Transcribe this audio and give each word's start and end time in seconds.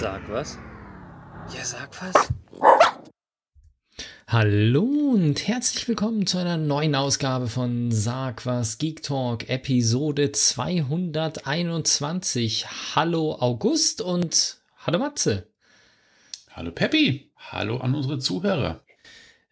Sag 0.00 0.30
was? 0.30 0.56
Ja, 1.52 1.64
sag 1.64 1.90
was. 2.00 2.32
Hallo 4.28 4.84
und 4.84 5.48
herzlich 5.48 5.88
willkommen 5.88 6.24
zu 6.24 6.38
einer 6.38 6.56
neuen 6.56 6.94
Ausgabe 6.94 7.48
von 7.48 7.90
Sag 7.90 8.46
was 8.46 8.78
Geek 8.78 9.02
Talk 9.02 9.48
Episode 9.48 10.30
221. 10.30 12.66
Hallo 12.94 13.38
August 13.40 14.00
und 14.00 14.58
hallo 14.86 15.00
Matze. 15.00 15.48
Hallo 16.52 16.70
Peppi. 16.70 17.32
Hallo 17.36 17.78
an 17.78 17.96
unsere 17.96 18.20
Zuhörer. 18.20 18.84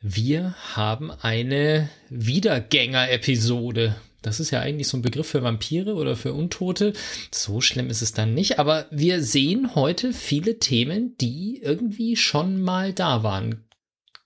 Wir 0.00 0.54
haben 0.76 1.10
eine 1.10 1.88
Wiedergänger-Episode. 2.08 3.96
Das 4.26 4.40
ist 4.40 4.50
ja 4.50 4.58
eigentlich 4.58 4.88
so 4.88 4.96
ein 4.96 5.02
Begriff 5.02 5.28
für 5.28 5.44
Vampire 5.44 5.94
oder 5.94 6.16
für 6.16 6.32
Untote. 6.32 6.94
So 7.30 7.60
schlimm 7.60 7.88
ist 7.90 8.02
es 8.02 8.12
dann 8.12 8.34
nicht. 8.34 8.58
Aber 8.58 8.86
wir 8.90 9.22
sehen 9.22 9.76
heute 9.76 10.12
viele 10.12 10.58
Themen, 10.58 11.16
die 11.18 11.60
irgendwie 11.62 12.16
schon 12.16 12.60
mal 12.60 12.92
da 12.92 13.22
waren. 13.22 13.68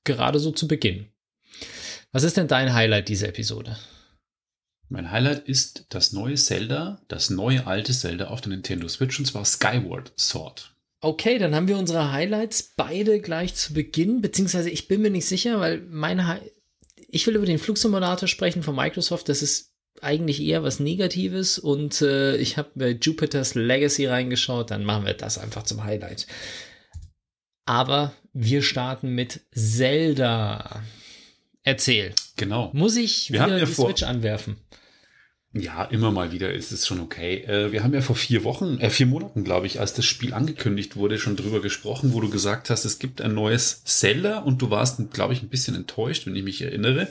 Gerade 0.04 0.38
so 0.38 0.52
zu 0.52 0.66
Beginn. 0.66 1.10
Was 2.12 2.22
ist 2.22 2.38
denn 2.38 2.48
dein 2.48 2.72
Highlight 2.72 3.10
dieser 3.10 3.28
Episode? 3.28 3.76
Mein 4.88 5.10
Highlight 5.10 5.46
ist 5.46 5.84
das 5.90 6.14
neue 6.14 6.36
Zelda, 6.36 7.02
das 7.08 7.28
neue 7.28 7.66
alte 7.66 7.92
Zelda 7.92 8.28
auf 8.28 8.40
der 8.40 8.52
Nintendo 8.52 8.88
Switch 8.88 9.18
und 9.18 9.26
zwar 9.26 9.44
Skyward 9.44 10.14
Sword. 10.18 10.74
Okay, 11.02 11.38
dann 11.38 11.54
haben 11.54 11.68
wir 11.68 11.76
unsere 11.76 12.10
Highlights 12.10 12.72
beide 12.74 13.20
gleich 13.20 13.54
zu 13.54 13.74
Beginn, 13.74 14.22
beziehungsweise 14.22 14.70
ich 14.70 14.88
bin 14.88 15.02
mir 15.02 15.10
nicht 15.10 15.26
sicher, 15.26 15.60
weil 15.60 15.82
meine 15.82 16.26
Hi 16.26 16.40
ich 17.12 17.26
will 17.26 17.36
über 17.36 17.46
den 17.46 17.58
Flugsimulator 17.58 18.28
sprechen 18.28 18.62
von 18.62 18.76
Microsoft. 18.76 19.28
Das 19.28 19.42
ist 19.42 19.69
eigentlich 20.00 20.42
eher 20.42 20.62
was 20.62 20.80
Negatives 20.80 21.58
und 21.58 22.00
äh, 22.02 22.36
ich 22.36 22.56
habe 22.56 22.70
bei 22.74 22.90
Jupiter's 22.90 23.54
Legacy 23.54 24.06
reingeschaut, 24.06 24.70
dann 24.70 24.84
machen 24.84 25.06
wir 25.06 25.14
das 25.14 25.38
einfach 25.38 25.62
zum 25.64 25.84
Highlight. 25.84 26.26
Aber 27.66 28.12
wir 28.32 28.62
starten 28.62 29.14
mit 29.14 29.40
Zelda. 29.52 30.82
Erzähl. 31.62 32.14
Genau. 32.36 32.70
Muss 32.72 32.96
ich 32.96 33.30
wir 33.30 33.44
wieder 33.44 33.58
ja 33.58 33.64
die 33.64 33.72
Switch 33.72 34.02
anwerfen? 34.02 34.56
Ja, 35.52 35.84
immer 35.84 36.12
mal 36.12 36.30
wieder 36.30 36.52
ist 36.52 36.70
es 36.70 36.86
schon 36.86 37.00
okay. 37.00 37.42
Äh, 37.42 37.72
wir 37.72 37.82
haben 37.82 37.92
ja 37.92 38.02
vor 38.02 38.14
vier 38.14 38.44
Wochen, 38.44 38.78
äh, 38.78 38.88
vier 38.88 39.06
Monaten, 39.06 39.42
glaube 39.42 39.66
ich, 39.66 39.80
als 39.80 39.92
das 39.94 40.04
Spiel 40.04 40.32
angekündigt 40.32 40.94
wurde, 40.94 41.18
schon 41.18 41.34
drüber 41.34 41.60
gesprochen, 41.60 42.12
wo 42.12 42.20
du 42.20 42.30
gesagt 42.30 42.70
hast, 42.70 42.84
es 42.84 43.00
gibt 43.00 43.20
ein 43.20 43.34
neues 43.34 43.82
Zelda 43.84 44.38
und 44.38 44.62
du 44.62 44.70
warst, 44.70 45.00
glaube 45.12 45.32
ich, 45.34 45.42
ein 45.42 45.48
bisschen 45.48 45.74
enttäuscht, 45.74 46.26
wenn 46.26 46.36
ich 46.36 46.44
mich 46.44 46.62
erinnere 46.62 47.08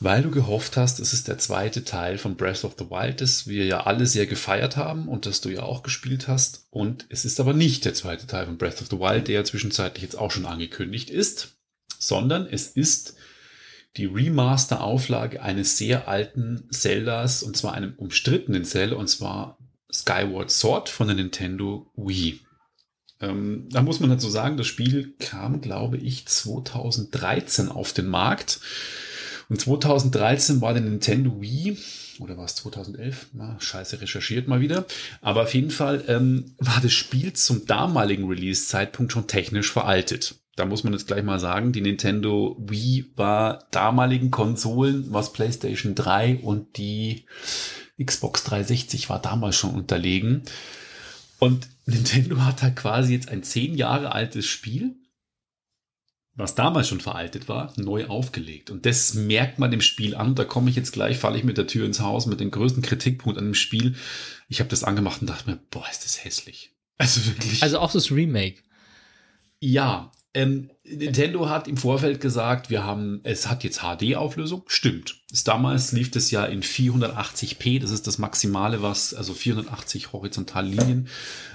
weil 0.00 0.22
du 0.22 0.30
gehofft 0.30 0.76
hast, 0.76 1.00
es 1.00 1.12
ist 1.12 1.28
der 1.28 1.38
zweite 1.38 1.84
Teil 1.84 2.18
von 2.18 2.36
Breath 2.36 2.64
of 2.64 2.76
the 2.78 2.90
Wild, 2.90 3.20
das 3.20 3.46
wir 3.46 3.64
ja 3.66 3.84
alle 3.84 4.06
sehr 4.06 4.26
gefeiert 4.26 4.76
haben 4.76 5.08
und 5.08 5.26
das 5.26 5.40
du 5.40 5.48
ja 5.48 5.62
auch 5.62 5.82
gespielt 5.82 6.28
hast. 6.28 6.66
Und 6.70 7.06
es 7.08 7.24
ist 7.24 7.40
aber 7.40 7.52
nicht 7.52 7.84
der 7.84 7.94
zweite 7.94 8.26
Teil 8.26 8.46
von 8.46 8.58
Breath 8.58 8.80
of 8.80 8.88
the 8.90 8.98
Wild, 8.98 9.28
der 9.28 9.36
ja 9.36 9.44
zwischenzeitlich 9.44 10.02
jetzt 10.02 10.18
auch 10.18 10.30
schon 10.30 10.46
angekündigt 10.46 11.10
ist, 11.10 11.56
sondern 11.98 12.46
es 12.46 12.68
ist 12.68 13.16
die 13.96 14.06
Remaster-Auflage 14.06 15.42
eines 15.42 15.76
sehr 15.76 16.06
alten 16.06 16.68
Zeldas, 16.70 17.42
und 17.42 17.56
zwar 17.56 17.74
einem 17.74 17.94
umstrittenen 17.96 18.64
Zelda, 18.64 18.96
und 18.96 19.08
zwar 19.08 19.58
Skyward 19.92 20.50
Sword 20.50 20.88
von 20.88 21.08
der 21.08 21.16
Nintendo 21.16 21.90
Wii. 21.96 22.40
Ähm, 23.20 23.68
da 23.70 23.82
muss 23.82 23.98
man 23.98 24.10
dazu 24.10 24.28
sagen, 24.28 24.56
das 24.56 24.66
Spiel 24.66 25.14
kam, 25.18 25.60
glaube 25.60 25.96
ich, 25.96 26.26
2013 26.26 27.68
auf 27.68 27.92
den 27.92 28.06
Markt. 28.06 28.60
Und 29.48 29.60
2013 29.60 30.60
war 30.60 30.74
der 30.74 30.82
Nintendo 30.82 31.40
Wii, 31.40 31.76
oder 32.20 32.36
war 32.36 32.44
es 32.44 32.56
2011? 32.56 33.28
Na, 33.32 33.56
scheiße, 33.58 34.00
recherchiert 34.00 34.48
mal 34.48 34.60
wieder. 34.60 34.84
Aber 35.22 35.42
auf 35.42 35.54
jeden 35.54 35.70
Fall 35.70 36.04
ähm, 36.08 36.54
war 36.58 36.80
das 36.82 36.92
Spiel 36.92 37.32
zum 37.32 37.66
damaligen 37.66 38.28
Release-Zeitpunkt 38.28 39.12
schon 39.12 39.26
technisch 39.26 39.72
veraltet. 39.72 40.34
Da 40.56 40.66
muss 40.66 40.82
man 40.82 40.92
jetzt 40.92 41.06
gleich 41.06 41.22
mal 41.22 41.38
sagen, 41.38 41.72
die 41.72 41.80
Nintendo 41.80 42.56
Wii 42.58 43.12
war 43.14 43.68
damaligen 43.70 44.30
Konsolen, 44.30 45.06
was 45.10 45.32
PlayStation 45.32 45.94
3 45.94 46.40
und 46.42 46.76
die 46.76 47.26
Xbox 48.02 48.44
360 48.44 49.08
war 49.08 49.22
damals 49.22 49.56
schon 49.56 49.70
unterlegen. 49.74 50.42
Und 51.38 51.68
Nintendo 51.86 52.38
hat 52.44 52.62
da 52.62 52.70
quasi 52.70 53.14
jetzt 53.14 53.28
ein 53.28 53.44
zehn 53.44 53.76
Jahre 53.76 54.12
altes 54.12 54.46
Spiel 54.46 54.96
was 56.38 56.54
damals 56.54 56.88
schon 56.88 57.00
veraltet 57.00 57.48
war, 57.48 57.72
neu 57.76 58.06
aufgelegt. 58.06 58.70
Und 58.70 58.86
das 58.86 59.14
merkt 59.14 59.58
man 59.58 59.72
dem 59.72 59.80
Spiel 59.80 60.14
an. 60.14 60.36
Da 60.36 60.44
komme 60.44 60.70
ich 60.70 60.76
jetzt 60.76 60.92
gleich, 60.92 61.18
falle 61.18 61.36
ich 61.36 61.44
mit 61.44 61.58
der 61.58 61.66
Tür 61.66 61.84
ins 61.84 62.00
Haus 62.00 62.26
mit 62.26 62.38
dem 62.38 62.52
größten 62.52 62.82
Kritikpunkt 62.82 63.38
an 63.38 63.44
dem 63.44 63.54
Spiel. 63.54 63.96
Ich 64.48 64.60
habe 64.60 64.70
das 64.70 64.84
angemacht 64.84 65.20
und 65.20 65.28
dachte 65.28 65.50
mir, 65.50 65.58
boah, 65.70 65.84
ist 65.90 66.04
das 66.04 66.24
hässlich. 66.24 66.70
Also 66.96 67.26
wirklich. 67.26 67.62
Also 67.62 67.80
auch 67.80 67.92
das 67.92 68.12
Remake. 68.12 68.62
Ja, 69.60 70.12
ähm, 70.34 70.70
Nintendo 70.84 71.48
hat 71.48 71.68
im 71.68 71.76
Vorfeld 71.76 72.20
gesagt, 72.20 72.68
wir 72.68 72.84
haben, 72.84 73.20
es 73.22 73.48
hat 73.48 73.64
jetzt 73.64 73.80
HD-Auflösung. 73.80 74.62
Stimmt. 74.66 75.16
damals 75.44 75.92
lief 75.92 76.10
das 76.10 76.30
ja 76.30 76.44
in 76.44 76.62
480p. 76.62 77.80
Das 77.80 77.90
ist 77.90 78.06
das 78.06 78.18
Maximale, 78.18 78.82
was, 78.82 79.14
also 79.14 79.32
480 79.32 80.12
horizontale 80.12 80.68
Linien, 80.68 81.08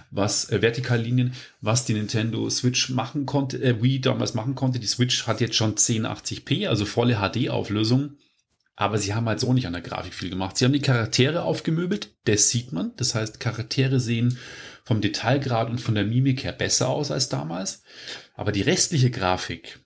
was 0.09 0.49
äh, 0.49 0.61
Vertikallinien, 0.61 1.33
was 1.61 1.85
die 1.85 1.93
Nintendo 1.93 2.49
Switch 2.49 2.89
machen 2.89 3.25
konnte, 3.25 3.61
äh, 3.61 3.81
Wii 3.81 4.01
damals 4.01 4.33
machen 4.33 4.55
konnte. 4.55 4.79
Die 4.79 4.87
Switch 4.87 5.27
hat 5.27 5.39
jetzt 5.39 5.55
schon 5.55 5.75
1080p, 5.75 6.67
also 6.67 6.85
volle 6.85 7.17
HD-Auflösung. 7.17 8.17
Aber 8.75 8.97
sie 8.97 9.13
haben 9.13 9.27
halt 9.27 9.39
so 9.39 9.53
nicht 9.53 9.67
an 9.67 9.73
der 9.73 9.83
Grafik 9.83 10.15
viel 10.15 10.31
gemacht. 10.31 10.57
Sie 10.57 10.65
haben 10.65 10.73
die 10.73 10.79
Charaktere 10.79 11.43
aufgemöbelt, 11.43 12.09
das 12.25 12.49
sieht 12.49 12.71
man. 12.71 12.91
Das 12.97 13.13
heißt, 13.13 13.39
Charaktere 13.39 13.99
sehen 13.99 14.39
vom 14.83 14.99
Detailgrad 14.99 15.69
und 15.69 15.79
von 15.79 15.95
der 15.95 16.05
Mimik 16.05 16.43
her 16.43 16.51
besser 16.51 16.89
aus 16.89 17.11
als 17.11 17.29
damals. 17.29 17.83
Aber 18.33 18.51
die 18.51 18.61
restliche 18.61 19.11
Grafik 19.11 19.79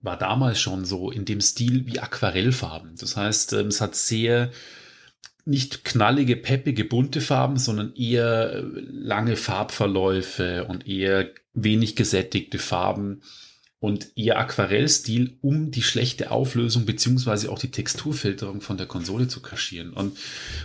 war 0.00 0.16
damals 0.16 0.60
schon 0.60 0.84
so 0.84 1.10
in 1.10 1.24
dem 1.24 1.40
Stil 1.40 1.86
wie 1.86 2.00
Aquarellfarben. 2.00 2.96
Das 2.98 3.16
heißt, 3.16 3.52
ähm, 3.54 3.68
es 3.68 3.80
hat 3.80 3.94
sehr 3.94 4.50
nicht 5.44 5.84
knallige, 5.84 6.36
peppige, 6.36 6.84
bunte 6.84 7.20
Farben, 7.20 7.56
sondern 7.56 7.94
eher 7.94 8.52
äh, 8.52 8.62
lange 8.62 9.36
Farbverläufe 9.36 10.64
und 10.64 10.86
eher 10.86 11.30
wenig 11.54 11.96
gesättigte 11.96 12.58
Farben 12.58 13.22
und 13.78 14.16
eher 14.16 14.38
Aquarellstil, 14.38 15.38
um 15.42 15.70
die 15.70 15.82
schlechte 15.82 16.30
Auflösung 16.30 16.86
beziehungsweise 16.86 17.50
auch 17.50 17.58
die 17.58 17.70
Texturfilterung 17.70 18.60
von 18.60 18.76
der 18.76 18.86
Konsole 18.86 19.28
zu 19.28 19.40
kaschieren. 19.40 19.92
Und 19.92 20.18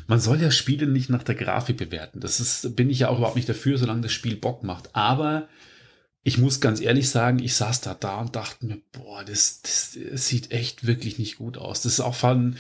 man 0.07 0.19
soll 0.19 0.41
ja 0.41 0.49
Spiele 0.49 0.87
nicht 0.87 1.09
nach 1.09 1.23
der 1.23 1.35
Grafik 1.35 1.77
bewerten. 1.77 2.19
Das 2.19 2.39
ist, 2.39 2.75
bin 2.75 2.89
ich 2.89 2.99
ja 2.99 3.09
auch 3.09 3.17
überhaupt 3.17 3.35
nicht 3.35 3.49
dafür, 3.49 3.77
solange 3.77 4.01
das 4.01 4.13
Spiel 4.13 4.35
Bock 4.35 4.63
macht. 4.63 4.95
Aber 4.95 5.47
ich 6.23 6.37
muss 6.37 6.61
ganz 6.61 6.81
ehrlich 6.81 7.09
sagen, 7.09 7.39
ich 7.39 7.55
saß 7.55 7.81
da 7.81 7.95
da 7.95 8.21
und 8.21 8.35
dachte 8.35 8.65
mir, 8.65 8.79
boah, 8.91 9.23
das, 9.23 9.61
das, 9.61 10.27
sieht 10.27 10.51
echt 10.51 10.85
wirklich 10.85 11.17
nicht 11.17 11.37
gut 11.37 11.57
aus. 11.57 11.81
Das 11.81 11.93
ist 11.93 11.99
auch 11.99 12.13
von, 12.13 12.57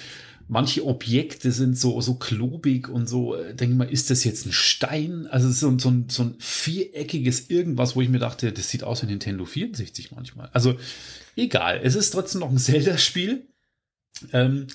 manche 0.47 0.85
Objekte 0.85 1.51
sind 1.51 1.77
so, 1.77 2.01
so 2.01 2.15
klobig 2.15 2.89
und 2.89 3.07
so, 3.07 3.35
äh, 3.35 3.53
denke 3.53 3.75
mal, 3.75 3.89
ist 3.89 4.09
das 4.09 4.23
jetzt 4.23 4.45
ein 4.45 4.51
Stein? 4.51 5.27
Also 5.27 5.49
so, 5.51 5.77
so, 5.77 5.89
ein, 5.89 6.09
so 6.09 6.23
ein 6.23 6.35
viereckiges 6.39 7.49
irgendwas, 7.49 7.95
wo 7.95 8.01
ich 8.01 8.09
mir 8.09 8.19
dachte, 8.19 8.51
das 8.51 8.69
sieht 8.69 8.83
aus 8.83 9.03
wie 9.03 9.07
Nintendo 9.07 9.45
64 9.45 10.11
manchmal. 10.11 10.49
Also 10.53 10.77
egal, 11.35 11.79
es 11.83 11.95
ist 11.95 12.11
trotzdem 12.11 12.41
noch 12.41 12.49
ein 12.49 12.57
Zelda-Spiel. 12.59 13.47
Ähm, 14.33 14.67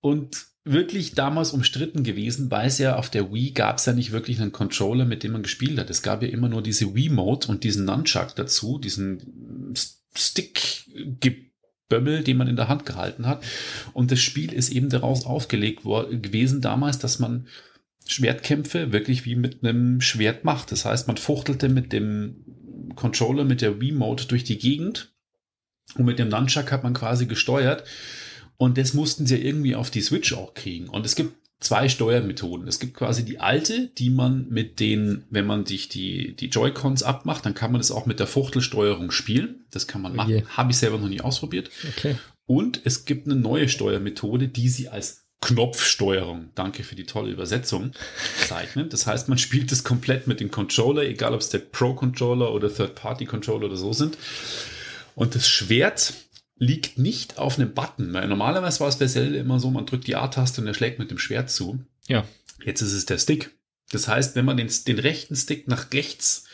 und 0.00 0.46
wirklich 0.64 1.14
damals 1.14 1.52
umstritten 1.52 2.04
gewesen, 2.04 2.50
weil 2.50 2.68
es 2.68 2.78
ja 2.78 2.96
auf 2.96 3.10
der 3.10 3.32
Wii 3.32 3.50
gab 3.50 3.78
es 3.78 3.86
ja 3.86 3.92
nicht 3.92 4.12
wirklich 4.12 4.40
einen 4.40 4.52
Controller, 4.52 5.04
mit 5.04 5.22
dem 5.22 5.32
man 5.32 5.42
gespielt 5.42 5.78
hat. 5.78 5.90
Es 5.90 6.02
gab 6.02 6.22
ja 6.22 6.28
immer 6.28 6.48
nur 6.48 6.62
diese 6.62 6.94
Wii-Mode 6.94 7.48
und 7.48 7.64
diesen 7.64 7.84
Nunchuck 7.84 8.36
dazu, 8.36 8.78
diesen 8.78 9.74
Stick 10.14 10.84
Bömmel, 11.88 12.22
den 12.22 12.36
man 12.36 12.48
in 12.48 12.56
der 12.56 12.68
Hand 12.68 12.86
gehalten 12.86 13.26
hat. 13.26 13.44
Und 13.92 14.10
das 14.10 14.20
Spiel 14.20 14.52
ist 14.52 14.70
eben 14.70 14.88
daraus 14.88 15.26
aufgelegt 15.26 15.82
gewesen 15.82 16.60
damals, 16.60 16.98
dass 16.98 17.18
man 17.18 17.48
Schwertkämpfe 18.06 18.92
wirklich 18.92 19.24
wie 19.26 19.36
mit 19.36 19.62
einem 19.62 20.00
Schwert 20.00 20.44
macht. 20.44 20.72
Das 20.72 20.84
heißt, 20.84 21.06
man 21.06 21.16
fuchtelte 21.16 21.68
mit 21.68 21.92
dem 21.92 22.92
Controller, 22.94 23.44
mit 23.44 23.60
der 23.60 23.80
Wii-Mode 23.80 24.24
durch 24.24 24.44
die 24.44 24.58
Gegend 24.58 25.12
und 25.96 26.04
mit 26.04 26.18
dem 26.18 26.28
Nunchuck 26.28 26.72
hat 26.72 26.82
man 26.82 26.94
quasi 26.94 27.26
gesteuert. 27.26 27.84
Und 28.62 28.78
das 28.78 28.94
mussten 28.94 29.26
sie 29.26 29.38
irgendwie 29.38 29.74
auf 29.74 29.90
die 29.90 30.02
Switch 30.02 30.32
auch 30.34 30.54
kriegen. 30.54 30.88
Und 30.88 31.04
es 31.04 31.16
gibt 31.16 31.34
zwei 31.58 31.88
Steuermethoden. 31.88 32.68
Es 32.68 32.78
gibt 32.78 32.94
quasi 32.94 33.24
die 33.24 33.40
alte, 33.40 33.88
die 33.98 34.08
man 34.08 34.46
mit 34.50 34.78
den, 34.78 35.24
wenn 35.30 35.46
man 35.46 35.66
sich 35.66 35.88
die, 35.88 36.36
die 36.36 36.46
Joy-Cons 36.46 37.02
abmacht, 37.02 37.44
dann 37.44 37.54
kann 37.54 37.72
man 37.72 37.80
das 37.80 37.90
auch 37.90 38.06
mit 38.06 38.20
der 38.20 38.28
Fuchtelsteuerung 38.28 39.10
spielen. 39.10 39.64
Das 39.72 39.88
kann 39.88 40.00
man 40.00 40.14
machen. 40.14 40.32
Okay. 40.32 40.44
Habe 40.48 40.70
ich 40.70 40.76
selber 40.76 40.98
noch 40.98 41.08
nie 41.08 41.20
ausprobiert. 41.20 41.70
Okay. 41.88 42.14
Und 42.46 42.80
es 42.84 43.04
gibt 43.04 43.26
eine 43.26 43.34
neue 43.34 43.68
Steuermethode, 43.68 44.46
die 44.46 44.68
sie 44.68 44.88
als 44.88 45.24
Knopfsteuerung, 45.40 46.50
danke 46.54 46.84
für 46.84 46.94
die 46.94 47.02
tolle 47.02 47.32
Übersetzung, 47.32 47.90
zeichnet. 48.46 48.92
Das 48.92 49.08
heißt, 49.08 49.28
man 49.28 49.38
spielt 49.38 49.72
das 49.72 49.82
komplett 49.82 50.28
mit 50.28 50.38
dem 50.38 50.52
Controller, 50.52 51.02
egal 51.02 51.34
ob 51.34 51.40
es 51.40 51.48
der 51.48 51.58
Pro-Controller 51.58 52.52
oder 52.52 52.72
Third-Party-Controller 52.72 53.66
oder 53.66 53.76
so 53.76 53.92
sind. 53.92 54.16
Und 55.16 55.34
das 55.34 55.48
Schwert 55.48 56.14
liegt 56.62 56.96
nicht 56.96 57.38
auf 57.38 57.58
einem 57.58 57.74
Button. 57.74 58.12
Weil 58.12 58.28
normalerweise 58.28 58.80
war 58.80 58.88
es 58.88 58.98
bei 58.98 59.06
Zelda 59.06 59.36
immer 59.36 59.58
so, 59.58 59.70
man 59.70 59.84
drückt 59.84 60.06
die 60.06 60.14
A-Taste 60.14 60.60
und 60.60 60.68
er 60.68 60.74
schlägt 60.74 61.00
mit 61.00 61.10
dem 61.10 61.18
Schwert 61.18 61.50
zu. 61.50 61.84
Ja. 62.06 62.24
Jetzt 62.64 62.82
ist 62.82 62.92
es 62.92 63.04
der 63.04 63.18
Stick. 63.18 63.50
Das 63.90 64.06
heißt, 64.06 64.36
wenn 64.36 64.44
man 64.44 64.56
den, 64.56 64.70
den 64.86 65.00
rechten 65.00 65.34
Stick 65.34 65.66
nach 65.66 65.92
rechts 65.92 66.44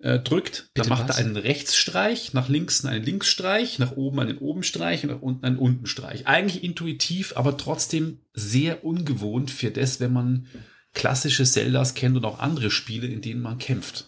äh, 0.00 0.20
drückt, 0.20 0.70
dann 0.74 0.84
Bitte 0.84 0.88
macht 0.90 1.08
was? 1.08 1.18
er 1.18 1.24
einen 1.24 1.36
Rechtsstreich, 1.36 2.34
nach 2.34 2.48
links 2.48 2.84
einen 2.84 3.04
Linksstreich, 3.04 3.80
nach 3.80 3.96
oben 3.96 4.20
einen 4.20 4.38
Obenstreich 4.38 5.02
und 5.02 5.10
nach 5.10 5.22
unten 5.22 5.44
einen 5.44 5.58
Untenstreich. 5.58 6.28
Eigentlich 6.28 6.62
intuitiv, 6.62 7.36
aber 7.36 7.56
trotzdem 7.56 8.20
sehr 8.32 8.84
ungewohnt 8.84 9.50
für 9.50 9.72
das, 9.72 9.98
wenn 9.98 10.12
man 10.12 10.46
klassische 10.94 11.44
Zeldas 11.44 11.94
kennt 11.94 12.16
und 12.16 12.24
auch 12.24 12.38
andere 12.38 12.70
Spiele, 12.70 13.08
in 13.08 13.22
denen 13.22 13.42
man 13.42 13.58
kämpft. 13.58 14.06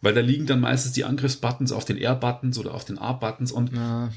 Weil 0.00 0.14
da 0.14 0.20
liegen 0.22 0.46
dann 0.46 0.60
meistens 0.60 0.92
die 0.92 1.04
Angriffsbuttons 1.04 1.72
auf 1.72 1.84
den 1.84 1.98
R-Buttons 1.98 2.56
oder 2.58 2.72
auf 2.72 2.86
den 2.86 2.98
A-Buttons 2.98 3.52
und 3.52 3.70
Na, 3.72 4.12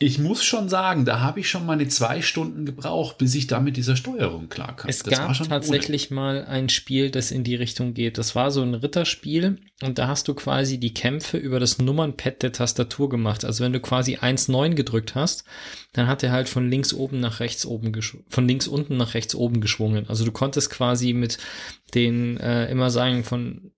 ich 0.00 0.20
muss 0.20 0.44
schon 0.44 0.68
sagen, 0.68 1.04
da 1.04 1.18
habe 1.18 1.40
ich 1.40 1.50
schon 1.50 1.66
meine 1.66 1.88
zwei 1.88 2.22
Stunden 2.22 2.64
gebraucht, 2.64 3.18
bis 3.18 3.34
ich 3.34 3.48
da 3.48 3.58
mit 3.58 3.76
dieser 3.76 3.96
Steuerung 3.96 4.48
klarkam. 4.48 4.88
Es 4.88 5.00
Das 5.00 5.18
gab 5.18 5.34
schon 5.34 5.48
tatsächlich 5.48 6.12
mal 6.12 6.44
ein 6.44 6.68
Spiel, 6.68 7.10
das 7.10 7.32
in 7.32 7.42
die 7.42 7.56
Richtung 7.56 7.94
geht. 7.94 8.16
Das 8.16 8.36
war 8.36 8.52
so 8.52 8.62
ein 8.62 8.74
Ritterspiel 8.74 9.58
und 9.82 9.98
da 9.98 10.06
hast 10.06 10.28
du 10.28 10.34
quasi 10.34 10.78
die 10.78 10.94
Kämpfe 10.94 11.36
über 11.36 11.58
das 11.58 11.78
Nummernpad 11.78 12.44
der 12.44 12.52
Tastatur 12.52 13.08
gemacht. 13.08 13.44
Also 13.44 13.64
wenn 13.64 13.72
du 13.72 13.80
quasi 13.80 14.18
1.9 14.18 14.74
gedrückt 14.74 15.16
hast, 15.16 15.42
dann 15.94 16.06
hat 16.06 16.22
er 16.22 16.30
halt 16.30 16.48
von 16.48 16.70
links 16.70 16.94
oben 16.94 17.18
nach 17.18 17.40
rechts 17.40 17.66
oben 17.66 17.92
von 18.28 18.46
links 18.46 18.68
unten 18.68 18.96
nach 18.96 19.14
rechts 19.14 19.34
oben 19.34 19.60
geschwungen. 19.60 20.08
Also 20.08 20.24
du 20.24 20.30
konntest 20.30 20.70
quasi 20.70 21.12
mit 21.12 21.38
den 21.94 22.36
äh, 22.38 22.70
immer 22.70 22.90
sagen 22.90 23.24
von 23.24 23.72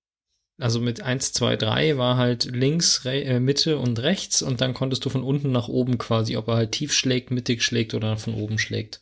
also 0.61 0.81
mit 0.81 1.01
1, 1.01 1.33
2, 1.33 1.57
3 1.57 1.97
war 1.97 2.17
halt 2.17 2.45
links, 2.45 3.05
re 3.05 3.23
äh, 3.25 3.41
Mitte 3.41 3.79
und 3.79 3.99
rechts 4.01 4.43
und 4.43 4.61
dann 4.61 4.75
konntest 4.75 5.05
du 5.05 5.11
von 5.11 5.23
unten 5.23 5.51
nach 5.53 5.69
oben 5.69 5.99
quasi, 5.99 6.37
ob 6.37 6.49
er 6.49 6.57
halt 6.57 6.73
tief 6.73 6.93
schlägt, 6.93 7.31
mittig 7.31 7.63
schlägt 7.63 7.95
oder 7.95 8.17
von 8.17 8.35
oben 8.35 8.59
schlägt. 8.59 9.01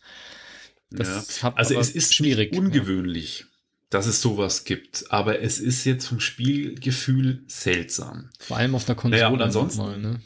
Das 0.90 1.38
Ja. 1.38 1.42
hat 1.44 1.58
Also 1.58 1.78
es 1.78 1.90
ist 1.90 2.14
schwierig. 2.14 2.56
ungewöhnlich, 2.56 3.44
dass 3.90 4.06
es 4.06 4.20
sowas 4.22 4.64
gibt, 4.64 5.10
aber 5.10 5.40
es 5.42 5.58
ist 5.58 5.84
jetzt 5.84 6.06
vom 6.06 6.20
Spielgefühl 6.20 7.42
seltsam. 7.48 8.30
Vor 8.38 8.56
allem 8.56 8.74
auf 8.74 8.84
der 8.84 8.94
Konsole. 8.94 9.20
Naja, 9.22 9.32
und 9.32 9.42
ansonsten- 9.42 9.78
mal, 9.82 9.98
ne? 9.98 10.20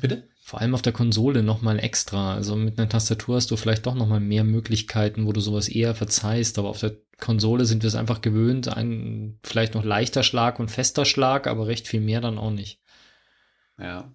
Bitte? 0.00 0.28
Vor 0.50 0.60
allem 0.60 0.74
auf 0.74 0.82
der 0.82 0.92
Konsole 0.92 1.44
nochmal 1.44 1.78
extra. 1.78 2.34
Also 2.34 2.56
mit 2.56 2.76
einer 2.76 2.88
Tastatur 2.88 3.36
hast 3.36 3.52
du 3.52 3.56
vielleicht 3.56 3.86
doch 3.86 3.94
nochmal 3.94 4.18
mehr 4.18 4.42
Möglichkeiten, 4.42 5.24
wo 5.24 5.32
du 5.32 5.40
sowas 5.40 5.68
eher 5.68 5.94
verzeihst. 5.94 6.58
Aber 6.58 6.70
auf 6.70 6.80
der 6.80 6.96
Konsole 7.20 7.66
sind 7.66 7.84
wir 7.84 7.86
es 7.86 7.94
einfach 7.94 8.20
gewöhnt. 8.20 8.66
Ein 8.66 9.38
vielleicht 9.44 9.74
noch 9.74 9.84
leichter 9.84 10.24
Schlag 10.24 10.58
und 10.58 10.68
fester 10.68 11.04
Schlag, 11.04 11.46
aber 11.46 11.68
recht 11.68 11.86
viel 11.86 12.00
mehr 12.00 12.20
dann 12.20 12.36
auch 12.36 12.50
nicht. 12.50 12.80
Ja. 13.78 14.12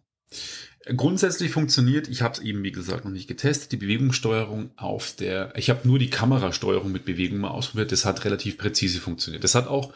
Grundsätzlich 0.97 1.51
funktioniert, 1.51 2.09
ich 2.09 2.21
habe 2.21 2.33
es 2.33 2.41
eben 2.41 2.63
wie 2.63 2.73
gesagt 2.73 3.05
noch 3.05 3.13
nicht 3.13 3.29
getestet, 3.29 3.71
die 3.71 3.77
Bewegungssteuerung 3.77 4.71
auf 4.75 5.15
der, 5.15 5.53
ich 5.55 5.69
habe 5.69 5.87
nur 5.87 5.99
die 5.99 6.09
Kamerasteuerung 6.09 6.91
mit 6.91 7.05
Bewegung 7.05 7.39
mal 7.39 7.51
ausprobiert, 7.51 7.93
das 7.93 8.03
hat 8.03 8.25
relativ 8.25 8.57
präzise 8.57 8.99
funktioniert. 8.99 9.45
Das 9.45 9.55
hat 9.55 9.67
auch, 9.67 9.93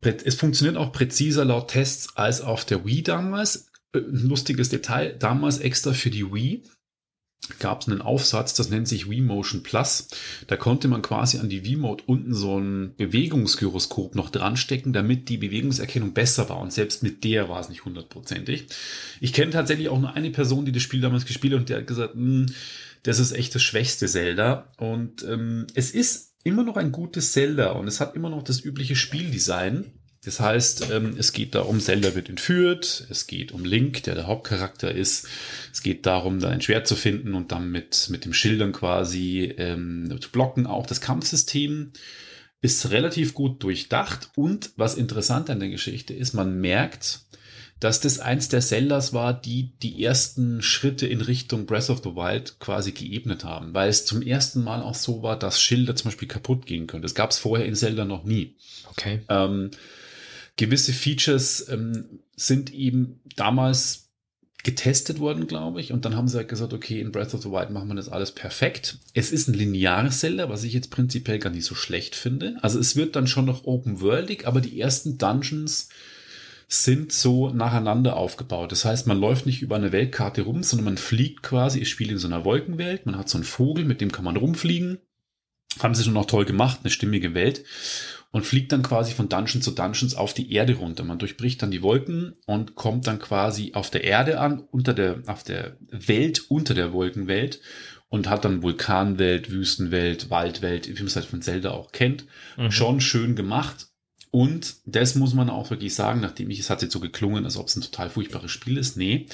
es 0.00 0.34
funktioniert 0.36 0.78
auch 0.78 0.90
präziser 0.90 1.44
laut 1.44 1.68
Tests 1.68 2.16
als 2.16 2.40
auf 2.40 2.64
der 2.64 2.86
Wii 2.86 3.02
damals. 3.02 3.69
Lustiges 3.92 4.68
Detail, 4.68 5.16
damals 5.18 5.58
extra 5.58 5.92
für 5.92 6.10
die 6.10 6.32
Wii 6.32 6.62
gab 7.58 7.80
es 7.80 7.88
einen 7.88 8.02
Aufsatz, 8.02 8.54
das 8.54 8.70
nennt 8.70 8.86
sich 8.86 9.10
Wii 9.10 9.22
Motion 9.22 9.62
Plus. 9.62 10.08
Da 10.46 10.56
konnte 10.56 10.88
man 10.88 11.02
quasi 11.02 11.38
an 11.38 11.48
die 11.48 11.64
Wii-Mode 11.64 12.04
unten 12.06 12.34
so 12.34 12.58
ein 12.60 12.94
Bewegungsgyroskop 12.96 14.14
noch 14.14 14.30
dran 14.30 14.56
stecken, 14.56 14.92
damit 14.92 15.28
die 15.28 15.38
Bewegungserkennung 15.38 16.12
besser 16.12 16.48
war. 16.48 16.60
Und 16.60 16.72
selbst 16.72 17.02
mit 17.02 17.24
der 17.24 17.48
war 17.48 17.60
es 17.60 17.68
nicht 17.68 17.84
hundertprozentig. 17.84 18.66
Ich 19.20 19.32
kenne 19.32 19.50
tatsächlich 19.50 19.88
auch 19.88 19.98
nur 19.98 20.14
eine 20.14 20.30
Person, 20.30 20.64
die 20.64 20.72
das 20.72 20.82
Spiel 20.82 21.00
damals 21.00 21.26
gespielt 21.26 21.54
hat 21.54 21.60
und 21.60 21.68
die 21.68 21.74
hat 21.74 21.86
gesagt, 21.86 22.14
"Hm, 22.14 22.46
das 23.02 23.18
ist 23.18 23.32
echt 23.32 23.54
das 23.54 23.62
schwächste 23.62 24.06
Zelda. 24.06 24.68
Und 24.76 25.22
ähm, 25.24 25.66
es 25.74 25.90
ist 25.90 26.34
immer 26.44 26.62
noch 26.62 26.76
ein 26.76 26.92
gutes 26.92 27.32
Zelda 27.32 27.72
und 27.72 27.86
es 27.86 28.00
hat 28.00 28.14
immer 28.14 28.30
noch 28.30 28.42
das 28.42 28.64
übliche 28.64 28.96
Spieldesign. 28.96 29.92
Das 30.24 30.38
heißt, 30.38 30.90
ähm, 30.90 31.14
es 31.18 31.32
geht 31.32 31.54
darum, 31.54 31.80
Zelda 31.80 32.14
wird 32.14 32.28
entführt, 32.28 33.06
es 33.08 33.26
geht 33.26 33.52
um 33.52 33.64
Link, 33.64 34.02
der 34.02 34.14
der 34.14 34.26
Hauptcharakter 34.26 34.92
ist. 34.94 35.26
Es 35.72 35.82
geht 35.82 36.04
darum, 36.04 36.40
da 36.40 36.50
ein 36.50 36.60
Schwert 36.60 36.86
zu 36.86 36.94
finden 36.94 37.34
und 37.34 37.52
dann 37.52 37.70
mit, 37.70 38.08
mit 38.10 38.26
dem 38.26 38.34
Schildern 38.34 38.72
quasi 38.72 39.54
ähm, 39.56 40.14
zu 40.20 40.30
blocken. 40.30 40.66
Auch 40.66 40.86
das 40.86 41.00
Kampfsystem 41.00 41.92
ist 42.60 42.90
relativ 42.90 43.32
gut 43.32 43.62
durchdacht. 43.62 44.30
Und 44.36 44.72
was 44.76 44.94
interessant 44.94 45.48
an 45.48 45.60
der 45.60 45.70
Geschichte 45.70 46.12
ist, 46.12 46.34
man 46.34 46.60
merkt, 46.60 47.20
dass 47.78 48.00
das 48.00 48.18
eins 48.18 48.50
der 48.50 48.60
Zeldas 48.60 49.14
war, 49.14 49.32
die 49.32 49.72
die 49.82 50.04
ersten 50.04 50.60
Schritte 50.60 51.06
in 51.06 51.22
Richtung 51.22 51.64
Breath 51.64 51.88
of 51.88 52.02
the 52.04 52.10
Wild 52.10 52.60
quasi 52.60 52.92
geebnet 52.92 53.44
haben, 53.44 53.72
weil 53.72 53.88
es 53.88 54.04
zum 54.04 54.20
ersten 54.20 54.62
Mal 54.62 54.82
auch 54.82 54.94
so 54.94 55.22
war, 55.22 55.38
dass 55.38 55.62
Schilder 55.62 55.96
zum 55.96 56.10
Beispiel 56.10 56.28
kaputt 56.28 56.66
gehen 56.66 56.86
können. 56.86 57.02
Das 57.02 57.14
gab 57.14 57.30
es 57.30 57.38
vorher 57.38 57.64
in 57.64 57.74
Zelda 57.74 58.04
noch 58.04 58.24
nie. 58.24 58.54
Okay. 58.90 59.20
Ähm, 59.30 59.70
gewisse 60.56 60.92
Features 60.92 61.68
ähm, 61.68 62.20
sind 62.36 62.72
eben 62.72 63.20
damals 63.36 64.10
getestet 64.62 65.20
worden, 65.20 65.46
glaube 65.46 65.80
ich, 65.80 65.92
und 65.92 66.04
dann 66.04 66.16
haben 66.16 66.28
sie 66.28 66.36
halt 66.36 66.48
gesagt, 66.48 66.72
okay, 66.72 67.00
in 67.00 67.12
Breath 67.12 67.34
of 67.34 67.42
the 67.42 67.50
Wild 67.50 67.70
machen 67.70 67.88
wir 67.88 67.94
das 67.94 68.10
alles 68.10 68.32
perfekt. 68.32 68.98
Es 69.14 69.32
ist 69.32 69.48
ein 69.48 69.54
lineares 69.54 70.20
Zelda, 70.20 70.50
was 70.50 70.64
ich 70.64 70.72
jetzt 70.72 70.90
prinzipiell 70.90 71.38
gar 71.38 71.50
nicht 71.50 71.64
so 71.64 71.74
schlecht 71.74 72.14
finde. 72.14 72.56
Also 72.60 72.78
es 72.78 72.94
wird 72.94 73.16
dann 73.16 73.26
schon 73.26 73.46
noch 73.46 73.64
open-worldig, 73.64 74.46
aber 74.46 74.60
die 74.60 74.78
ersten 74.78 75.16
Dungeons 75.16 75.88
sind 76.68 77.12
so 77.12 77.50
nacheinander 77.50 78.16
aufgebaut. 78.16 78.70
Das 78.70 78.84
heißt, 78.84 79.06
man 79.06 79.18
läuft 79.18 79.46
nicht 79.46 79.62
über 79.62 79.76
eine 79.76 79.92
Weltkarte 79.92 80.42
rum, 80.42 80.62
sondern 80.62 80.84
man 80.84 80.98
fliegt 80.98 81.42
quasi, 81.42 81.80
ich 81.80 81.88
spiele 81.88 82.12
in 82.12 82.18
so 82.18 82.28
einer 82.28 82.44
Wolkenwelt, 82.44 83.06
man 83.06 83.18
hat 83.18 83.28
so 83.28 83.38
einen 83.38 83.44
Vogel, 83.44 83.84
mit 83.84 84.00
dem 84.00 84.12
kann 84.12 84.24
man 84.24 84.36
rumfliegen. 84.36 84.98
Haben 85.80 85.94
sie 85.94 86.04
schon 86.04 86.14
noch 86.14 86.26
toll 86.26 86.44
gemacht, 86.44 86.80
eine 86.82 86.90
stimmige 86.90 87.34
Welt. 87.34 87.64
Und 88.32 88.46
fliegt 88.46 88.70
dann 88.70 88.82
quasi 88.82 89.12
von 89.12 89.28
Dungeon 89.28 89.60
zu 89.60 89.72
Dungeons 89.72 90.14
auf 90.14 90.34
die 90.34 90.52
Erde 90.52 90.74
runter. 90.74 91.02
Man 91.02 91.18
durchbricht 91.18 91.60
dann 91.62 91.72
die 91.72 91.82
Wolken 91.82 92.36
und 92.46 92.76
kommt 92.76 93.08
dann 93.08 93.18
quasi 93.18 93.72
auf 93.74 93.90
der 93.90 94.04
Erde 94.04 94.38
an, 94.38 94.60
unter 94.70 94.94
der, 94.94 95.22
auf 95.26 95.42
der 95.42 95.76
Welt 95.90 96.44
unter 96.48 96.74
der 96.74 96.92
Wolkenwelt 96.92 97.60
und 98.08 98.28
hat 98.28 98.44
dann 98.44 98.62
Vulkanwelt, 98.62 99.50
Wüstenwelt, 99.50 100.30
Waldwelt, 100.30 100.88
wie 100.88 100.94
man 100.94 101.06
es 101.06 101.16
halt 101.16 101.26
von 101.26 101.42
Zelda 101.42 101.70
auch 101.70 101.92
kennt. 101.92 102.26
Mhm. 102.56 102.70
Schon 102.70 103.00
schön 103.00 103.34
gemacht. 103.34 103.88
Und 104.30 104.76
das 104.84 105.14
muss 105.14 105.34
man 105.34 105.50
auch 105.50 105.70
wirklich 105.70 105.94
sagen, 105.94 106.20
nachdem 106.20 106.50
ich, 106.50 106.60
es 106.60 106.70
hat 106.70 106.82
jetzt 106.82 106.92
so 106.92 107.00
geklungen, 107.00 107.44
als 107.44 107.56
ob 107.56 107.66
es 107.66 107.76
ein 107.76 107.82
total 107.82 108.10
furchtbares 108.10 108.50
Spiel 108.50 108.76
ist. 108.76 108.96
Nee, 108.96 109.26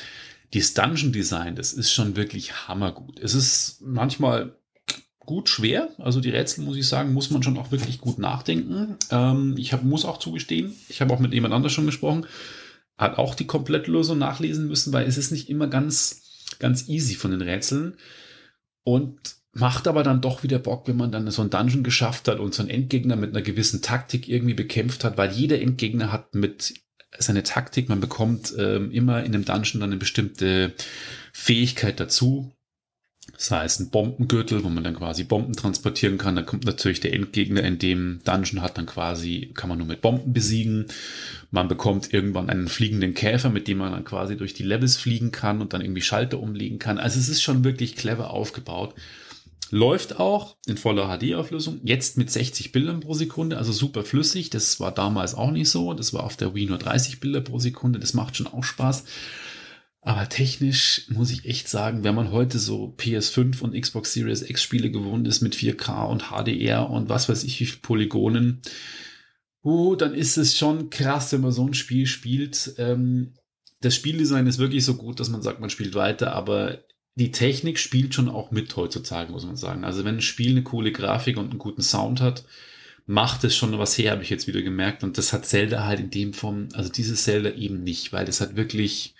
das 0.55 0.75
Dungeon 0.75 1.13
Design, 1.13 1.57
das 1.57 1.73
ist 1.73 1.93
schon 1.93 2.17
wirklich 2.17 2.69
hammergut. 2.69 3.19
Es 3.19 3.35
ist 3.35 3.83
manchmal 3.83 4.57
gut 5.27 5.49
schwer. 5.49 5.91
Also 5.99 6.21
die 6.21 6.31
Rätsel, 6.31 6.65
muss 6.65 6.77
ich 6.77 6.89
sagen, 6.89 7.13
muss 7.13 7.31
man 7.31 7.43
schon 7.43 7.59
auch 7.59 7.71
wirklich 7.71 8.01
gut 8.01 8.19
nachdenken. 8.19 8.97
Ähm, 9.11 9.55
ich 9.59 9.73
hab, 9.73 9.83
muss 9.83 10.05
auch 10.05 10.19
zugestehen, 10.19 10.75
ich 10.89 11.01
habe 11.01 11.13
auch 11.13 11.19
mit 11.19 11.35
jemand 11.35 11.53
anders 11.53 11.73
schon 11.73 11.87
gesprochen, 11.87 12.27
hat 12.97 13.19
auch 13.19 13.35
die 13.35 13.47
Komplettlösung 13.47 14.19
nachlesen 14.19 14.69
müssen, 14.69 14.93
weil 14.93 15.07
es 15.07 15.19
ist 15.19 15.33
nicht 15.33 15.51
immer 15.51 15.67
ganz, 15.67 16.23
ganz 16.59 16.89
easy 16.89 17.15
von 17.15 17.33
den 17.33 17.43
Rätseln. 17.43 17.97
Und 18.85 19.37
macht 19.53 19.89
aber 19.89 20.03
dann 20.03 20.21
doch 20.21 20.43
wieder 20.43 20.59
Bock, 20.59 20.87
wenn 20.87 20.97
man 20.97 21.11
dann 21.11 21.31
so 21.31 21.43
ein 21.43 21.51
Dungeon 21.51 21.83
geschafft 21.83 22.29
hat 22.29 22.39
und 22.39 22.55
so 22.55 22.63
einen 22.63 22.71
Endgegner 22.71 23.17
mit 23.17 23.31
einer 23.31 23.43
gewissen 23.43 23.83
Taktik 23.83 24.29
irgendwie 24.29 24.55
bekämpft 24.55 25.03
hat, 25.03 25.17
weil 25.17 25.33
jeder 25.33 25.61
Endgegner 25.61 26.13
hat 26.13 26.35
mit 26.35 26.75
seine 27.19 27.43
Taktik, 27.43 27.89
man 27.89 28.01
bekommt 28.01 28.55
ähm, 28.59 28.91
immer 28.91 29.21
in 29.21 29.35
einem 29.35 29.45
Dungeon 29.45 29.81
dann 29.81 29.91
eine 29.91 29.97
bestimmte 29.97 30.75
Fähigkeit 31.33 31.99
dazu. 31.99 32.53
Das 33.33 33.51
heißt, 33.51 33.81
ein 33.81 33.91
Bombengürtel, 33.91 34.65
wo 34.65 34.71
man 34.71 34.83
dann 34.83 34.97
quasi 34.97 35.25
Bomben 35.25 35.53
transportieren 35.53 36.17
kann. 36.17 36.37
Da 36.37 36.43
kommt 36.43 36.65
natürlich 36.65 37.01
der 37.01 37.13
Endgegner 37.13 37.63
in 37.63 37.79
dem 37.79 38.21
Dungeon 38.25 38.63
hat 38.63 38.79
dann 38.79 38.87
quasi, 38.87 39.51
kann 39.55 39.69
man 39.69 39.79
nur 39.79 39.87
mit 39.87 40.01
Bomben 40.01 40.33
besiegen. 40.33 40.87
Man 41.51 41.69
bekommt 41.69 42.15
irgendwann 42.15 42.49
einen 42.49 42.69
fliegenden 42.69 43.13
Käfer, 43.13 43.51
mit 43.51 43.69
dem 43.69 43.79
man 43.79 43.93
dann 43.93 44.05
quasi 44.05 44.37
durch 44.37 44.55
die 44.55 44.63
Levels 44.63 44.97
fliegen 44.97 45.33
kann 45.33 45.61
und 45.61 45.75
dann 45.75 45.83
irgendwie 45.83 46.01
Schalter 46.01 46.41
umlegen 46.41 46.79
kann. 46.79 46.99
Also 46.99 47.19
es 47.19 47.29
ist 47.29 47.43
schon 47.43 47.63
wirklich 47.63 47.95
clever 47.95 48.31
aufgebaut. 48.31 48.95
Läuft 49.71 50.21
auch 50.21 50.57
in 50.67 50.77
voller 50.77 51.19
HD-Auflösung, 51.19 51.81
jetzt 51.83 52.17
mit 52.17 52.31
60 52.31 52.71
Bildern 52.71 53.01
pro 53.01 53.15
Sekunde, 53.15 53.59
also 53.59 53.73
super 53.73 54.05
flüssig. 54.05 54.49
Das 54.49 54.79
war 54.79 54.93
damals 54.93 55.35
auch 55.35 55.51
nicht 55.51 55.69
so. 55.69 55.93
Das 55.93 56.15
war 56.15 56.23
auf 56.23 56.37
der 56.37 56.55
Wii 56.55 56.67
nur 56.67 56.79
30 56.79 57.19
Bilder 57.19 57.41
pro 57.41 57.59
Sekunde. 57.59 57.99
Das 57.99 58.15
macht 58.15 58.37
schon 58.37 58.47
auch 58.47 58.63
Spaß. 58.63 59.05
Aber 60.07 60.29
technisch 60.29 61.07
muss 61.09 61.33
ich 61.33 61.47
echt 61.47 61.69
sagen, 61.69 62.05
wenn 62.05 62.15
man 62.15 62.31
heute 62.31 62.61
so 62.61 62.95
PS5 62.97 63.61
und 63.61 63.75
Xbox 63.75 64.13
Series 64.13 64.49
X 64.49 64.63
Spiele 64.63 64.93
gewohnt 64.93 65.27
ist 65.27 65.41
mit 65.41 65.57
4K 65.57 66.07
und 66.07 66.31
HDR 66.31 66.89
und 66.89 67.09
was 67.09 67.29
weiß 67.29 67.43
ich 67.43 67.59
wie 67.59 67.67
viele 67.67 67.81
Polygonen, 67.81 68.63
uh, 69.65 69.97
dann 69.97 70.15
ist 70.15 70.37
es 70.37 70.57
schon 70.57 70.91
krass, 70.91 71.33
wenn 71.33 71.41
man 71.41 71.51
so 71.51 71.67
ein 71.67 71.75
Spiel 71.75 72.07
spielt. 72.07 72.77
Ähm, 72.79 73.35
das 73.81 73.97
Spieldesign 73.97 74.47
ist 74.47 74.59
wirklich 74.59 74.85
so 74.85 74.95
gut, 74.95 75.19
dass 75.19 75.29
man 75.29 75.43
sagt, 75.43 75.59
man 75.59 75.71
spielt 75.71 75.97
weiter, 75.97 76.35
aber 76.35 76.85
die 77.17 77.33
Technik 77.33 77.81
spielt 77.81 78.15
schon 78.15 78.29
auch 78.29 78.53
mit 78.53 78.77
heutzutage, 78.77 79.33
muss 79.33 79.45
man 79.45 79.57
sagen. 79.57 79.83
Also 79.83 80.05
wenn 80.05 80.19
ein 80.19 80.23
Spiel 80.23 80.53
eine 80.53 80.63
coole 80.63 80.93
Grafik 80.93 81.37
und 81.37 81.51
einen 81.51 81.59
guten 81.59 81.83
Sound 81.83 82.21
hat, 82.21 82.45
macht 83.07 83.43
es 83.43 83.57
schon 83.57 83.77
was 83.77 83.99
her, 83.99 84.13
habe 84.13 84.23
ich 84.23 84.31
jetzt 84.31 84.47
wieder 84.47 84.63
gemerkt. 84.63 85.03
Und 85.03 85.19
das 85.19 85.33
hat 85.33 85.47
Zelda 85.47 85.85
halt 85.85 85.99
in 85.99 86.11
dem 86.11 86.33
Form, 86.33 86.69
also 86.75 86.93
dieses 86.93 87.25
Zelda 87.25 87.51
eben 87.51 87.83
nicht, 87.83 88.13
weil 88.13 88.25
das 88.25 88.41
hat 88.41 88.55
wirklich 88.55 89.16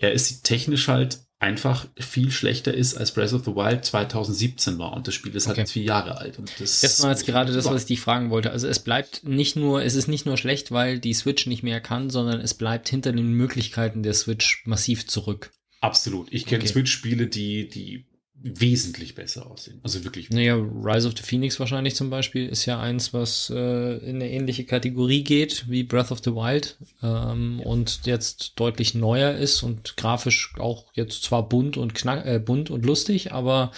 er 0.00 0.12
ist 0.12 0.42
technisch 0.44 0.88
halt 0.88 1.20
einfach 1.38 1.86
viel 1.98 2.30
schlechter 2.30 2.74
ist, 2.74 2.94
als 2.96 3.14
Breath 3.14 3.32
of 3.32 3.44
the 3.46 3.52
Wild 3.54 3.84
2017 3.84 4.78
war. 4.78 4.92
Und 4.92 5.06
das 5.06 5.14
Spiel 5.14 5.34
ist 5.34 5.46
halt 5.46 5.54
Okay. 5.54 5.62
jetzt 5.62 5.72
vier 5.72 5.84
Jahre 5.84 6.18
alt. 6.18 6.38
Und 6.38 6.52
das, 6.58 6.80
Das 6.80 7.02
war 7.02 7.10
jetzt 7.10 7.24
gerade 7.24 7.52
das, 7.52 7.64
was 7.64 7.82
ich 7.82 7.88
dich 7.88 8.00
fragen 8.00 8.28
wollte. 8.28 8.50
Also 8.50 8.68
es 8.68 8.78
bleibt 8.80 9.24
nicht 9.24 9.56
nur, 9.56 9.82
es 9.82 9.94
ist 9.94 10.06
nicht 10.06 10.26
nur 10.26 10.36
schlecht, 10.36 10.70
weil 10.70 10.98
die 10.98 11.14
Switch 11.14 11.46
nicht 11.46 11.62
mehr 11.62 11.80
kann, 11.80 12.10
sondern 12.10 12.40
es 12.40 12.52
bleibt 12.52 12.90
hinter 12.90 13.12
den 13.12 13.32
Möglichkeiten 13.32 14.02
der 14.02 14.12
Switch 14.12 14.62
massiv 14.66 15.06
zurück. 15.06 15.50
Absolut. 15.80 16.28
Ich 16.30 16.44
kenne 16.44 16.62
Okay. 16.62 16.72
Switch-Spiele, 16.72 17.26
die, 17.26 17.68
die 17.70 18.04
wesentlich 18.42 19.14
besser 19.14 19.50
aussehen. 19.50 19.80
Also 19.82 20.02
wirklich. 20.04 20.30
Naja, 20.30 20.54
Rise 20.54 21.06
of 21.06 21.14
the 21.16 21.22
Phoenix 21.22 21.60
wahrscheinlich 21.60 21.94
zum 21.94 22.10
Beispiel 22.10 22.48
ist 22.48 22.64
ja 22.66 22.80
eins, 22.80 23.12
was 23.12 23.50
äh, 23.50 23.96
in 23.98 24.16
eine 24.16 24.30
ähnliche 24.30 24.64
Kategorie 24.64 25.22
geht 25.22 25.68
wie 25.68 25.82
Breath 25.82 26.10
of 26.10 26.20
the 26.24 26.32
Wild 26.32 26.76
ähm, 27.02 27.60
und 27.60 28.06
jetzt 28.06 28.52
deutlich 28.56 28.94
neuer 28.94 29.34
ist 29.34 29.62
und 29.62 29.96
grafisch 29.96 30.54
auch 30.58 30.86
jetzt 30.94 31.22
zwar 31.24 31.48
bunt 31.48 31.76
und 31.76 31.94
knack, 31.94 32.24
äh, 32.24 32.38
bunt 32.38 32.70
und 32.70 32.86
lustig, 32.86 33.32
aber 33.32 33.72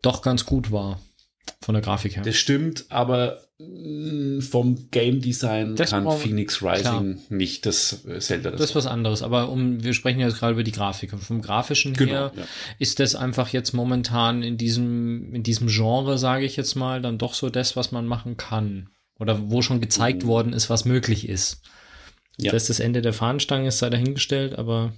doch 0.00 0.22
ganz 0.22 0.46
gut 0.46 0.70
war 0.70 0.98
von 1.60 1.74
der 1.74 1.82
Grafik 1.82 2.16
her. 2.16 2.22
Das 2.22 2.36
stimmt, 2.36 2.86
aber 2.88 3.40
mh, 3.58 4.42
vom 4.42 4.90
Game 4.90 5.20
Design 5.20 5.76
Das 5.76 5.90
kann 5.90 6.10
Phoenix 6.10 6.62
Rising 6.62 7.20
nicht 7.28 7.66
das 7.66 8.04
äh, 8.06 8.18
Zelda. 8.20 8.50
Das 8.50 8.60
ist 8.70 8.74
was 8.74 8.86
anderes, 8.86 9.22
aber 9.22 9.48
um, 9.48 9.82
wir 9.82 9.94
sprechen 9.94 10.20
jetzt 10.20 10.38
gerade 10.38 10.52
über 10.54 10.64
die 10.64 10.72
Grafik. 10.72 11.12
Und 11.12 11.20
vom 11.20 11.40
Grafischen 11.42 11.94
Genau, 11.94 12.12
her 12.12 12.32
ja. 12.36 12.44
ist 12.78 12.98
das 13.00 13.14
einfach 13.14 13.48
jetzt 13.48 13.72
momentan 13.72 14.42
in 14.42 14.56
diesem, 14.56 15.34
in 15.34 15.42
diesem 15.42 15.68
Genre, 15.68 16.18
sage 16.18 16.44
ich 16.44 16.56
jetzt 16.56 16.74
mal, 16.74 17.00
dann 17.02 17.18
doch 17.18 17.34
so 17.34 17.50
das, 17.50 17.76
was 17.76 17.92
man 17.92 18.06
machen 18.06 18.36
kann. 18.36 18.88
Oder 19.18 19.50
wo 19.50 19.62
schon 19.62 19.80
gezeigt 19.80 20.24
Mhm. 20.24 20.28
worden 20.28 20.52
ist, 20.52 20.70
was 20.70 20.84
möglich 20.84 21.28
ist. 21.28 21.62
Ja. 22.38 22.50
Dass 22.50 22.66
das 22.66 22.80
Ende 22.80 23.02
der 23.02 23.12
Fahnenstange 23.12 23.68
ist, 23.68 23.78
sei 23.78 23.90
dahingestellt, 23.90 24.54
aber 24.58 24.94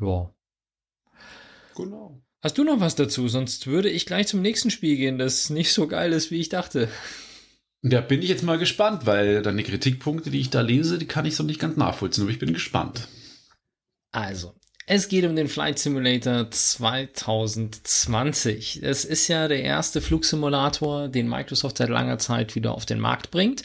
ja. 0.00 0.30
Genau. 1.76 2.20
Hast 2.44 2.58
du 2.58 2.64
noch 2.64 2.78
was 2.78 2.94
dazu? 2.94 3.26
Sonst 3.26 3.66
würde 3.66 3.88
ich 3.88 4.04
gleich 4.04 4.26
zum 4.26 4.42
nächsten 4.42 4.70
Spiel 4.70 4.98
gehen, 4.98 5.16
das 5.16 5.48
nicht 5.48 5.72
so 5.72 5.86
geil 5.86 6.12
ist, 6.12 6.30
wie 6.30 6.40
ich 6.40 6.50
dachte. 6.50 6.90
Da 7.80 8.02
bin 8.02 8.20
ich 8.20 8.28
jetzt 8.28 8.42
mal 8.42 8.58
gespannt, 8.58 9.06
weil 9.06 9.40
deine 9.40 9.62
Kritikpunkte, 9.62 10.30
die 10.30 10.40
ich 10.40 10.50
da 10.50 10.60
lese, 10.60 10.98
die 10.98 11.06
kann 11.06 11.24
ich 11.24 11.36
so 11.36 11.42
nicht 11.42 11.58
ganz 11.58 11.78
nachvollziehen, 11.78 12.24
aber 12.24 12.32
ich 12.32 12.38
bin 12.38 12.52
gespannt. 12.52 13.08
Also, 14.12 14.52
es 14.86 15.08
geht 15.08 15.24
um 15.24 15.34
den 15.34 15.48
Flight 15.48 15.78
Simulator 15.78 16.50
2020. 16.50 18.82
Es 18.82 19.06
ist 19.06 19.28
ja 19.28 19.48
der 19.48 19.62
erste 19.62 20.02
Flugsimulator, 20.02 21.08
den 21.08 21.30
Microsoft 21.30 21.78
seit 21.78 21.88
langer 21.88 22.18
Zeit 22.18 22.54
wieder 22.54 22.74
auf 22.74 22.84
den 22.84 23.00
Markt 23.00 23.30
bringt. 23.30 23.62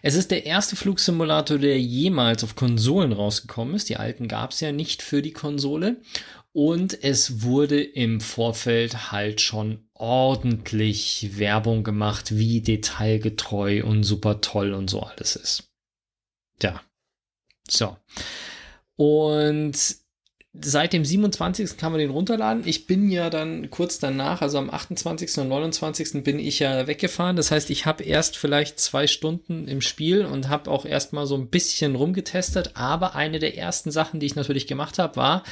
Es 0.00 0.14
ist 0.14 0.30
der 0.30 0.46
erste 0.46 0.74
Flugsimulator, 0.74 1.58
der 1.58 1.78
jemals 1.78 2.44
auf 2.44 2.56
Konsolen 2.56 3.12
rausgekommen 3.12 3.74
ist. 3.74 3.90
Die 3.90 3.98
alten 3.98 4.26
gab 4.26 4.52
es 4.52 4.60
ja 4.60 4.72
nicht 4.72 5.02
für 5.02 5.20
die 5.20 5.34
Konsole. 5.34 5.98
Und 6.52 7.02
es 7.02 7.42
wurde 7.42 7.82
im 7.82 8.20
Vorfeld 8.20 9.10
halt 9.10 9.40
schon 9.40 9.88
ordentlich 9.94 11.38
Werbung 11.38 11.82
gemacht, 11.82 12.36
wie 12.36 12.60
detailgetreu 12.60 13.82
und 13.84 14.04
super 14.04 14.42
toll 14.42 14.74
und 14.74 14.90
so 14.90 15.00
alles 15.00 15.36
ist. 15.36 15.70
Ja. 16.62 16.82
So. 17.68 17.96
Und 18.96 19.96
seit 20.54 20.92
dem 20.92 21.04
27. 21.04 21.78
kann 21.78 21.92
man 21.92 22.00
den 22.00 22.10
runterladen. 22.10 22.64
Ich 22.66 22.86
bin 22.86 23.10
ja 23.10 23.30
dann 23.30 23.70
kurz 23.70 23.98
danach, 23.98 24.42
also 24.42 24.58
am 24.58 24.68
28. 24.68 25.38
und 25.38 25.48
29. 25.48 26.22
bin 26.22 26.38
ich 26.38 26.58
ja 26.58 26.86
weggefahren. 26.86 27.36
Das 27.36 27.50
heißt, 27.50 27.70
ich 27.70 27.86
habe 27.86 28.04
erst 28.04 28.36
vielleicht 28.36 28.78
zwei 28.78 29.06
Stunden 29.06 29.66
im 29.66 29.80
Spiel 29.80 30.26
und 30.26 30.50
habe 30.50 30.70
auch 30.70 30.84
erst 30.84 31.14
mal 31.14 31.26
so 31.26 31.36
ein 31.36 31.48
bisschen 31.48 31.94
rumgetestet. 31.94 32.72
Aber 32.74 33.14
eine 33.14 33.38
der 33.38 33.56
ersten 33.56 33.90
Sachen, 33.90 34.20
die 34.20 34.26
ich 34.26 34.36
natürlich 34.36 34.66
gemacht 34.66 34.98
habe, 34.98 35.16
war 35.16 35.44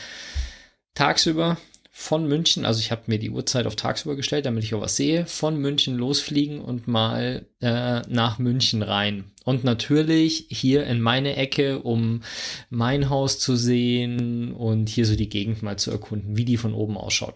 tagsüber 0.95 1.57
von 1.93 2.27
München, 2.27 2.65
also 2.65 2.81
ich 2.81 2.91
habe 2.93 3.03
mir 3.07 3.19
die 3.19 3.31
Uhrzeit 3.31 3.67
auf 3.67 3.77
tagsüber 3.77 4.17
gestellt, 4.17 4.47
damit 4.47 4.65
ich 4.65 4.75
auch 4.75 4.81
was 4.81 4.97
sehe, 4.97 5.27
von 5.27 5.59
München 5.59 5.97
losfliegen 5.97 6.61
und 6.61 6.89
mal 6.89 7.47
äh, 7.61 8.01
nach 8.09 8.39
München 8.39 8.83
rein. 8.83 9.33
Und 9.45 9.65
natürlich 9.65 10.47
hier 10.49 10.87
in 10.87 11.01
meine 11.01 11.37
Ecke, 11.37 11.81
um 11.81 12.23
mein 12.71 13.11
Haus 13.11 13.39
zu 13.39 13.57
sehen 13.57 14.53
und 14.53 14.89
hier 14.89 15.05
so 15.05 15.17
die 15.17 15.29
Gegend 15.29 15.63
mal 15.63 15.79
zu 15.79 15.91
erkunden, 15.91 16.37
wie 16.37 16.45
die 16.45 16.57
von 16.57 16.75
oben 16.75 16.97
ausschaut. 16.97 17.35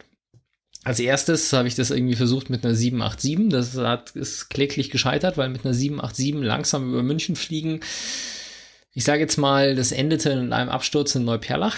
Als 0.85 1.01
erstes 1.01 1.53
habe 1.53 1.67
ich 1.67 1.75
das 1.75 1.91
irgendwie 1.91 2.17
versucht 2.17 2.51
mit 2.51 2.65
einer 2.65 2.75
787. 2.75 3.49
Das 3.49 3.77
hat, 3.77 4.11
ist 4.11 4.51
kläglich 4.51 4.91
gescheitert, 4.91 5.37
weil 5.37 5.49
mit 5.49 5.65
einer 5.65 5.75
787 5.75 6.47
langsam 6.47 6.89
über 6.91 7.03
München 7.03 7.37
fliegen, 7.37 7.81
ich 8.93 9.03
sage 9.03 9.21
jetzt 9.21 9.39
mal, 9.39 9.75
das 9.75 9.91
endete 9.91 10.31
in 10.31 10.53
einem 10.53 10.71
Absturz 10.71 11.17
in 11.17 11.25
Neuperlach. 11.25 11.77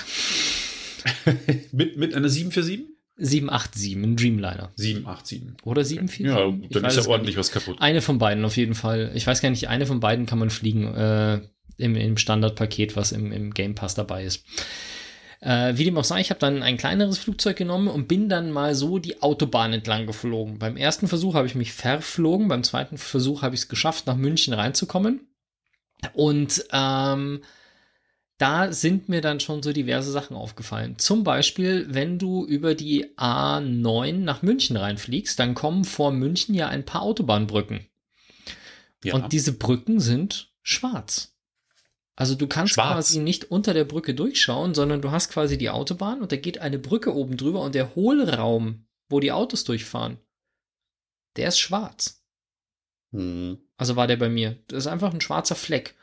mit, 1.72 1.96
mit 1.96 2.14
einer 2.14 2.28
747? 2.28 2.96
787, 3.18 3.96
ein 3.96 4.16
Dreamliner. 4.16 4.72
787. 4.76 5.64
Oder 5.64 5.84
747? 5.84 6.70
Ja, 6.70 6.80
dann 6.80 6.84
ist 6.84 6.96
ja 6.96 7.10
ordentlich 7.10 7.36
was 7.38 7.50
kaputt. 7.50 7.76
Eine 7.80 8.02
von 8.02 8.18
beiden 8.18 8.44
auf 8.44 8.56
jeden 8.56 8.74
Fall. 8.74 9.10
Ich 9.14 9.26
weiß 9.26 9.40
gar 9.40 9.48
nicht, 9.48 9.68
eine 9.68 9.86
von 9.86 10.00
beiden 10.00 10.26
kann 10.26 10.38
man 10.38 10.50
fliegen 10.50 10.94
äh, 10.94 11.40
im, 11.78 11.96
im 11.96 12.18
Standardpaket, 12.18 12.94
was 12.94 13.12
im, 13.12 13.32
im 13.32 13.54
Game 13.54 13.74
Pass 13.74 13.94
dabei 13.94 14.24
ist. 14.24 14.44
Äh, 15.40 15.76
wie 15.76 15.84
dem 15.84 15.96
auch 15.96 16.04
sei, 16.04 16.20
ich 16.20 16.30
habe 16.30 16.40
dann 16.40 16.62
ein 16.62 16.76
kleineres 16.76 17.18
Flugzeug 17.18 17.56
genommen 17.56 17.88
und 17.88 18.08
bin 18.08 18.28
dann 18.28 18.50
mal 18.50 18.74
so 18.74 18.98
die 18.98 19.22
Autobahn 19.22 19.72
entlang 19.72 20.06
geflogen. 20.06 20.58
Beim 20.58 20.76
ersten 20.76 21.08
Versuch 21.08 21.34
habe 21.34 21.46
ich 21.46 21.54
mich 21.54 21.72
verflogen, 21.72 22.48
beim 22.48 22.62
zweiten 22.62 22.98
Versuch 22.98 23.42
habe 23.42 23.54
ich 23.54 23.62
es 23.62 23.68
geschafft, 23.68 24.06
nach 24.06 24.16
München 24.16 24.54
reinzukommen. 24.54 25.20
Und 26.14 26.64
ähm, 26.72 27.42
da 28.38 28.70
sind 28.72 29.08
mir 29.08 29.22
dann 29.22 29.40
schon 29.40 29.62
so 29.62 29.72
diverse 29.72 30.12
Sachen 30.12 30.36
aufgefallen. 30.36 30.98
Zum 30.98 31.24
Beispiel, 31.24 31.86
wenn 31.88 32.18
du 32.18 32.44
über 32.44 32.74
die 32.74 33.16
A9 33.16 34.12
nach 34.12 34.42
München 34.42 34.76
reinfliegst, 34.76 35.38
dann 35.38 35.54
kommen 35.54 35.84
vor 35.84 36.12
München 36.12 36.54
ja 36.54 36.68
ein 36.68 36.84
paar 36.84 37.02
Autobahnbrücken. 37.02 37.86
Ja. 39.04 39.14
Und 39.14 39.32
diese 39.32 39.52
Brücken 39.52 40.00
sind 40.00 40.52
schwarz. 40.62 41.36
Also 42.14 42.34
du 42.34 42.46
kannst 42.46 42.74
Schwarz. 42.74 42.92
quasi 42.92 43.20
nicht 43.20 43.50
unter 43.50 43.74
der 43.74 43.84
Brücke 43.84 44.14
durchschauen, 44.14 44.74
sondern 44.74 45.02
du 45.02 45.10
hast 45.10 45.30
quasi 45.30 45.58
die 45.58 45.70
Autobahn 45.70 46.22
und 46.22 46.32
da 46.32 46.36
geht 46.36 46.58
eine 46.58 46.78
Brücke 46.78 47.14
oben 47.14 47.36
drüber 47.36 47.60
und 47.60 47.74
der 47.74 47.94
Hohlraum, 47.94 48.86
wo 49.08 49.20
die 49.20 49.32
Autos 49.32 49.64
durchfahren, 49.64 50.18
der 51.36 51.48
ist 51.48 51.58
schwarz. 51.58 52.22
Hm. 53.12 53.58
Also 53.76 53.96
war 53.96 54.06
der 54.06 54.16
bei 54.16 54.30
mir. 54.30 54.58
Das 54.68 54.78
ist 54.78 54.86
einfach 54.86 55.12
ein 55.12 55.20
schwarzer 55.20 55.54
Fleck. 55.54 55.94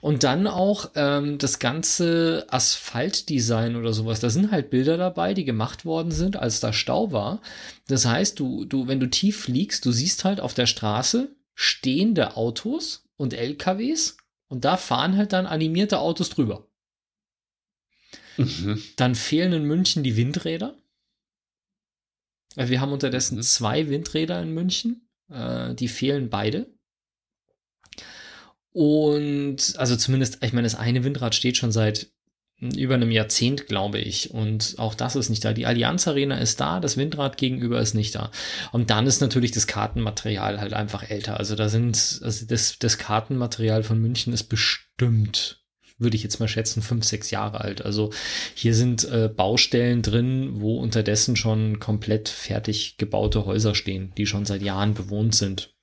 Und 0.00 0.22
dann 0.24 0.46
auch 0.46 0.90
ähm, 0.94 1.38
das 1.38 1.58
ganze 1.58 2.46
Asphaltdesign 2.48 3.76
oder 3.76 3.92
sowas. 3.92 4.20
Da 4.20 4.30
sind 4.30 4.50
halt 4.50 4.70
Bilder 4.70 4.96
dabei, 4.96 5.34
die 5.34 5.44
gemacht 5.44 5.84
worden 5.84 6.10
sind, 6.10 6.36
als 6.36 6.60
da 6.60 6.72
Stau 6.72 7.12
war. 7.12 7.40
Das 7.86 8.06
heißt, 8.06 8.38
du, 8.38 8.64
du, 8.64 8.86
wenn 8.86 9.00
du 9.00 9.08
tief 9.08 9.40
fliegst, 9.42 9.84
du 9.84 9.92
siehst 9.92 10.24
halt 10.24 10.40
auf 10.40 10.54
der 10.54 10.66
Straße 10.66 11.34
stehende 11.54 12.36
Autos 12.36 13.04
und 13.16 13.32
LKWs 13.32 14.16
und 14.48 14.64
da 14.64 14.76
fahren 14.76 15.16
halt 15.16 15.32
dann 15.32 15.46
animierte 15.46 15.98
Autos 15.98 16.30
drüber. 16.30 16.68
Mhm. 18.36 18.82
Dann 18.96 19.14
fehlen 19.14 19.52
in 19.52 19.64
München 19.64 20.02
die 20.02 20.16
Windräder. 20.16 20.76
Wir 22.56 22.80
haben 22.80 22.92
unterdessen 22.92 23.36
Mhm. 23.36 23.42
zwei 23.42 23.88
Windräder 23.88 24.40
in 24.42 24.52
München. 24.52 25.08
Äh, 25.28 25.74
die 25.74 25.88
fehlen 25.88 26.30
beide. 26.30 26.73
Und 28.74 29.74
also 29.76 29.94
zumindest, 29.94 30.44
ich 30.44 30.52
meine, 30.52 30.66
das 30.66 30.74
eine 30.74 31.04
Windrad 31.04 31.36
steht 31.36 31.56
schon 31.56 31.70
seit 31.70 32.08
über 32.60 32.94
einem 32.94 33.12
Jahrzehnt, 33.12 33.68
glaube 33.68 34.00
ich. 34.00 34.32
Und 34.32 34.74
auch 34.78 34.94
das 34.94 35.14
ist 35.14 35.30
nicht 35.30 35.44
da. 35.44 35.52
Die 35.52 35.66
Allianz 35.66 36.08
Arena 36.08 36.38
ist 36.38 36.60
da, 36.60 36.80
das 36.80 36.96
Windrad 36.96 37.36
gegenüber 37.36 37.80
ist 37.80 37.94
nicht 37.94 38.16
da. 38.16 38.32
Und 38.72 38.90
dann 38.90 39.06
ist 39.06 39.20
natürlich 39.20 39.52
das 39.52 39.68
Kartenmaterial 39.68 40.60
halt 40.60 40.74
einfach 40.74 41.08
älter. 41.08 41.38
Also 41.38 41.54
da 41.54 41.68
sind, 41.68 42.20
also 42.22 42.46
das, 42.46 42.78
das 42.80 42.98
Kartenmaterial 42.98 43.84
von 43.84 44.00
München 44.00 44.32
ist 44.32 44.44
bestimmt, 44.44 45.62
würde 45.98 46.16
ich 46.16 46.24
jetzt 46.24 46.40
mal 46.40 46.48
schätzen, 46.48 46.82
fünf, 46.82 47.04
sechs 47.04 47.30
Jahre 47.30 47.60
alt. 47.60 47.84
Also 47.84 48.10
hier 48.54 48.74
sind 48.74 49.04
äh, 49.04 49.28
Baustellen 49.28 50.02
drin, 50.02 50.60
wo 50.60 50.78
unterdessen 50.78 51.36
schon 51.36 51.78
komplett 51.78 52.28
fertig 52.28 52.96
gebaute 52.96 53.46
Häuser 53.46 53.76
stehen, 53.76 54.12
die 54.16 54.26
schon 54.26 54.46
seit 54.46 54.62
Jahren 54.62 54.94
bewohnt 54.94 55.36
sind. 55.36 55.73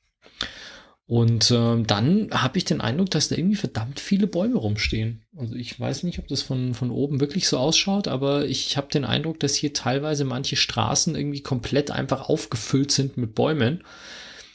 Und 1.07 1.51
ähm, 1.51 1.85
dann 1.85 2.29
habe 2.31 2.57
ich 2.57 2.63
den 2.63 2.79
Eindruck, 2.79 3.09
dass 3.09 3.27
da 3.27 3.35
irgendwie 3.35 3.57
verdammt 3.57 3.99
viele 3.99 4.27
Bäume 4.27 4.57
rumstehen. 4.57 5.25
Also 5.35 5.55
ich 5.55 5.77
weiß 5.77 6.03
nicht, 6.03 6.19
ob 6.19 6.27
das 6.27 6.41
von, 6.41 6.73
von 6.73 6.89
oben 6.89 7.19
wirklich 7.19 7.49
so 7.49 7.57
ausschaut, 7.57 8.07
aber 8.07 8.45
ich 8.45 8.77
habe 8.77 8.87
den 8.87 9.03
Eindruck, 9.03 9.39
dass 9.41 9.55
hier 9.55 9.73
teilweise 9.73 10.23
manche 10.23 10.55
Straßen 10.55 11.15
irgendwie 11.15 11.41
komplett 11.41 11.91
einfach 11.91 12.29
aufgefüllt 12.29 12.91
sind 12.91 13.17
mit 13.17 13.35
Bäumen. 13.35 13.83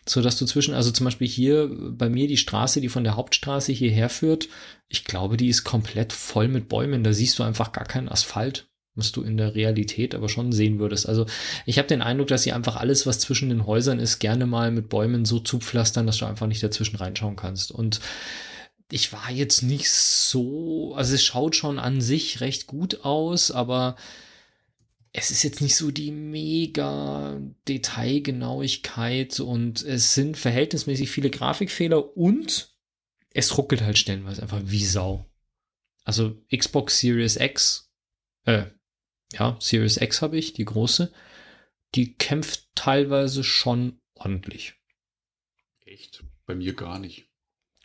So 0.09 0.23
dass 0.23 0.39
du 0.39 0.47
zwischen, 0.47 0.73
also 0.73 0.93
zum 0.93 1.05
Beispiel 1.05 1.27
hier 1.27 1.69
bei 1.69 2.09
mir 2.09 2.29
die 2.29 2.37
Straße, 2.37 2.81
die 2.81 2.89
von 2.89 3.05
der 3.05 3.17
Hauptstraße 3.17 3.73
hierher 3.73 4.09
führt, 4.09 4.49
ich 4.89 5.05
glaube, 5.05 5.37
die 5.37 5.49
ist 5.49 5.65
komplett 5.65 6.13
voll 6.13 6.49
mit 6.49 6.69
Bäumen. 6.69 7.03
Da 7.03 7.13
siehst 7.13 7.39
du 7.39 7.43
einfach 7.43 7.73
gar 7.73 7.85
keinen 7.85 8.09
Asphalt, 8.09 8.69
was 8.97 9.13
du 9.13 9.23
in 9.23 9.37
der 9.37 9.55
Realität 9.55 10.15
aber 10.15 10.29
schon 10.29 10.53
sehen 10.53 10.79
würdest. 10.79 11.09
Also 11.09 11.27
ich 11.67 11.79
habe 11.79 11.89
den 11.89 12.03
Eindruck, 12.03 12.29
dass 12.29 12.43
sie 12.43 12.53
einfach 12.53 12.77
alles, 12.77 13.07
was 13.07 13.19
zwischen 13.19 13.49
den 13.49 13.67
Häusern 13.67 13.99
ist, 13.99 14.19
gerne 14.19 14.47
mal 14.47 14.71
mit 14.71 14.89
Bäumen 14.89 15.25
so 15.25 15.39
zupflastern, 15.39 16.07
dass 16.07 16.19
du 16.19 16.27
einfach 16.27 16.47
nicht 16.47 16.63
dazwischen 16.63 16.97
reinschauen 16.97 17.37
kannst. 17.37 17.71
Und 17.71 18.01
ich 18.91 19.13
war 19.13 19.31
jetzt 19.31 19.63
nicht 19.63 19.91
so, 19.91 20.95
also 20.97 21.15
es 21.15 21.25
schaut 21.25 21.57
schon 21.57 21.79
an 21.79 22.01
sich 22.01 22.41
recht 22.41 22.67
gut 22.67 23.05
aus, 23.05 23.51
aber 23.51 23.97
es 25.13 25.31
ist 25.31 25.43
jetzt 25.43 25.61
nicht 25.63 25.77
so 25.77 25.91
die 25.91 26.13
mega 26.13 27.41
Detailgenauigkeit 27.67 29.41
und 29.41 29.83
es 29.83 30.15
sind 30.15 30.37
verhältnismäßig 30.37 31.11
viele 31.11 31.31
Grafikfehler 31.31 32.17
und 32.17 32.75
es 33.33 33.57
ruckelt 33.57 33.83
halt 33.83 33.99
stellenweise 33.99 34.43
einfach 34.43 34.61
wie 34.65 34.85
Sau. 34.85 35.27
Also 36.05 36.37
Xbox 36.55 37.01
Series 37.01 37.37
X, 37.37 37.91
äh, 38.45 38.67
ja, 39.33 39.57
Series 39.61 39.97
X 39.97 40.23
habe 40.23 40.39
ich, 40.39 40.53
die 40.53 40.65
große, 40.65 41.13
die 41.95 42.15
kämpft 42.15 42.69
teilweise 42.75 43.45
schon 43.45 44.01
ordentlich. 44.15 44.75
Echt? 45.85 46.25
Bei 46.47 46.55
mir 46.55 46.75
gar 46.75 46.99
nicht. 46.99 47.29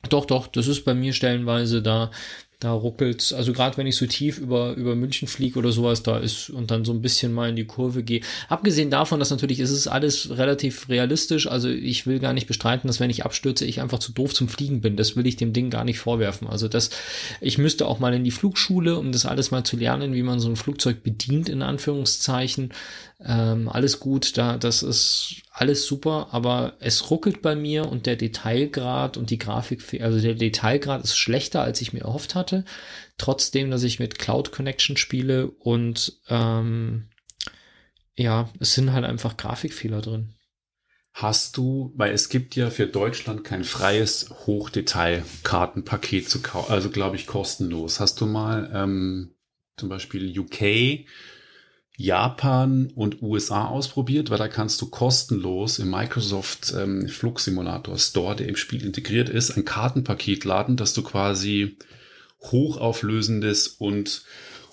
Doch, 0.10 0.26
doch, 0.26 0.48
das 0.48 0.68
ist 0.68 0.84
bei 0.84 0.94
mir 0.94 1.14
stellenweise 1.14 1.82
da, 1.82 2.12
da 2.62 2.72
ruckelt 2.74 3.34
Also 3.36 3.54
gerade 3.54 3.76
wenn 3.78 3.88
ich 3.88 3.96
so 3.96 4.06
tief 4.06 4.38
über, 4.38 4.76
über 4.76 4.96
München 4.96 5.28
fliege 5.28 5.58
oder 5.58 5.72
sowas, 5.72 6.04
da 6.04 6.20
ist 6.20 6.52
und 6.52 6.70
dann 6.70 6.86
so 6.86 6.94
ein 6.94 7.02
bisschen 7.02 7.34
mal 7.34 7.50
in 7.50 7.56
die 7.56 7.66
Kurve 7.66 8.04
gehe. 8.04 8.22
Abgesehen 8.50 8.92
davon, 8.92 9.18
dass 9.18 9.32
natürlich 9.32 9.60
ist 9.60 9.72
es 9.72 9.88
alles 9.88 10.38
relativ 10.38 10.88
realistisch. 10.88 11.48
Also 11.48 11.70
ich 11.70 12.06
will 12.06 12.20
gar 12.20 12.34
nicht 12.34 12.46
bestreiten, 12.46 12.88
dass 12.88 13.00
wenn 13.00 13.10
ich 13.10 13.26
abstürze, 13.26 13.66
ich 13.66 13.82
einfach 13.82 13.98
zu 13.98 14.12
doof 14.12 14.36
zum 14.36 14.48
Fliegen 14.48 14.80
bin. 14.80 14.96
Das 14.96 15.16
will 15.16 15.26
ich 15.26 15.38
dem 15.38 15.54
Ding 15.54 15.72
gar 15.72 15.84
nicht 15.84 15.98
vorwerfen. 15.98 16.48
Also 16.48 16.68
das, 16.68 16.92
ich 17.42 17.58
müsste 17.58 17.88
auch 17.88 17.98
mal 17.98 18.14
in 18.14 18.24
die 18.24 18.30
Flugschule, 18.30 18.96
um 18.96 19.12
das 19.12 19.26
alles 19.26 19.50
mal 19.50 19.64
zu 19.64 19.76
lernen, 19.76 20.14
wie 20.14 20.24
man 20.24 20.40
so 20.40 20.48
ein 20.48 20.56
Flugzeug 20.56 21.02
bedient, 21.02 21.50
in 21.50 21.64
Anführungszeichen. 21.64 22.74
Ähm, 23.26 23.70
alles 23.70 24.00
gut, 24.00 24.38
da, 24.38 24.58
das 24.58 24.84
ist 24.84 25.42
alles 25.62 25.86
super, 25.86 26.30
aber 26.32 26.74
es 26.80 27.12
ruckelt 27.12 27.44
bei 27.44 27.56
mir 27.56 27.88
und 27.88 28.08
der 28.08 28.16
Detailgrad 28.16 29.16
und 29.16 29.30
die 29.30 29.38
Grafik, 29.38 30.02
also 30.02 30.20
der 30.20 30.34
Detailgrad 30.34 31.04
ist 31.04 31.16
schlechter, 31.16 31.62
als 31.62 31.82
ich 31.82 31.94
mir 31.94 32.02
erhofft 32.02 32.34
hatte. 32.34 32.66
Trotzdem, 33.20 33.70
dass 33.70 33.84
ich 33.84 34.00
mit 34.00 34.18
Cloud 34.18 34.52
Connection 34.52 34.98
spiele 34.98 35.52
und 35.52 36.20
ähm, 36.30 37.10
ja, 38.16 38.50
es 38.60 38.74
sind 38.74 38.92
halt 38.92 39.06
einfach 39.06 39.38
Grafikfehler 39.38 40.02
drin. 40.02 40.34
Hast 41.14 41.58
du, 41.58 41.94
weil 41.96 42.12
es 42.12 42.30
gibt 42.30 42.56
ja 42.56 42.72
für 42.72 42.88
Deutschland 42.88 43.44
kein 43.44 43.64
freies 43.64 44.32
Hochdetail-Kartenpaket 44.48 46.28
zu 46.28 46.42
kaufen, 46.42 46.74
also 46.74 46.90
glaube 46.90 47.18
ich 47.18 47.28
kostenlos. 47.28 48.00
Hast 48.00 48.20
du 48.20 48.26
mal 48.26 48.72
ähm, 48.74 49.36
zum 49.78 49.90
Beispiel 49.90 50.40
UK 50.40 51.06
Japan 52.02 52.92
und 52.96 53.22
USA 53.22 53.66
ausprobiert, 53.66 54.30
weil 54.30 54.38
da 54.38 54.48
kannst 54.48 54.82
du 54.82 54.88
kostenlos 54.88 55.80
im 55.80 55.90
Microsoft 55.90 56.74
ähm, 56.78 57.08
Flugsimulator 57.08 57.98
Store, 57.98 58.36
der 58.36 58.50
im 58.50 58.56
Spiel 58.56 58.86
integriert 58.86 59.30
ist, 59.30 59.52
ein 59.52 59.66
Kartenpaket 59.66 60.44
laden, 60.46 60.78
dass 60.78 60.94
du 60.94 61.04
quasi 61.04 61.78
hochauflösendes 62.42 63.68
und 63.68 64.24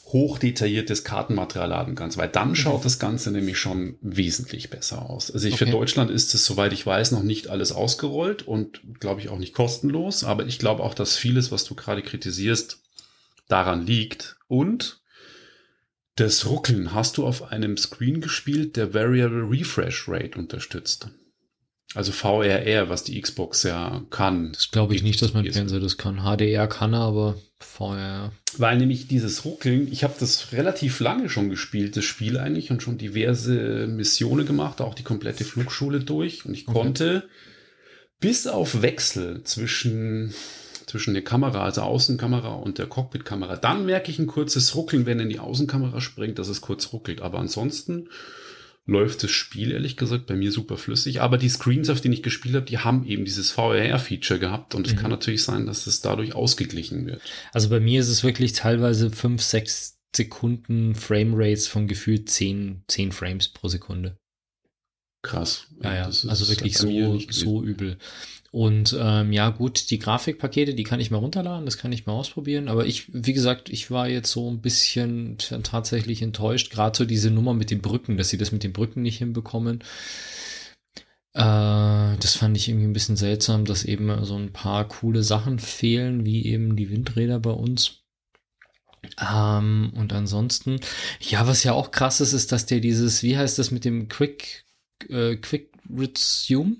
hochdetailliertes 0.06 1.04
Kartenmaterial 1.04 1.68
laden 1.68 1.94
kannst, 1.94 2.16
weil 2.16 2.28
dann 2.28 2.56
schaut 2.56 2.84
das 2.84 2.98
Ganze 2.98 3.30
nämlich 3.30 3.58
schon 3.58 3.96
wesentlich 4.00 4.70
besser 4.70 5.08
aus. 5.08 5.30
Also 5.30 5.46
ich, 5.46 5.54
okay. 5.54 5.66
für 5.66 5.70
Deutschland 5.70 6.10
ist 6.10 6.34
es, 6.34 6.46
soweit 6.46 6.72
ich 6.72 6.86
weiß, 6.86 7.12
noch 7.12 7.22
nicht 7.22 7.48
alles 7.48 7.72
ausgerollt 7.72 8.42
und 8.42 8.80
glaube 9.00 9.20
ich 9.20 9.28
auch 9.28 9.38
nicht 9.38 9.52
kostenlos, 9.52 10.24
aber 10.24 10.46
ich 10.46 10.58
glaube 10.58 10.82
auch, 10.82 10.94
dass 10.94 11.16
vieles, 11.16 11.52
was 11.52 11.64
du 11.64 11.74
gerade 11.74 12.02
kritisierst, 12.02 12.80
daran 13.48 13.84
liegt. 13.84 14.36
Und 14.46 15.00
das 16.18 16.46
Ruckeln 16.46 16.94
hast 16.94 17.16
du 17.16 17.26
auf 17.26 17.52
einem 17.52 17.76
Screen 17.76 18.20
gespielt, 18.20 18.76
der 18.76 18.94
Variable 18.94 19.48
Refresh 19.50 20.08
Rate 20.08 20.38
unterstützt. 20.38 21.08
Also 21.94 22.12
VRR, 22.12 22.90
was 22.90 23.04
die 23.04 23.18
Xbox 23.20 23.62
ja 23.62 24.02
kann. 24.10 24.52
Das 24.52 24.70
glaube 24.70 24.94
ich 24.94 25.02
nicht, 25.02 25.22
dass 25.22 25.32
mein 25.32 25.50
Fernseher 25.50 25.80
das 25.80 25.96
kann. 25.96 26.20
HDR 26.22 26.66
kann 26.66 26.92
er, 26.92 27.00
aber 27.00 27.36
VRR. 27.60 28.32
Weil 28.58 28.76
nämlich 28.76 29.08
dieses 29.08 29.44
Ruckeln, 29.46 29.90
ich 29.90 30.04
habe 30.04 30.14
das 30.20 30.52
relativ 30.52 31.00
lange 31.00 31.30
schon 31.30 31.48
gespielt, 31.48 31.96
das 31.96 32.04
Spiel 32.04 32.36
eigentlich, 32.36 32.70
und 32.70 32.82
schon 32.82 32.98
diverse 32.98 33.86
Missionen 33.86 34.44
gemacht, 34.44 34.82
auch 34.82 34.94
die 34.94 35.02
komplette 35.02 35.44
Flugschule 35.44 36.00
durch. 36.00 36.44
Und 36.44 36.52
ich 36.52 36.68
okay. 36.68 36.78
konnte 36.78 37.28
bis 38.20 38.46
auf 38.46 38.82
Wechsel 38.82 39.44
zwischen 39.44 40.34
zwischen 40.88 41.14
der 41.14 41.24
Kamera, 41.24 41.62
also 41.64 41.82
Außenkamera 41.82 42.54
und 42.54 42.78
der 42.78 42.86
Cockpitkamera. 42.86 43.56
Dann 43.56 43.86
merke 43.86 44.10
ich 44.10 44.18
ein 44.18 44.26
kurzes 44.26 44.74
Ruckeln, 44.74 45.06
wenn 45.06 45.20
in 45.20 45.28
die 45.28 45.38
Außenkamera 45.38 46.00
springt, 46.00 46.38
dass 46.38 46.48
es 46.48 46.60
kurz 46.60 46.92
ruckelt. 46.92 47.20
Aber 47.20 47.38
ansonsten 47.38 48.08
läuft 48.86 49.22
das 49.22 49.30
Spiel 49.30 49.72
ehrlich 49.72 49.98
gesagt 49.98 50.26
bei 50.26 50.34
mir 50.34 50.50
super 50.50 50.78
flüssig. 50.78 51.20
Aber 51.20 51.36
die 51.36 51.50
Screens, 51.50 51.90
auf 51.90 52.00
denen 52.00 52.14
ich 52.14 52.22
gespielt 52.22 52.54
habe, 52.54 52.64
die 52.64 52.78
haben 52.78 53.04
eben 53.04 53.26
dieses 53.26 53.50
VRR-Feature 53.50 54.40
gehabt 54.40 54.74
und 54.74 54.86
es 54.86 54.94
mhm. 54.94 54.98
kann 54.98 55.10
natürlich 55.10 55.44
sein, 55.44 55.66
dass 55.66 55.86
es 55.86 56.00
dadurch 56.00 56.34
ausgeglichen 56.34 57.06
wird. 57.06 57.20
Also 57.52 57.68
bei 57.68 57.80
mir 57.80 58.00
ist 58.00 58.08
es 58.08 58.24
wirklich 58.24 58.54
teilweise 58.54 59.10
fünf, 59.10 59.42
sechs 59.42 59.98
Sekunden 60.16 60.94
Framerates 60.94 61.68
von 61.68 61.86
gefühlt 61.86 62.30
zehn, 62.30 62.82
zehn 62.88 63.12
Frames 63.12 63.48
pro 63.48 63.68
Sekunde. 63.68 64.16
Krass. 65.22 65.66
Ja, 65.82 65.94
ja, 65.94 66.04
also 66.04 66.48
wirklich 66.48 66.78
so, 66.78 67.18
so 67.30 67.62
übel. 67.62 67.98
Und 68.50 68.96
ähm, 68.98 69.32
ja, 69.32 69.50
gut, 69.50 69.90
die 69.90 69.98
Grafikpakete, 69.98 70.74
die 70.74 70.84
kann 70.84 71.00
ich 71.00 71.10
mal 71.10 71.18
runterladen, 71.18 71.66
das 71.66 71.76
kann 71.76 71.92
ich 71.92 72.06
mal 72.06 72.14
ausprobieren. 72.14 72.68
Aber 72.68 72.86
ich, 72.86 73.12
wie 73.12 73.34
gesagt, 73.34 73.68
ich 73.68 73.90
war 73.90 74.08
jetzt 74.08 74.30
so 74.30 74.50
ein 74.50 74.62
bisschen 74.62 75.36
tatsächlich 75.62 76.22
enttäuscht, 76.22 76.70
gerade 76.70 76.96
so 76.96 77.04
diese 77.04 77.30
Nummer 77.30 77.52
mit 77.52 77.70
den 77.70 77.82
Brücken, 77.82 78.16
dass 78.16 78.30
sie 78.30 78.38
das 78.38 78.52
mit 78.52 78.64
den 78.64 78.72
Brücken 78.72 79.02
nicht 79.02 79.18
hinbekommen. 79.18 79.80
Äh, 81.34 82.16
das 82.18 82.34
fand 82.36 82.56
ich 82.56 82.68
irgendwie 82.68 82.86
ein 82.86 82.94
bisschen 82.94 83.16
seltsam, 83.16 83.66
dass 83.66 83.84
eben 83.84 84.24
so 84.24 84.36
ein 84.36 84.52
paar 84.52 84.88
coole 84.88 85.22
Sachen 85.22 85.58
fehlen, 85.58 86.24
wie 86.24 86.46
eben 86.46 86.74
die 86.74 86.90
Windräder 86.90 87.38
bei 87.40 87.50
uns. 87.50 88.02
Ähm, 89.20 89.92
und 89.94 90.12
ansonsten, 90.14 90.80
ja, 91.20 91.46
was 91.46 91.64
ja 91.64 91.74
auch 91.74 91.90
krass 91.90 92.20
ist, 92.20 92.32
ist, 92.32 92.50
dass 92.50 92.64
der 92.64 92.80
dieses, 92.80 93.22
wie 93.22 93.36
heißt 93.36 93.58
das 93.58 93.70
mit 93.70 93.84
dem 93.84 94.08
Quick, 94.08 94.64
äh, 95.08 95.36
Quick 95.36 95.70
Resume? 95.90 96.76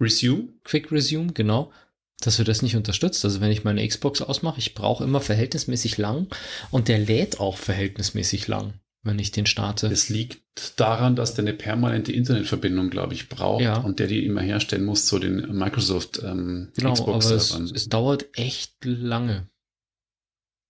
Resume? 0.00 0.48
Quick 0.64 0.90
Resume, 0.92 1.32
genau. 1.32 1.72
Dass 2.20 2.38
wir 2.38 2.44
das 2.44 2.62
nicht 2.62 2.76
unterstützt. 2.76 3.24
Also 3.24 3.40
wenn 3.40 3.50
ich 3.50 3.64
meine 3.64 3.86
Xbox 3.86 4.22
ausmache, 4.22 4.58
ich 4.58 4.74
brauche 4.74 5.04
immer 5.04 5.20
verhältnismäßig 5.20 5.98
lang 5.98 6.28
und 6.70 6.88
der 6.88 6.98
lädt 6.98 7.40
auch 7.40 7.56
verhältnismäßig 7.58 8.48
lang, 8.48 8.74
wenn 9.02 9.18
ich 9.18 9.32
den 9.32 9.46
starte. 9.46 9.88
Es 9.88 10.08
liegt 10.08 10.40
daran, 10.76 11.16
dass 11.16 11.34
der 11.34 11.44
eine 11.44 11.54
permanente 11.54 12.12
Internetverbindung, 12.12 12.90
glaube 12.90 13.14
ich, 13.14 13.28
braucht 13.28 13.62
ja. 13.62 13.78
und 13.78 13.98
der 13.98 14.06
die 14.06 14.24
immer 14.24 14.40
herstellen 14.40 14.84
muss 14.84 15.06
zu 15.06 15.18
den 15.18 15.56
Microsoft 15.56 16.22
ähm, 16.22 16.70
genau, 16.76 16.92
Xbox. 16.92 17.26
Aber 17.26 17.36
es, 17.36 17.72
es 17.72 17.88
dauert 17.88 18.26
echt 18.32 18.84
lange. 18.84 19.48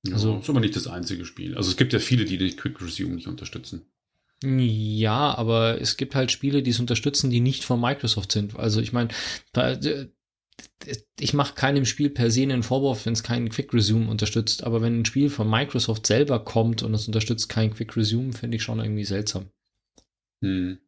Ja, 0.07 0.15
also, 0.15 0.39
ist 0.39 0.51
aber 0.51 0.61
nicht 0.61 0.77
das 0.77 0.87
einzige 0.87 1.25
Spiel. 1.25 1.57
Also 1.57 1.71
es 1.71 1.77
gibt 1.77 1.93
ja 1.93 1.99
viele, 1.99 2.25
die 2.25 2.37
die 2.37 2.57
Quick 2.57 2.81
Resume 2.81 3.15
nicht 3.15 3.27
unterstützen. 3.27 3.87
Ja, 4.45 5.35
aber 5.37 5.81
es 5.81 5.97
gibt 5.97 6.15
halt 6.15 6.31
Spiele, 6.31 6.63
die 6.63 6.71
es 6.71 6.81
unterstützen, 6.81 7.31
die 7.31 7.41
nicht 7.41 7.65
von 7.65 7.81
Microsoft 7.81 8.33
sind. 8.33 8.57
Also 8.57 8.81
ich 8.81 8.93
meine, 8.93 9.09
ich 11.19 11.35
mache 11.35 11.55
keinem 11.55 11.85
Spiel 11.85 12.11
per 12.11 12.31
se 12.31 12.43
einen 12.43 12.63
Vorwurf, 12.63 13.07
wenn 13.07 13.15
es 13.15 13.23
keinen 13.23 13.49
Quick 13.49 13.73
Resume 13.73 14.11
unterstützt. 14.11 14.65
Aber 14.65 14.83
wenn 14.83 15.01
ein 15.01 15.05
Spiel 15.05 15.31
von 15.31 15.49
Microsoft 15.49 16.07
selber 16.07 16.45
kommt 16.45 16.83
und 16.83 16.95
es 16.95 17.07
unterstützt 17.07 17.49
keinen 17.49 17.73
Quick 17.73 17.97
Resume, 17.97 18.33
finde 18.33 18.57
ich 18.57 18.63
schon 18.63 18.81
irgendwie 18.81 19.05
seltsam. 19.05 19.51
Hm 20.43 20.79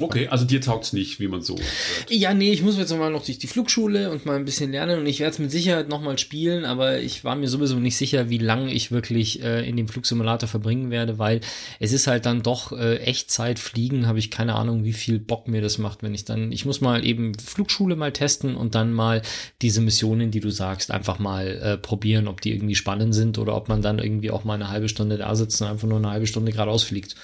okay, 0.00 0.28
also 0.28 0.44
dir 0.44 0.60
taugt 0.60 0.84
es 0.84 0.92
nicht, 0.92 1.18
wie 1.18 1.26
man 1.26 1.42
so. 1.42 1.56
Hört. 1.56 2.10
Ja, 2.10 2.34
nee, 2.34 2.52
ich 2.52 2.62
muss 2.62 2.76
jetzt 2.76 2.96
mal 2.96 3.10
noch 3.10 3.24
durch 3.24 3.38
die 3.38 3.46
Flugschule 3.48 4.10
und 4.10 4.26
mal 4.26 4.36
ein 4.36 4.44
bisschen 4.44 4.70
lernen 4.70 5.00
und 5.00 5.06
ich 5.06 5.18
werde 5.18 5.32
es 5.32 5.38
mit 5.40 5.50
Sicherheit 5.50 5.88
nochmal 5.88 6.18
spielen, 6.18 6.64
aber 6.64 7.00
ich 7.00 7.24
war 7.24 7.34
mir 7.34 7.48
sowieso 7.48 7.80
nicht 7.80 7.96
sicher, 7.96 8.30
wie 8.30 8.38
lange 8.38 8.72
ich 8.72 8.92
wirklich 8.92 9.42
äh, 9.42 9.68
in 9.68 9.76
dem 9.76 9.88
Flugsimulator 9.88 10.48
verbringen 10.48 10.90
werde, 10.90 11.18
weil 11.18 11.40
es 11.80 11.92
ist 11.92 12.06
halt 12.06 12.26
dann 12.26 12.42
doch 12.42 12.72
äh, 12.72 12.98
Echtzeit 12.98 13.58
fliegen, 13.58 14.06
habe 14.06 14.20
ich 14.20 14.30
keine 14.30 14.54
Ahnung, 14.54 14.84
wie 14.84 14.92
viel 14.92 15.18
Bock 15.18 15.48
mir 15.48 15.60
das 15.60 15.78
macht, 15.78 16.02
wenn 16.02 16.14
ich 16.14 16.24
dann, 16.24 16.52
ich 16.52 16.64
muss 16.64 16.80
mal 16.80 17.04
eben 17.04 17.34
Flugschule 17.34 17.96
mal 17.96 18.12
testen 18.12 18.54
und 18.54 18.76
dann 18.76 18.92
mal 18.92 19.22
diese 19.62 19.80
Missionen, 19.80 20.30
die 20.30 20.40
du 20.40 20.50
sagst, 20.50 20.92
einfach 20.92 21.18
mal 21.18 21.48
äh, 21.48 21.76
probieren, 21.76 22.28
ob 22.28 22.40
die 22.40 22.52
irgendwie 22.52 22.76
spannend 22.76 23.14
sind 23.14 23.38
oder 23.38 23.56
ob 23.56 23.68
man 23.68 23.82
dann 23.82 23.98
irgendwie 23.98 24.30
auch 24.30 24.44
mal 24.44 24.54
eine 24.54 24.68
halbe 24.68 24.88
Stunde 24.88 25.16
da 25.16 25.34
sitzt 25.34 25.60
und 25.60 25.68
einfach 25.68 25.88
nur 25.88 25.98
eine 25.98 26.10
halbe 26.10 26.26
Stunde 26.28 26.52
geradeaus 26.52 26.84
fliegt. 26.84 27.16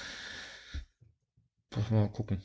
Mal 1.91 2.09
gucken. 2.09 2.41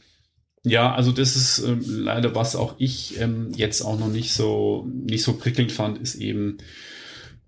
Ja, 0.64 0.94
also 0.94 1.12
das 1.12 1.36
ist 1.36 1.58
ähm, 1.60 1.84
leider 1.86 2.34
was 2.34 2.56
auch 2.56 2.76
ich 2.78 3.20
ähm, 3.20 3.52
jetzt 3.54 3.82
auch 3.82 3.98
noch 3.98 4.08
nicht 4.08 4.32
so 4.32 4.86
nicht 4.92 5.22
so 5.22 5.34
prickelnd 5.34 5.72
fand, 5.72 5.98
ist 5.98 6.14
eben 6.14 6.58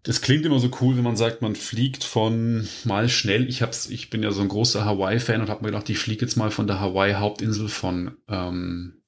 das 0.07 0.21
klingt 0.21 0.47
immer 0.47 0.61
so 0.61 0.71
cool, 0.81 0.97
wenn 0.97 1.03
man 1.03 1.17
sagt, 1.17 1.43
man 1.43 1.57
fliegt 1.57 2.05
von 2.05 2.69
mal 2.85 3.09
schnell. 3.09 3.49
Ich 3.49 3.61
hab's, 3.61 3.91
ich 3.91 4.09
bin 4.09 4.23
ja 4.23 4.31
so 4.31 4.41
ein 4.41 4.47
großer 4.49 4.85
Hawaii-Fan 4.85 5.41
und 5.41 5.49
habe 5.49 5.65
mir 5.65 5.73
gedacht, 5.73 5.91
ich 5.91 5.99
fliege 5.99 6.25
jetzt 6.25 6.37
mal 6.37 6.53
von 6.53 6.69
der 6.69 6.79
Hawaii-Hauptinsel 6.79 7.69
von 7.69 8.17
ähm, 8.29 9.03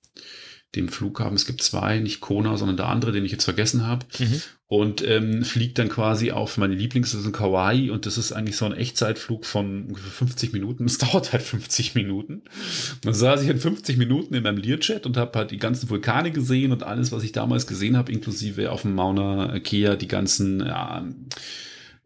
dem 0.74 0.88
Flughafen. 0.88 1.34
Es 1.34 1.46
gibt 1.46 1.62
zwei, 1.62 1.98
nicht 1.98 2.20
Kona, 2.20 2.56
sondern 2.56 2.76
der 2.76 2.88
andere, 2.88 3.12
den 3.12 3.24
ich 3.24 3.32
jetzt 3.32 3.44
vergessen 3.44 3.86
habe. 3.86 4.04
Mhm. 4.18 4.42
Und 4.66 5.02
ähm, 5.06 5.44
fliegt 5.46 5.78
dann 5.78 5.88
quasi 5.88 6.30
auf 6.30 6.58
meine 6.58 6.74
Lieblings, 6.74 7.12
das 7.12 7.22
ist 7.22 7.26
in 7.26 7.32
Kauai 7.32 7.90
und 7.90 8.04
das 8.04 8.18
ist 8.18 8.32
eigentlich 8.32 8.56
so 8.56 8.66
ein 8.66 8.74
Echtzeitflug 8.74 9.46
von 9.46 9.86
ungefähr 9.86 10.10
50 10.10 10.52
Minuten. 10.52 10.84
Es 10.84 10.98
dauert 10.98 11.32
halt 11.32 11.42
50 11.42 11.94
Minuten. 11.94 12.42
Dann 13.00 13.14
saß 13.14 13.42
ich 13.42 13.48
in 13.48 13.58
50 13.58 13.96
Minuten 13.96 14.34
in 14.34 14.42
meinem 14.42 14.58
Learjet 14.58 15.06
und 15.06 15.16
habe 15.16 15.38
halt 15.38 15.52
die 15.52 15.56
ganzen 15.56 15.88
Vulkane 15.88 16.32
gesehen 16.32 16.72
und 16.72 16.82
alles, 16.82 17.12
was 17.12 17.22
ich 17.22 17.32
damals 17.32 17.66
gesehen 17.66 17.96
habe, 17.96 18.12
inklusive 18.12 18.70
auf 18.70 18.82
dem 18.82 18.94
Mauna 18.94 19.58
Kea 19.60 19.96
die 19.96 20.08
ganzen 20.08 20.60
ja, 20.60 21.08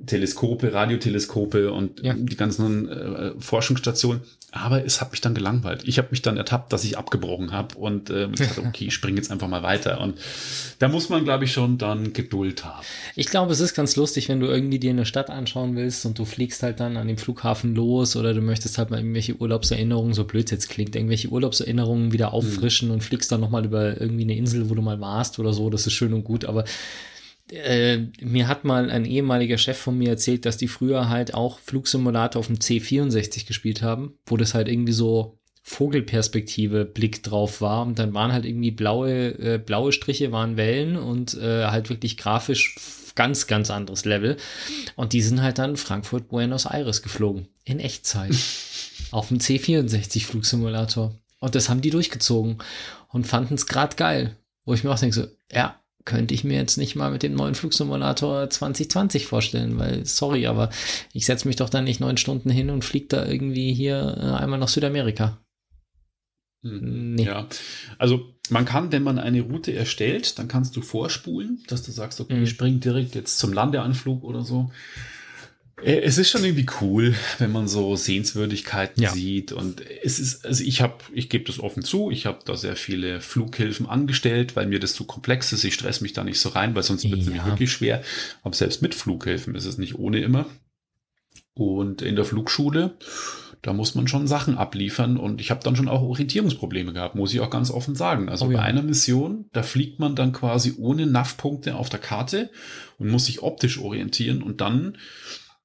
Teleskope, 0.06 0.72
Radioteleskope 0.72 1.72
und 1.72 2.02
ja. 2.02 2.14
die 2.14 2.36
ganzen 2.36 2.88
äh, 2.88 3.32
Forschungsstationen. 3.38 4.22
Aber 4.54 4.84
es 4.84 5.00
hat 5.00 5.12
mich 5.12 5.22
dann 5.22 5.34
gelangweilt. 5.34 5.82
Ich 5.86 5.96
habe 5.96 6.08
mich 6.10 6.20
dann 6.20 6.36
ertappt, 6.36 6.74
dass 6.74 6.84
ich 6.84 6.98
abgebrochen 6.98 7.52
habe 7.52 7.74
und 7.78 8.10
äh, 8.10 8.28
gesagt, 8.28 8.58
okay, 8.58 8.84
ich 8.86 8.94
springe 8.94 9.16
jetzt 9.16 9.30
einfach 9.30 9.48
mal 9.48 9.62
weiter. 9.62 9.98
Und 10.02 10.18
da 10.78 10.88
muss 10.88 11.08
man, 11.08 11.24
glaube 11.24 11.44
ich, 11.44 11.52
schon 11.52 11.78
dann 11.78 12.12
Geduld 12.12 12.62
haben. 12.62 12.84
Ich 13.16 13.28
glaube, 13.28 13.52
es 13.52 13.60
ist 13.60 13.72
ganz 13.72 13.96
lustig, 13.96 14.28
wenn 14.28 14.40
du 14.40 14.48
irgendwie 14.48 14.78
dir 14.78 14.90
eine 14.90 15.06
Stadt 15.06 15.30
anschauen 15.30 15.74
willst 15.74 16.04
und 16.04 16.18
du 16.18 16.26
fliegst 16.26 16.62
halt 16.62 16.80
dann 16.80 16.98
an 16.98 17.08
dem 17.08 17.16
Flughafen 17.16 17.74
los 17.74 18.14
oder 18.14 18.34
du 18.34 18.42
möchtest 18.42 18.76
halt 18.76 18.90
mal 18.90 18.98
irgendwelche 18.98 19.36
Urlaubserinnerungen, 19.36 20.12
so 20.12 20.24
blöd 20.24 20.44
es 20.44 20.50
jetzt 20.50 20.68
klingt, 20.68 20.94
irgendwelche 20.96 21.28
Urlaubserinnerungen 21.28 22.12
wieder 22.12 22.34
auffrischen 22.34 22.88
mhm. 22.88 22.94
und 22.94 23.04
fliegst 23.04 23.32
dann 23.32 23.40
nochmal 23.40 23.64
über 23.64 23.98
irgendwie 23.98 24.24
eine 24.24 24.36
Insel, 24.36 24.68
wo 24.68 24.74
du 24.74 24.82
mal 24.82 25.00
warst 25.00 25.38
oder 25.38 25.54
so. 25.54 25.70
Das 25.70 25.86
ist 25.86 25.94
schön 25.94 26.12
und 26.12 26.24
gut, 26.24 26.44
aber 26.44 26.64
äh, 27.52 28.06
mir 28.20 28.48
hat 28.48 28.64
mal 28.64 28.90
ein 28.90 29.04
ehemaliger 29.04 29.58
Chef 29.58 29.76
von 29.76 29.98
mir 29.98 30.10
erzählt, 30.10 30.46
dass 30.46 30.56
die 30.56 30.68
früher 30.68 31.08
halt 31.08 31.34
auch 31.34 31.58
Flugsimulator 31.58 32.40
auf 32.40 32.46
dem 32.46 32.56
C64 32.56 33.46
gespielt 33.46 33.82
haben, 33.82 34.14
wo 34.26 34.36
das 34.36 34.54
halt 34.54 34.68
irgendwie 34.68 34.92
so 34.92 35.38
Vogelperspektive 35.62 36.84
Blick 36.84 37.22
drauf 37.22 37.60
war. 37.60 37.86
Und 37.86 37.98
dann 37.98 38.14
waren 38.14 38.32
halt 38.32 38.46
irgendwie 38.46 38.70
blaue 38.70 39.38
äh, 39.38 39.58
blaue 39.58 39.92
Striche 39.92 40.32
waren 40.32 40.56
Wellen 40.56 40.96
und 40.96 41.34
äh, 41.34 41.66
halt 41.66 41.88
wirklich 41.90 42.16
grafisch 42.16 42.76
ganz 43.14 43.46
ganz 43.46 43.70
anderes 43.70 44.04
Level. 44.04 44.38
Und 44.96 45.12
die 45.12 45.22
sind 45.22 45.42
halt 45.42 45.58
dann 45.58 45.76
Frankfurt 45.76 46.28
Buenos 46.28 46.64
Aires 46.64 47.02
geflogen 47.02 47.48
in 47.64 47.80
Echtzeit 47.80 48.34
auf 49.10 49.28
dem 49.28 49.38
C64 49.38 50.24
Flugsimulator. 50.24 51.14
Und 51.38 51.54
das 51.54 51.68
haben 51.68 51.82
die 51.82 51.90
durchgezogen 51.90 52.58
und 53.08 53.26
fanden 53.26 53.54
es 53.54 53.66
gerade 53.66 53.96
geil, 53.96 54.36
wo 54.64 54.74
ich 54.74 54.84
mir 54.84 54.90
auch 54.90 54.98
denke 54.98 55.14
so 55.14 55.26
ja 55.52 55.81
könnte 56.04 56.34
ich 56.34 56.44
mir 56.44 56.56
jetzt 56.56 56.76
nicht 56.76 56.96
mal 56.96 57.10
mit 57.10 57.22
dem 57.22 57.34
neuen 57.34 57.54
Flugsimulator 57.54 58.50
2020 58.50 59.26
vorstellen, 59.26 59.78
weil, 59.78 60.04
sorry, 60.06 60.46
aber 60.46 60.70
ich 61.12 61.26
setze 61.26 61.46
mich 61.46 61.56
doch 61.56 61.70
dann 61.70 61.84
nicht 61.84 62.00
neun 62.00 62.16
Stunden 62.16 62.50
hin 62.50 62.70
und 62.70 62.84
fliege 62.84 63.06
da 63.08 63.26
irgendwie 63.26 63.72
hier 63.72 64.16
äh, 64.18 64.42
einmal 64.42 64.58
nach 64.58 64.68
Südamerika. 64.68 65.38
Hm, 66.62 67.14
nee. 67.14 67.24
Ja, 67.24 67.48
also 67.98 68.34
man 68.50 68.64
kann, 68.64 68.92
wenn 68.92 69.02
man 69.02 69.18
eine 69.18 69.40
Route 69.40 69.72
erstellt, 69.74 70.38
dann 70.38 70.48
kannst 70.48 70.76
du 70.76 70.82
vorspulen, 70.82 71.62
dass 71.68 71.82
du 71.82 71.92
sagst, 71.92 72.20
okay, 72.20 72.36
mhm. 72.36 72.44
ich 72.44 72.50
spring 72.50 72.80
direkt 72.80 73.14
jetzt 73.14 73.38
zum 73.38 73.52
Landeanflug 73.52 74.22
oder 74.24 74.42
so. 74.42 74.70
Äh, 75.84 76.00
es 76.00 76.18
ist 76.18 76.30
schon 76.30 76.44
irgendwie 76.44 76.66
cool, 76.80 77.14
wenn 77.38 77.52
man 77.52 77.68
so 77.68 77.96
Sehenswürdigkeiten 77.96 79.02
ja. 79.02 79.10
sieht. 79.10 79.52
Und 79.52 79.82
es 80.02 80.18
ist, 80.18 80.44
also 80.46 80.64
ich 80.64 80.80
habe, 80.80 80.94
ich 81.12 81.28
gebe 81.28 81.44
das 81.44 81.60
offen 81.60 81.82
zu, 81.82 82.10
ich 82.10 82.26
habe 82.26 82.40
da 82.44 82.56
sehr 82.56 82.76
viele 82.76 83.20
Flughilfen 83.20 83.86
angestellt, 83.86 84.56
weil 84.56 84.66
mir 84.66 84.80
das 84.80 84.94
zu 84.94 85.04
komplex 85.04 85.52
ist. 85.52 85.64
Ich 85.64 85.74
stress 85.74 86.00
mich 86.00 86.12
da 86.12 86.24
nicht 86.24 86.40
so 86.40 86.50
rein, 86.50 86.74
weil 86.74 86.82
sonst 86.82 87.04
wird 87.04 87.20
es 87.20 87.26
ja. 87.26 87.32
nämlich 87.32 87.46
wirklich 87.46 87.72
schwer. 87.72 88.02
Aber 88.42 88.54
selbst 88.54 88.82
mit 88.82 88.94
Flughilfen 88.94 89.54
ist 89.54 89.66
es 89.66 89.78
nicht 89.78 89.98
ohne 89.98 90.20
immer. 90.20 90.46
Und 91.54 92.00
in 92.00 92.16
der 92.16 92.24
Flugschule, 92.24 92.96
da 93.60 93.72
muss 93.72 93.94
man 93.94 94.08
schon 94.08 94.26
Sachen 94.26 94.56
abliefern. 94.56 95.16
Und 95.16 95.40
ich 95.40 95.50
habe 95.50 95.62
dann 95.62 95.76
schon 95.76 95.88
auch 95.88 96.02
Orientierungsprobleme 96.02 96.92
gehabt, 96.92 97.14
muss 97.14 97.34
ich 97.34 97.40
auch 97.40 97.50
ganz 97.50 97.70
offen 97.70 97.94
sagen. 97.94 98.28
Also 98.28 98.46
oh 98.46 98.50
ja. 98.50 98.58
bei 98.58 98.64
einer 98.64 98.82
Mission, 98.82 99.46
da 99.52 99.62
fliegt 99.62 100.00
man 100.00 100.16
dann 100.16 100.32
quasi 100.32 100.74
ohne 100.78 101.06
NAV-Punkte 101.06 101.76
auf 101.76 101.88
der 101.88 102.00
Karte 102.00 102.50
und 102.98 103.10
muss 103.10 103.26
sich 103.26 103.42
optisch 103.42 103.78
orientieren. 103.78 104.42
Und 104.42 104.60
dann 104.60 104.96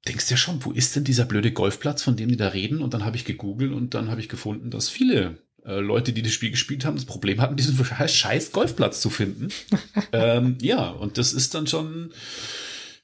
denkst 0.08 0.30
ja 0.30 0.38
schon, 0.38 0.64
wo 0.64 0.72
ist 0.72 0.96
denn 0.96 1.04
dieser 1.04 1.26
blöde 1.26 1.52
Golfplatz, 1.52 2.04
von 2.04 2.16
dem 2.16 2.30
die 2.30 2.38
da 2.38 2.50
reden? 2.50 2.82
Und 2.82 2.94
dann 2.94 3.06
habe 3.06 3.16
ich 3.16 3.26
gegoogelt 3.26 3.74
und 3.74 3.94
dann 3.94 4.10
habe 4.10 4.22
ich 4.22 4.30
gefunden, 4.30 4.70
dass 4.70 4.90
viele 4.90 5.38
äh, 5.66 5.80
Leute, 5.80 6.14
die 6.14 6.22
das 6.22 6.34
Spiel 6.34 6.52
gespielt 6.52 6.86
haben, 6.86 6.96
das 6.96 7.06
Problem 7.06 7.42
hatten, 7.42 7.58
diesen 7.58 7.78
scheiß 8.08 8.52
Golfplatz 8.52 9.02
zu 9.02 9.10
finden. 9.10 9.50
ähm, 10.12 10.58
ja, 10.62 10.90
und 10.90 11.18
das 11.18 11.34
ist 11.34 11.54
dann 11.54 11.68
schon, 11.68 12.12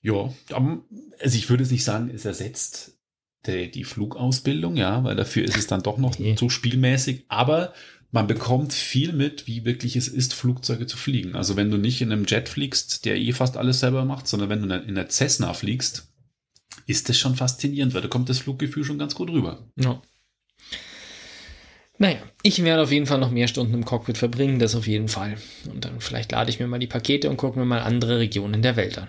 ja, 0.01 0.33
also 0.51 1.37
ich 1.37 1.49
würde 1.49 1.63
es 1.63 1.71
nicht 1.71 1.83
sagen, 1.83 2.09
es 2.13 2.25
ersetzt 2.25 2.97
die, 3.45 3.69
die 3.69 3.83
Flugausbildung, 3.83 4.77
ja, 4.77 5.03
weil 5.03 5.15
dafür 5.15 5.43
ist 5.43 5.57
es 5.57 5.67
dann 5.67 5.83
doch 5.83 5.97
noch 5.97 6.17
okay. 6.17 6.35
zu 6.35 6.49
spielmäßig, 6.49 7.25
aber 7.27 7.73
man 8.11 8.27
bekommt 8.27 8.73
viel 8.73 9.11
mit, 9.11 9.47
wie 9.47 9.65
wirklich 9.65 9.95
es 9.95 10.07
ist, 10.07 10.35
Flugzeuge 10.35 10.85
zu 10.85 10.97
fliegen. 10.97 11.35
Also 11.35 11.55
wenn 11.55 11.71
du 11.71 11.77
nicht 11.77 11.99
in 11.99 12.11
einem 12.11 12.25
Jet 12.25 12.47
fliegst, 12.47 13.05
der 13.05 13.17
eh 13.17 13.33
fast 13.33 13.57
alles 13.57 13.79
selber 13.79 14.05
macht, 14.05 14.27
sondern 14.27 14.49
wenn 14.49 14.61
du 14.61 14.75
in 14.75 14.97
einer 14.97 15.09
Cessna 15.09 15.53
fliegst, 15.53 16.12
ist 16.85 17.09
das 17.09 17.17
schon 17.17 17.35
faszinierend, 17.35 17.93
weil 17.93 18.01
da 18.01 18.07
kommt 18.07 18.29
das 18.29 18.39
Fluggefühl 18.39 18.83
schon 18.83 18.97
ganz 18.97 19.15
gut 19.15 19.29
rüber. 19.29 19.67
Ja. 19.75 20.01
Naja, 21.97 22.17
ich 22.41 22.63
werde 22.63 22.83
auf 22.83 22.91
jeden 22.91 23.05
Fall 23.05 23.19
noch 23.19 23.31
mehr 23.31 23.47
Stunden 23.47 23.73
im 23.73 23.85
Cockpit 23.85 24.17
verbringen, 24.17 24.59
das 24.59 24.75
auf 24.75 24.87
jeden 24.87 25.07
Fall. 25.07 25.37
Und 25.71 25.85
dann 25.85 26.01
vielleicht 26.01 26.31
lade 26.31 26.49
ich 26.49 26.59
mir 26.59 26.67
mal 26.67 26.79
die 26.79 26.87
Pakete 26.87 27.29
und 27.29 27.37
gucke 27.37 27.59
mir 27.59 27.65
mal 27.65 27.81
andere 27.81 28.19
Regionen 28.19 28.61
der 28.61 28.75
Welt 28.75 28.97
an. 28.97 29.07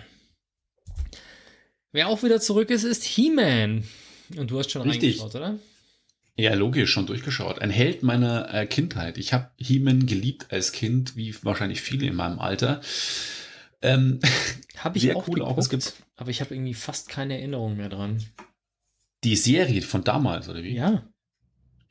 Wer 1.92 2.08
auch 2.08 2.22
wieder 2.22 2.40
zurück 2.40 2.70
ist, 2.70 2.84
ist 2.84 3.04
He-Man. 3.04 3.84
Und 4.37 4.50
du 4.50 4.58
hast 4.58 4.70
schon 4.70 4.82
Richtig. 4.82 5.20
reingeschaut, 5.20 5.34
oder? 5.34 5.58
Ja, 6.37 6.54
logisch, 6.54 6.90
schon 6.90 7.06
durchgeschaut. 7.06 7.60
Ein 7.60 7.70
Held 7.70 8.02
meiner 8.02 8.52
äh, 8.52 8.66
Kindheit. 8.66 9.18
Ich 9.18 9.32
habe 9.32 9.50
He-Man 9.56 10.06
geliebt 10.06 10.46
als 10.50 10.72
Kind, 10.72 11.16
wie 11.16 11.34
wahrscheinlich 11.42 11.80
viele 11.80 12.06
in 12.06 12.16
meinem 12.16 12.40
Alter. 12.40 12.80
Ähm, 13.80 14.18
habe 14.78 14.98
ich 14.98 15.14
auch 15.14 15.28
cool 15.28 15.34
geguckt, 15.34 15.52
auch. 15.52 15.58
Es 15.58 15.68
gibt, 15.68 15.92
aber 16.16 16.31
ich 16.31 16.40
habe 16.40 16.55
irgendwie 16.55 16.74
fast 16.74 17.09
keine 17.09 17.38
Erinnerung 17.38 17.77
mehr 17.77 17.88
dran. 17.88 18.24
Die 19.24 19.37
Serie 19.37 19.83
von 19.83 20.05
damals, 20.05 20.48
oder 20.48 20.62
wie? 20.62 20.74
Ja. 20.74 21.09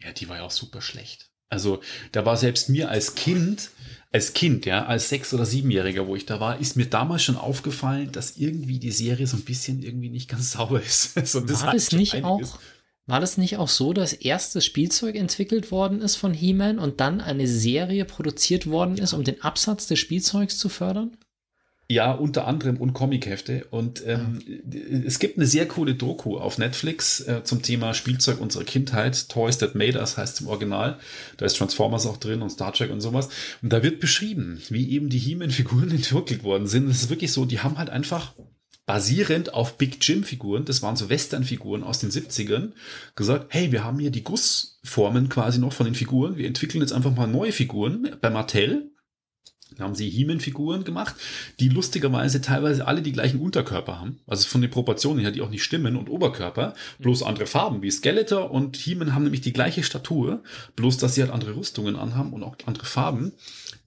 Ja, 0.02 0.12
die 0.12 0.30
war 0.30 0.38
ja 0.38 0.44
auch 0.44 0.52
super 0.52 0.82
schlecht. 0.82 1.30
Also, 1.50 1.82
da 2.12 2.26
war 2.26 2.36
selbst 2.36 2.70
mir 2.70 2.90
als 2.90 3.16
Kind, 3.16 3.70
als 4.12 4.34
Kind, 4.34 4.66
ja, 4.66 4.86
als 4.86 5.10
sechs- 5.10 5.34
oder 5.34 5.46
siebenjähriger, 5.46 6.08
wo 6.08 6.16
ich 6.16 6.26
da 6.26 6.40
war, 6.40 6.60
ist 6.60 6.76
mir 6.76 6.88
damals 6.88 7.24
schon 7.24 7.38
aufgefallen, 7.38 8.12
dass 8.12 8.38
irgendwie 8.38 8.80
die 8.80 8.92
Serie 8.92 9.28
so 9.28 9.38
ein 9.38 9.44
bisschen 9.44 9.84
irgendwie 9.84 10.10
nicht 10.10 10.30
ganz 10.30 10.52
sauber 10.54 10.82
ist. 10.82 11.16
Also, 11.18 11.42
das 11.42 11.64
war 11.64 11.74
das 11.74 11.92
nicht 11.92 12.24
auch? 12.24 12.60
War 13.06 13.20
das 13.20 13.38
nicht 13.38 13.58
auch 13.58 13.68
so, 13.68 13.92
dass 13.92 14.14
erst 14.14 14.56
das 14.56 14.66
Spielzeug 14.66 15.16
entwickelt 15.16 15.72
worden 15.72 16.02
ist 16.02 16.16
von 16.16 16.34
He-Man 16.34 16.80
und 16.80 17.02
dann 17.02 17.20
eine 17.20 17.48
Serie 17.48 18.06
produziert 18.06 18.66
worden 18.66 18.98
ist, 18.98 19.12
um 19.12 19.26
den 19.26 19.42
Absatz 19.42 19.88
des 19.88 20.00
Spielzeugs 20.00 20.58
zu 20.58 20.70
fördern? 20.70 21.18
Ja, 21.94 22.12
unter 22.12 22.48
anderem 22.48 22.78
und 22.78 22.94
Comichefte. 22.94 23.68
Und 23.70 24.04
ähm, 24.08 24.40
ah. 24.48 24.98
es 25.06 25.20
gibt 25.20 25.38
eine 25.38 25.46
sehr 25.46 25.68
coole 25.68 25.94
Doku 25.94 26.38
auf 26.38 26.58
Netflix 26.58 27.20
äh, 27.20 27.44
zum 27.44 27.62
Thema 27.62 27.94
Spielzeug 27.94 28.42
unserer 28.42 28.64
Kindheit. 28.64 29.30
Toys 29.30 29.60
That 29.60 29.76
Made 29.76 30.00
Us 30.00 30.18
heißt 30.18 30.42
im 30.42 30.48
Original. 30.48 30.98
Da 31.38 31.46
ist 31.46 31.56
Transformers 31.56 32.08
auch 32.08 32.18
drin 32.18 32.42
und 32.42 32.50
Star 32.50 32.74
Trek 32.74 32.90
und 32.90 33.02
sowas. 33.02 33.30
Und 33.62 33.72
da 33.72 33.84
wird 33.84 34.00
beschrieben, 34.00 34.60
wie 34.70 34.90
eben 34.90 35.10
die 35.10 35.20
He-Man-Figuren 35.20 35.92
entwickelt 35.92 36.44
worden 36.44 36.66
sind. 36.66 36.90
Es 36.90 37.04
ist 37.04 37.10
wirklich 37.12 37.32
so, 37.32 37.46
die 37.46 37.60
haben 37.60 37.78
halt 37.78 37.92
einfach 37.92 38.34
basierend 38.88 39.54
auf 39.54 39.78
Big 39.78 39.98
Jim-Figuren, 40.02 40.66
das 40.66 40.82
waren 40.82 40.96
so 40.96 41.10
Western-Figuren 41.10 41.84
aus 41.84 42.00
den 42.00 42.10
70ern, 42.10 42.72
gesagt, 43.16 43.46
hey, 43.50 43.72
wir 43.72 43.84
haben 43.84 44.00
hier 44.00 44.12
die 44.12 44.24
Gussformen 44.24 45.30
quasi 45.30 45.60
noch 45.60 45.72
von 45.72 45.86
den 45.86 45.96
Figuren, 45.96 46.38
wir 46.38 46.48
entwickeln 46.48 46.82
jetzt 46.82 46.92
einfach 46.92 47.16
mal 47.16 47.28
neue 47.28 47.54
Figuren 47.54 48.18
bei 48.20 48.30
Mattel 48.30 48.93
da 49.78 49.84
haben 49.84 49.96
sie 49.96 50.10
He-Man-Figuren 50.10 50.84
gemacht, 50.84 51.16
die 51.60 51.70
lustigerweise 51.70 52.42
teilweise 52.42 52.88
alle 52.88 53.02
die 53.02 53.12
gleichen 53.12 53.40
Unterkörper 53.40 54.00
haben. 54.00 54.20
Also 54.28 54.48
von 54.48 54.62
den 54.62 54.72
Proportionen 54.72 55.20
her, 55.20 55.32
die 55.32 55.42
auch 55.42 55.50
nicht 55.50 55.64
stimmen 55.64 55.96
und 55.96 56.10
Oberkörper, 56.10 56.74
bloß 57.00 57.24
andere 57.24 57.46
Farben 57.46 57.82
wie 57.82 57.92
Skeletor 57.92 58.52
und 58.52 58.78
He-Man 58.78 59.14
haben 59.14 59.24
nämlich 59.24 59.42
die 59.42 59.54
gleiche 59.54 59.84
Statur, 59.84 60.44
bloß 60.76 60.98
dass 60.98 61.16
sie 61.16 61.22
halt 61.22 61.32
andere 61.32 61.56
Rüstungen 61.56 61.96
anhaben 61.96 62.34
und 62.34 62.44
auch 62.44 62.56
andere 62.66 62.86
Farben. 62.86 63.34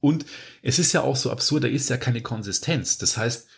Und 0.00 0.26
es 0.62 0.78
ist 0.78 0.92
ja 0.92 1.02
auch 1.02 1.16
so 1.16 1.30
absurd, 1.30 1.64
da 1.64 1.68
ist 1.68 1.90
ja 1.90 1.96
keine 1.96 2.22
Konsistenz. 2.22 2.98
Das 2.98 3.16
heißt, 3.16 3.48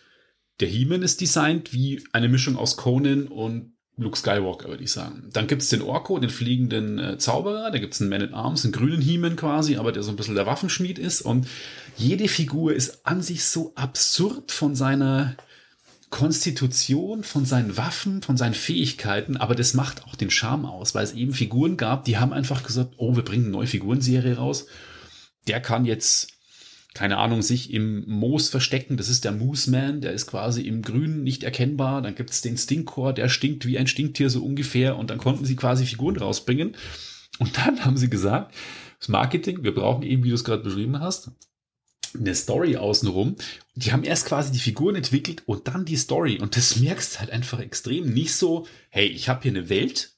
der 0.59 0.67
He-Man 0.67 1.03
ist 1.03 1.21
designt 1.21 1.73
wie 1.73 2.03
eine 2.11 2.29
Mischung 2.29 2.57
aus 2.57 2.77
Conan 2.77 3.27
und 3.27 3.73
Luke 3.99 4.17
Skywalker, 4.17 4.69
würde 4.69 4.83
ich 4.83 4.91
sagen. 4.91 5.29
Dann 5.33 5.47
gibt 5.47 5.61
es 5.61 5.69
den 5.69 5.81
Orko, 5.81 6.19
den 6.19 6.29
fliegenden 6.29 6.99
äh, 6.99 7.17
Zauberer, 7.17 7.69
da 7.69 7.79
gibt 7.79 7.93
es 7.93 8.01
einen 8.01 8.09
Man 8.09 8.21
at 8.21 8.33
Arms, 8.33 8.63
einen 8.63 8.71
grünen 8.71 9.01
He-Man 9.01 9.35
quasi, 9.35 9.75
aber 9.75 9.91
der 9.91 10.03
so 10.03 10.09
ein 10.09 10.15
bisschen 10.15 10.35
der 10.35 10.45
Waffenschmied 10.45 10.97
ist. 10.97 11.21
Und 11.21 11.47
jede 11.99 12.27
Figur 12.27 12.73
ist 12.73 13.05
an 13.05 13.21
sich 13.21 13.43
so 13.43 13.73
absurd 13.75 14.51
von 14.51 14.73
seiner 14.73 15.35
Konstitution, 16.09 17.23
von 17.23 17.45
seinen 17.45 17.77
Waffen, 17.77 18.23
von 18.23 18.37
seinen 18.37 18.55
Fähigkeiten, 18.55 19.37
aber 19.37 19.53
das 19.53 19.73
macht 19.73 20.05
auch 20.05 20.15
den 20.15 20.31
Charme 20.31 20.65
aus, 20.65 20.95
weil 20.95 21.03
es 21.03 21.13
eben 21.13 21.33
Figuren 21.33 21.77
gab, 21.77 22.05
die 22.05 22.17
haben 22.17 22.33
einfach 22.33 22.63
gesagt, 22.63 22.95
oh, 22.97 23.15
wir 23.15 23.23
bringen 23.23 23.45
eine 23.45 23.51
neue 23.51 23.67
Figurenserie 23.67 24.37
raus. 24.37 24.65
Der 25.47 25.61
kann 25.61 25.85
jetzt 25.85 26.39
keine 26.95 27.17
Ahnung, 27.17 27.43
sich 27.43 27.71
im 27.71 28.03
Moos 28.09 28.49
verstecken. 28.49 28.97
Das 28.97 29.09
ist 29.09 29.23
der 29.23 29.31
Moose 29.31 29.69
Man, 29.69 30.01
der 30.01 30.11
ist 30.11 30.25
quasi 30.25 30.63
im 30.63 30.81
Grün 30.81 31.23
nicht 31.23 31.43
erkennbar. 31.43 32.01
Dann 32.01 32.15
gibt 32.15 32.31
es 32.31 32.41
den 32.41 32.57
Stinkcore, 32.57 33.13
der 33.13 33.29
stinkt 33.29 33.65
wie 33.67 33.77
ein 33.77 33.85
Stinktier 33.85 34.29
so 34.31 34.43
ungefähr. 34.43 34.97
Und 34.97 35.11
dann 35.11 35.19
konnten 35.19 35.45
sie 35.45 35.55
quasi 35.55 35.85
Figuren 35.85 36.17
rausbringen. 36.17 36.75
Und 37.37 37.57
dann 37.57 37.85
haben 37.85 37.95
sie 37.95 38.09
gesagt, 38.09 38.55
das 38.97 39.07
Marketing, 39.07 39.63
wir 39.63 39.73
brauchen 39.73 40.01
eben, 40.01 40.23
wie 40.23 40.29
du 40.29 40.35
es 40.35 40.43
gerade 40.43 40.63
beschrieben 40.63 40.99
hast, 40.99 41.31
eine 42.17 42.35
Story 42.35 42.77
außenrum. 42.77 43.35
Die 43.75 43.91
haben 43.91 44.03
erst 44.03 44.25
quasi 44.25 44.51
die 44.51 44.59
Figuren 44.59 44.95
entwickelt 44.95 45.43
und 45.45 45.67
dann 45.67 45.85
die 45.85 45.95
Story. 45.95 46.39
Und 46.39 46.55
das 46.55 46.77
merkst 46.77 47.19
halt 47.19 47.31
einfach 47.31 47.59
extrem. 47.59 48.13
Nicht 48.13 48.33
so, 48.33 48.67
hey, 48.89 49.07
ich 49.07 49.29
habe 49.29 49.43
hier 49.43 49.51
eine 49.51 49.69
Welt, 49.69 50.11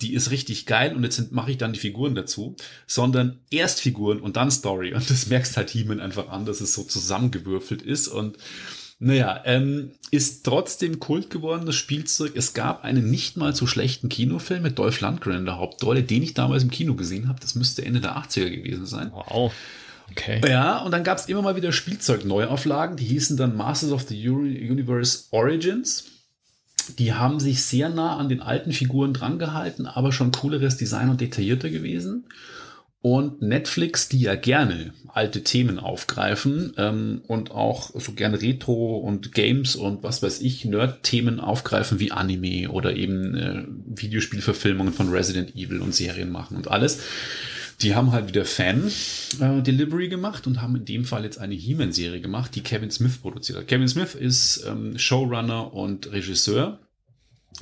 die 0.00 0.14
ist 0.14 0.30
richtig 0.30 0.66
geil 0.66 0.94
und 0.94 1.02
jetzt 1.02 1.32
mache 1.32 1.50
ich 1.50 1.58
dann 1.58 1.72
die 1.72 1.80
Figuren 1.80 2.14
dazu, 2.14 2.56
sondern 2.86 3.40
erst 3.50 3.80
Figuren 3.80 4.20
und 4.20 4.36
dann 4.36 4.50
Story. 4.50 4.94
Und 4.94 5.10
das 5.10 5.26
merkst 5.26 5.56
halt 5.56 5.70
He-Man 5.70 6.00
einfach 6.00 6.28
an, 6.28 6.44
dass 6.46 6.60
es 6.60 6.74
so 6.74 6.84
zusammengewürfelt 6.84 7.82
ist 7.82 8.08
und 8.08 8.38
naja, 9.00 9.42
ähm, 9.44 9.92
ist 10.10 10.44
trotzdem 10.44 10.98
Kult 10.98 11.30
geworden, 11.30 11.66
das 11.66 11.76
Spielzeug. 11.76 12.32
Es 12.34 12.52
gab 12.52 12.82
einen 12.82 13.10
nicht 13.10 13.36
mal 13.36 13.54
so 13.54 13.68
schlechten 13.68 14.08
Kinofilm 14.08 14.62
mit 14.62 14.78
Dolph 14.78 15.00
Lundgren 15.00 15.36
in 15.36 15.44
der 15.44 15.58
Hauptrolle, 15.58 16.02
den 16.02 16.24
ich 16.24 16.34
damals 16.34 16.64
im 16.64 16.70
Kino 16.72 16.94
gesehen 16.94 17.28
habe. 17.28 17.38
Das 17.40 17.54
müsste 17.54 17.84
Ende 17.84 18.00
der 18.00 18.16
80er 18.16 18.50
gewesen 18.50 18.86
sein. 18.86 19.12
Wow. 19.12 19.52
Okay. 20.10 20.40
Ja, 20.48 20.78
und 20.78 20.90
dann 20.92 21.04
gab 21.04 21.18
es 21.18 21.26
immer 21.26 21.42
mal 21.42 21.56
wieder 21.56 21.72
Spielzeug-Neuauflagen, 21.72 22.96
die 22.96 23.04
hießen 23.04 23.36
dann 23.36 23.56
Masters 23.56 23.92
of 23.92 24.02
the 24.08 24.28
Universe 24.28 25.24
Origins. 25.30 26.06
Die 26.98 27.12
haben 27.12 27.38
sich 27.38 27.62
sehr 27.64 27.88
nah 27.90 28.16
an 28.16 28.28
den 28.28 28.40
alten 28.40 28.72
Figuren 28.72 29.12
drangehalten, 29.12 29.86
aber 29.86 30.12
schon 30.12 30.32
cooleres 30.32 30.76
Design 30.76 31.10
und 31.10 31.20
detaillierter 31.20 31.68
gewesen. 31.68 32.24
Und 33.00 33.42
Netflix, 33.42 34.08
die 34.08 34.20
ja 34.20 34.34
gerne 34.34 34.92
alte 35.06 35.44
Themen 35.44 35.78
aufgreifen 35.78 36.72
ähm, 36.76 37.22
und 37.28 37.52
auch 37.52 37.90
so 37.94 38.12
gerne 38.12 38.42
Retro 38.42 38.96
und 38.96 39.32
Games 39.32 39.76
und 39.76 40.02
was 40.02 40.20
weiß 40.20 40.40
ich, 40.40 40.64
Nerd-Themen 40.64 41.38
aufgreifen 41.38 42.00
wie 42.00 42.10
Anime 42.10 42.70
oder 42.70 42.96
eben 42.96 43.34
äh, 43.36 43.64
Videospielverfilmungen 43.86 44.92
von 44.92 45.10
Resident 45.10 45.54
Evil 45.54 45.80
und 45.80 45.94
Serien 45.94 46.30
machen 46.30 46.56
und 46.56 46.68
alles. 46.68 47.00
Die 47.80 47.94
haben 47.94 48.10
halt 48.10 48.28
wieder 48.28 48.44
Fan-Delivery 48.44 50.06
äh, 50.06 50.08
gemacht 50.08 50.46
und 50.46 50.60
haben 50.60 50.76
in 50.76 50.84
dem 50.84 51.04
Fall 51.04 51.24
jetzt 51.24 51.38
eine 51.38 51.54
He-Man-Serie 51.54 52.20
gemacht, 52.20 52.54
die 52.54 52.62
Kevin 52.62 52.90
Smith 52.90 53.18
produziert 53.18 53.58
hat. 53.58 53.68
Kevin 53.68 53.88
Smith 53.88 54.14
ist 54.14 54.64
ähm, 54.66 54.98
Showrunner 54.98 55.72
und 55.72 56.10
Regisseur 56.10 56.80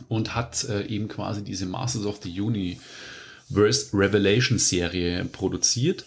und 0.08 0.34
hat 0.34 0.64
äh, 0.64 0.86
eben 0.86 1.08
quasi 1.08 1.44
diese 1.44 1.66
Masters 1.66 2.06
of 2.06 2.20
the 2.22 2.40
Universe 2.40 3.90
Revelation 3.92 4.58
Serie 4.58 5.24
produziert 5.26 6.04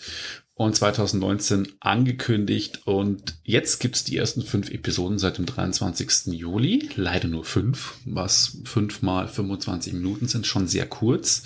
und 0.60 0.76
2019 0.76 1.70
angekündigt. 1.80 2.82
Und 2.86 3.38
jetzt 3.46 3.80
gibt's 3.80 4.04
die 4.04 4.18
ersten 4.18 4.42
fünf 4.42 4.70
Episoden 4.70 5.18
seit 5.18 5.38
dem 5.38 5.46
23. 5.46 6.34
Juli. 6.34 6.90
Leider 6.98 7.30
nur 7.30 7.46
fünf, 7.46 7.94
was 8.04 8.58
fünf 8.66 9.02
mal 9.02 9.30
25 9.30 9.94
Minuten 9.94 10.28
sind, 10.28 10.46
schon 10.46 10.68
sehr 10.68 10.86
kurz. 10.86 11.44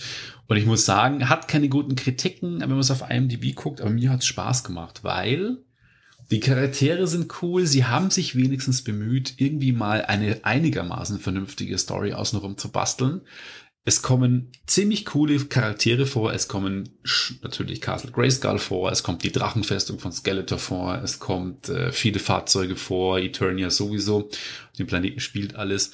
Und 0.53 0.59
ich 0.59 0.67
muss 0.67 0.85
sagen, 0.85 1.29
hat 1.29 1.47
keine 1.47 1.67
guten 1.67 1.95
Kritiken, 1.95 2.59
wenn 2.59 2.69
man 2.69 2.77
es 2.77 2.91
auf 2.91 3.09
IMDb 3.09 3.55
guckt, 3.55 3.81
aber 3.81 3.89
mir 3.89 4.11
hat 4.11 4.19
es 4.19 4.27
Spaß 4.27 4.63
gemacht, 4.63 4.99
weil 5.03 5.57
die 6.29 6.41
Charaktere 6.41 7.07
sind 7.07 7.41
cool, 7.41 7.65
sie 7.65 7.85
haben 7.85 8.11
sich 8.11 8.35
wenigstens 8.35 8.83
bemüht, 8.83 9.33
irgendwie 9.37 9.71
mal 9.71 10.05
eine 10.05 10.45
einigermaßen 10.45 11.17
vernünftige 11.17 11.75
Story 11.79 12.13
außenrum 12.13 12.59
zu 12.59 12.71
basteln. 12.71 13.21
Es 13.83 14.03
kommen 14.03 14.51
ziemlich 14.67 15.05
coole 15.05 15.43
Charaktere 15.43 16.05
vor. 16.05 16.31
Es 16.31 16.47
kommen 16.47 16.87
natürlich 17.41 17.81
Castle 17.81 18.11
Grayskull 18.11 18.59
vor. 18.59 18.91
Es 18.91 19.01
kommt 19.01 19.23
die 19.23 19.31
Drachenfestung 19.31 19.97
von 19.97 20.11
Skeletor 20.11 20.59
vor. 20.59 21.01
Es 21.03 21.17
kommt 21.17 21.69
äh, 21.69 21.91
viele 21.91 22.19
Fahrzeuge 22.19 22.75
vor. 22.75 23.17
Eternia 23.17 23.71
sowieso. 23.71 24.29
Den 24.77 24.85
Planeten 24.85 25.19
spielt 25.19 25.55
alles. 25.55 25.93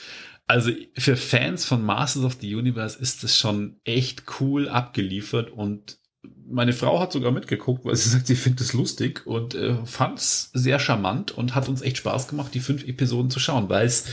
Also 0.50 0.72
für 0.98 1.16
Fans 1.16 1.64
von 1.64 1.84
Masters 1.84 2.24
of 2.24 2.38
the 2.42 2.56
Universe 2.56 2.98
ist 2.98 3.24
das 3.24 3.38
schon 3.38 3.80
echt 3.84 4.24
cool 4.40 4.68
abgeliefert 4.68 5.52
und 5.52 6.00
meine 6.48 6.74
Frau 6.74 7.00
hat 7.00 7.12
sogar 7.12 7.32
mitgeguckt, 7.32 7.86
weil 7.86 7.96
sie 7.96 8.10
sagt, 8.10 8.26
sie 8.26 8.36
findet 8.36 8.62
es 8.62 8.74
lustig 8.74 9.28
und 9.28 9.54
äh, 9.54 9.76
fand 9.86 10.18
es 10.18 10.50
sehr 10.56 10.80
charmant 10.80 11.30
und 11.30 11.54
hat 11.54 11.70
uns 11.70 11.84
echt 11.84 11.98
Spaß 11.98 12.28
gemacht, 12.28 12.52
die 12.56 12.62
fünf 12.62 12.84
Episoden 12.84 13.30
zu 13.30 13.40
schauen, 13.40 13.70
weil 13.70 13.86
es 13.86 14.06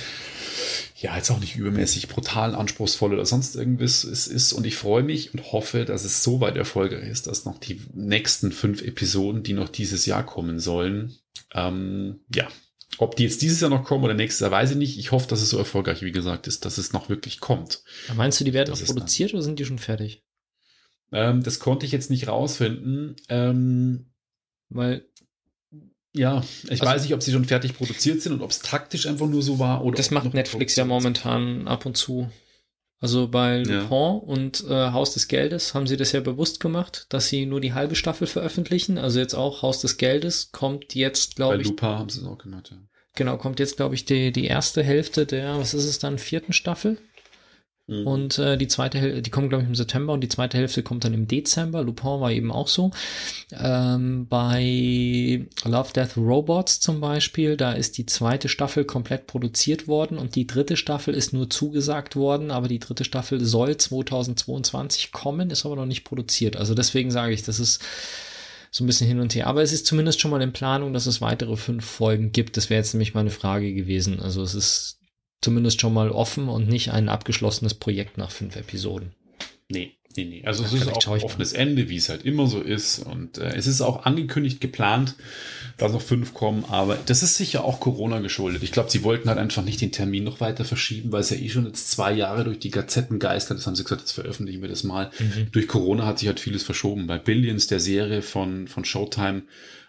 ja 0.96 1.16
jetzt 1.16 1.31
auch 1.31 1.40
nicht 1.40 1.57
übermäßig 1.57 2.09
brutal, 2.09 2.55
anspruchsvoll 2.55 3.14
oder 3.14 3.25
sonst 3.25 3.57
irgendwas 3.57 4.05
ist, 4.05 4.27
ist. 4.27 4.53
Und 4.53 4.66
ich 4.66 4.77
freue 4.77 5.05
mich 5.05 5.33
und 5.33 5.53
hoffe, 5.53 5.87
dass 5.87 6.05
es 6.05 6.22
so 6.22 6.42
weit 6.42 6.59
erfolgreich 6.59 7.09
ist, 7.09 7.29
dass 7.29 7.46
noch 7.46 7.59
die 7.59 7.81
nächsten 7.94 8.53
fünf 8.53 8.83
Episoden, 8.83 9.42
die 9.42 9.55
noch 9.55 9.70
dieses 9.70 10.05
Jahr 10.05 10.27
kommen 10.27 10.61
sollen, 10.61 11.16
ähm, 11.55 12.20
ja, 12.35 12.46
ob 12.98 13.16
die 13.16 13.24
jetzt 13.24 13.42
dieses 13.42 13.61
Jahr 13.61 13.70
noch 13.70 13.85
kommen 13.85 14.04
oder 14.04 14.14
nächstes 14.14 14.40
Jahr, 14.40 14.50
weiß 14.50 14.72
ich 14.72 14.76
nicht. 14.76 14.98
Ich 14.98 15.12
hoffe, 15.12 15.28
dass 15.28 15.42
es 15.42 15.50
so 15.50 15.59
erfolgreich, 15.59 16.02
wie 16.02 16.12
gesagt, 16.12 16.46
ist, 16.46 16.64
dass 16.64 16.78
es 16.78 16.92
noch 16.92 17.09
wirklich 17.09 17.40
kommt. 17.40 17.82
Meinst 18.14 18.40
du, 18.40 18.44
die 18.44 18.52
werden 18.52 18.70
noch 18.70 18.85
produziert 18.85 19.35
oder 19.35 19.42
sind 19.42 19.59
die 19.59 19.64
schon 19.64 19.78
fertig? 19.78 20.22
Ähm, 21.12 21.42
das 21.42 21.59
konnte 21.59 21.87
ich 21.87 21.92
jetzt 21.92 22.11
nicht 22.11 22.28
rausfinden. 22.28 23.16
Ähm, 23.28 24.06
Weil. 24.68 25.06
Ja, 26.12 26.42
ich 26.64 26.70
also, 26.70 26.87
weiß 26.87 27.02
nicht, 27.02 27.12
ob 27.12 27.22
sie 27.22 27.32
schon 27.32 27.44
fertig 27.44 27.76
produziert 27.76 28.22
sind 28.22 28.32
und 28.32 28.40
ob 28.40 28.50
es 28.50 28.61
taktisch 28.61 29.06
einfach 29.06 29.26
nur 29.26 29.42
so 29.42 29.59
war 29.59 29.85
oder. 29.85 29.96
Das 29.96 30.11
macht 30.11 30.32
Netflix 30.32 30.74
ja 30.76 30.87
momentan 30.87 31.68
ab 31.68 31.85
und 31.85 31.96
zu. 31.96 32.30
Also 32.98 33.28
bei 33.28 33.59
Lupin 33.59 33.90
ja. 33.90 34.09
und 34.09 34.64
äh, 34.68 34.90
Haus 34.92 35.12
des 35.12 35.28
Geldes 35.28 35.74
haben 35.74 35.87
sie 35.87 35.98
das 35.98 36.12
ja 36.12 36.20
bewusst 36.20 36.61
gemacht, 36.61 37.06
dass 37.11 37.28
sie 37.28 37.44
nur 37.44 37.61
die 37.61 37.74
halbe 37.74 37.94
Staffel 37.94 38.26
veröffentlichen. 38.26 38.96
Also 38.96 39.20
jetzt 39.20 39.35
auch 39.35 39.62
Haus 39.62 39.80
des 39.80 39.98
Geldes 39.98 40.50
kommt 40.50 40.94
jetzt, 40.94 41.37
glaube 41.37 41.56
ich. 41.56 41.64
Bei 41.64 41.70
Lupin 41.70 41.88
haben 41.88 42.09
sie 42.09 42.20
es 42.20 42.26
auch 42.26 42.38
gemacht, 42.38 42.70
ja. 42.70 42.78
Genau, 43.14 43.38
kommt 43.38 43.61
jetzt, 43.61 43.76
glaube 43.76 43.94
ich, 43.94 44.04
die, 44.04 44.30
die 44.30 44.44
erste 44.44 44.82
Hälfte 44.82 45.24
der, 45.24 45.59
was 45.59 45.72
ist 45.72 45.87
es 45.87 45.98
dann, 45.98 46.18
vierten 46.18 46.52
Staffel. 46.52 46.98
Mhm. 47.88 48.07
Und 48.07 48.38
äh, 48.38 48.57
die 48.59 48.66
zweite 48.66 48.99
Hälfte, 48.99 49.22
die 49.22 49.31
kommt, 49.31 49.49
glaube 49.49 49.62
ich, 49.62 49.68
im 49.68 49.75
September 49.75 50.12
und 50.12 50.20
die 50.20 50.29
zweite 50.29 50.59
Hälfte 50.59 50.83
kommt 50.83 51.05
dann 51.05 51.14
im 51.14 51.29
Dezember. 51.29 51.83
Lupin 51.83 52.20
war 52.20 52.33
eben 52.33 52.51
auch 52.51 52.66
so. 52.66 52.90
Ähm, 53.53 54.27
bei 54.29 55.46
Love, 55.64 55.92
Death, 55.92 56.16
Robots 56.16 56.81
zum 56.81 57.01
Beispiel, 57.01 57.57
da 57.57 57.72
ist 57.72 57.96
die 57.99 58.07
zweite 58.07 58.49
Staffel 58.49 58.85
komplett 58.85 59.29
produziert 59.29 59.87
worden 59.87 60.18
und 60.18 60.35
die 60.35 60.46
dritte 60.46 60.77
Staffel 60.77 61.14
ist 61.14 61.33
nur 61.33 61.49
zugesagt 61.49 62.16
worden, 62.16 62.51
aber 62.51 62.66
die 62.66 62.81
dritte 62.81 63.05
Staffel 63.05 63.44
soll 63.44 63.77
2022 63.77 65.12
kommen, 65.12 65.51
ist 65.51 65.64
aber 65.64 65.77
noch 65.77 65.87
nicht 65.87 66.05
produziert. 66.05 66.57
Also 66.57 66.75
deswegen 66.75 67.12
sage 67.12 67.35
ich, 67.35 67.44
das 67.44 67.61
ist 67.61 67.81
so 68.72 68.83
ein 68.83 68.88
bisschen 68.88 69.07
hin 69.07 69.20
und 69.20 69.35
her. 69.35 69.46
Aber 69.46 69.62
es 69.62 69.72
ist 69.72 69.87
zumindest 69.87 70.20
schon 70.20 70.31
mal 70.31 70.42
in 70.42 70.53
Planung, 70.53 70.92
dass 70.92 71.07
es 71.07 71.20
weitere 71.20 71.57
fünf 71.57 71.85
Folgen 71.85 72.33
gibt. 72.33 72.57
Das 72.57 72.68
wäre 72.68 72.79
jetzt 72.79 72.92
nämlich 72.92 73.14
meine 73.14 73.31
Frage 73.31 73.72
gewesen. 73.72 74.20
Also 74.20 74.42
es 74.42 74.55
ist 74.55 74.95
zumindest 75.40 75.81
schon 75.81 75.94
mal 75.94 76.11
offen 76.11 76.49
und 76.49 76.68
nicht 76.68 76.90
ein 76.90 77.09
abgeschlossenes 77.09 77.75
Projekt 77.75 78.18
nach 78.18 78.31
fünf 78.31 78.57
Episoden. 78.57 79.14
Nee, 79.68 79.96
nee, 80.16 80.25
nee. 80.25 80.42
Also 80.44 80.62
ja, 80.62 80.68
es 80.68 80.75
ist 80.75 80.88
auch 80.88 81.12
ein 81.12 81.22
offenes 81.22 81.53
Ende, 81.53 81.88
wie 81.88 81.96
es 81.96 82.09
halt 82.09 82.25
immer 82.25 82.46
so 82.46 82.61
ist. 82.61 83.01
Und 83.01 83.38
äh, 83.38 83.55
es 83.57 83.66
ist 83.66 83.81
auch 83.81 84.05
angekündigt, 84.05 84.61
geplant, 84.61 85.16
dass 85.77 85.92
noch 85.92 86.03
fünf 86.03 86.35
kommen. 86.35 86.64
Aber 86.68 86.96
das 87.07 87.22
ist 87.22 87.37
sicher 87.37 87.64
auch 87.64 87.81
Corona 87.81 88.20
geschuldet. 88.20 88.62
Ich 88.62 88.72
glaube, 88.72 88.90
sie 88.90 89.03
wollten 89.03 89.29
halt 89.29 89.38
einfach 89.38 89.64
nicht 89.64 89.81
den 89.81 89.92
Termin 89.92 90.25
noch 90.25 90.40
weiter 90.40 90.64
verschieben, 90.64 91.11
weil 91.11 91.20
es 91.20 91.31
ja 91.31 91.37
eh 91.37 91.49
schon 91.49 91.66
jetzt 91.66 91.90
zwei 91.90 92.12
Jahre 92.12 92.44
durch 92.44 92.61
die 92.61 92.70
Gazetten 92.70 93.18
geistert. 93.18 93.59
Das 93.59 93.66
haben 93.66 93.75
sie 93.75 93.83
gesagt, 93.83 94.03
jetzt 94.03 94.12
veröffentlichen 94.12 94.62
wir 94.62 94.68
das 94.68 94.85
mal. 94.85 95.11
Mhm. 95.18 95.51
Durch 95.51 95.66
Corona 95.66 96.07
hat 96.07 96.20
sich 96.20 96.29
halt 96.29 96.40
vieles 96.40 96.62
verschoben. 96.62 97.07
Bei 97.07 97.18
Billions, 97.18 97.66
der 97.66 97.81
Serie 97.81 98.22
von, 98.22 98.68
von 98.68 98.85
Showtime, 98.85 99.42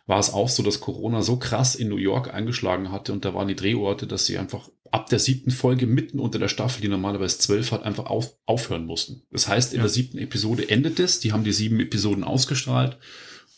war 0.07 0.19
es 0.19 0.33
auch 0.33 0.49
so, 0.49 0.63
dass 0.63 0.79
Corona 0.79 1.21
so 1.21 1.37
krass 1.37 1.75
in 1.75 1.89
New 1.89 1.97
York 1.97 2.33
eingeschlagen 2.33 2.91
hatte 2.91 3.11
und 3.11 3.25
da 3.25 3.33
waren 3.33 3.49
die 3.49 3.55
Drehorte, 3.55 4.07
dass 4.07 4.25
sie 4.25 4.37
einfach 4.37 4.69
ab 4.91 5.09
der 5.09 5.19
siebten 5.19 5.51
Folge 5.51 5.87
mitten 5.87 6.19
unter 6.19 6.39
der 6.39 6.47
Staffel, 6.47 6.81
die 6.81 6.87
normalerweise 6.87 7.37
zwölf 7.39 7.71
hat, 7.71 7.83
einfach 7.83 8.05
auf, 8.05 8.35
aufhören 8.45 8.85
mussten. 8.85 9.23
Das 9.31 9.47
heißt, 9.47 9.73
in 9.73 9.77
ja. 9.77 9.83
der 9.83 9.89
siebten 9.89 10.17
Episode 10.17 10.69
endet 10.69 10.99
es, 10.99 11.19
die 11.19 11.31
haben 11.31 11.43
die 11.43 11.53
sieben 11.53 11.79
Episoden 11.79 12.23
ausgestrahlt 12.23 12.97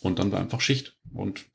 und 0.02 0.20
dann 0.20 0.32
war 0.32 0.40
einfach 0.40 0.62
Schicht. 0.62 0.98
Und 1.14 1.46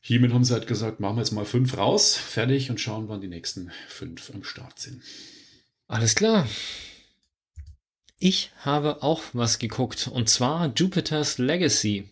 hiermit 0.00 0.32
haben 0.32 0.44
sie 0.44 0.52
halt 0.52 0.66
gesagt, 0.66 1.00
machen 1.00 1.16
wir 1.16 1.22
jetzt 1.22 1.32
mal 1.32 1.44
fünf 1.44 1.76
raus, 1.76 2.16
fertig 2.16 2.70
und 2.70 2.80
schauen, 2.80 3.08
wann 3.08 3.20
die 3.20 3.28
nächsten 3.28 3.70
fünf 3.88 4.32
am 4.34 4.44
Start 4.44 4.78
sind. 4.78 5.02
Alles 5.88 6.14
klar. 6.14 6.48
Ich 8.18 8.50
habe 8.60 9.02
auch 9.02 9.22
was 9.34 9.58
geguckt 9.58 10.08
und 10.08 10.28
zwar 10.28 10.72
Jupiter's 10.74 11.38
Legacy. 11.38 12.08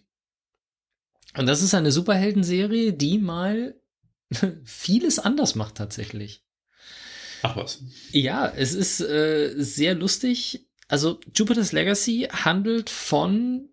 Und 1.37 1.47
das 1.47 1.63
ist 1.63 1.75
eine 1.75 1.91
Superhelden-Serie, 1.91 2.93
die 2.93 3.19
mal 3.19 3.75
vieles 4.65 5.19
anders 5.19 5.55
macht 5.55 5.77
tatsächlich. 5.77 6.44
Ach 7.45 7.57
was. 7.57 7.83
Ja, 8.11 8.51
es 8.57 8.73
ist 8.73 9.03
äh, 9.03 9.53
sehr 9.59 9.95
lustig. 9.95 10.67
Also 10.89 11.21
Jupiter's 11.35 11.73
Legacy 11.73 12.27
handelt 12.33 12.89
von 12.89 13.69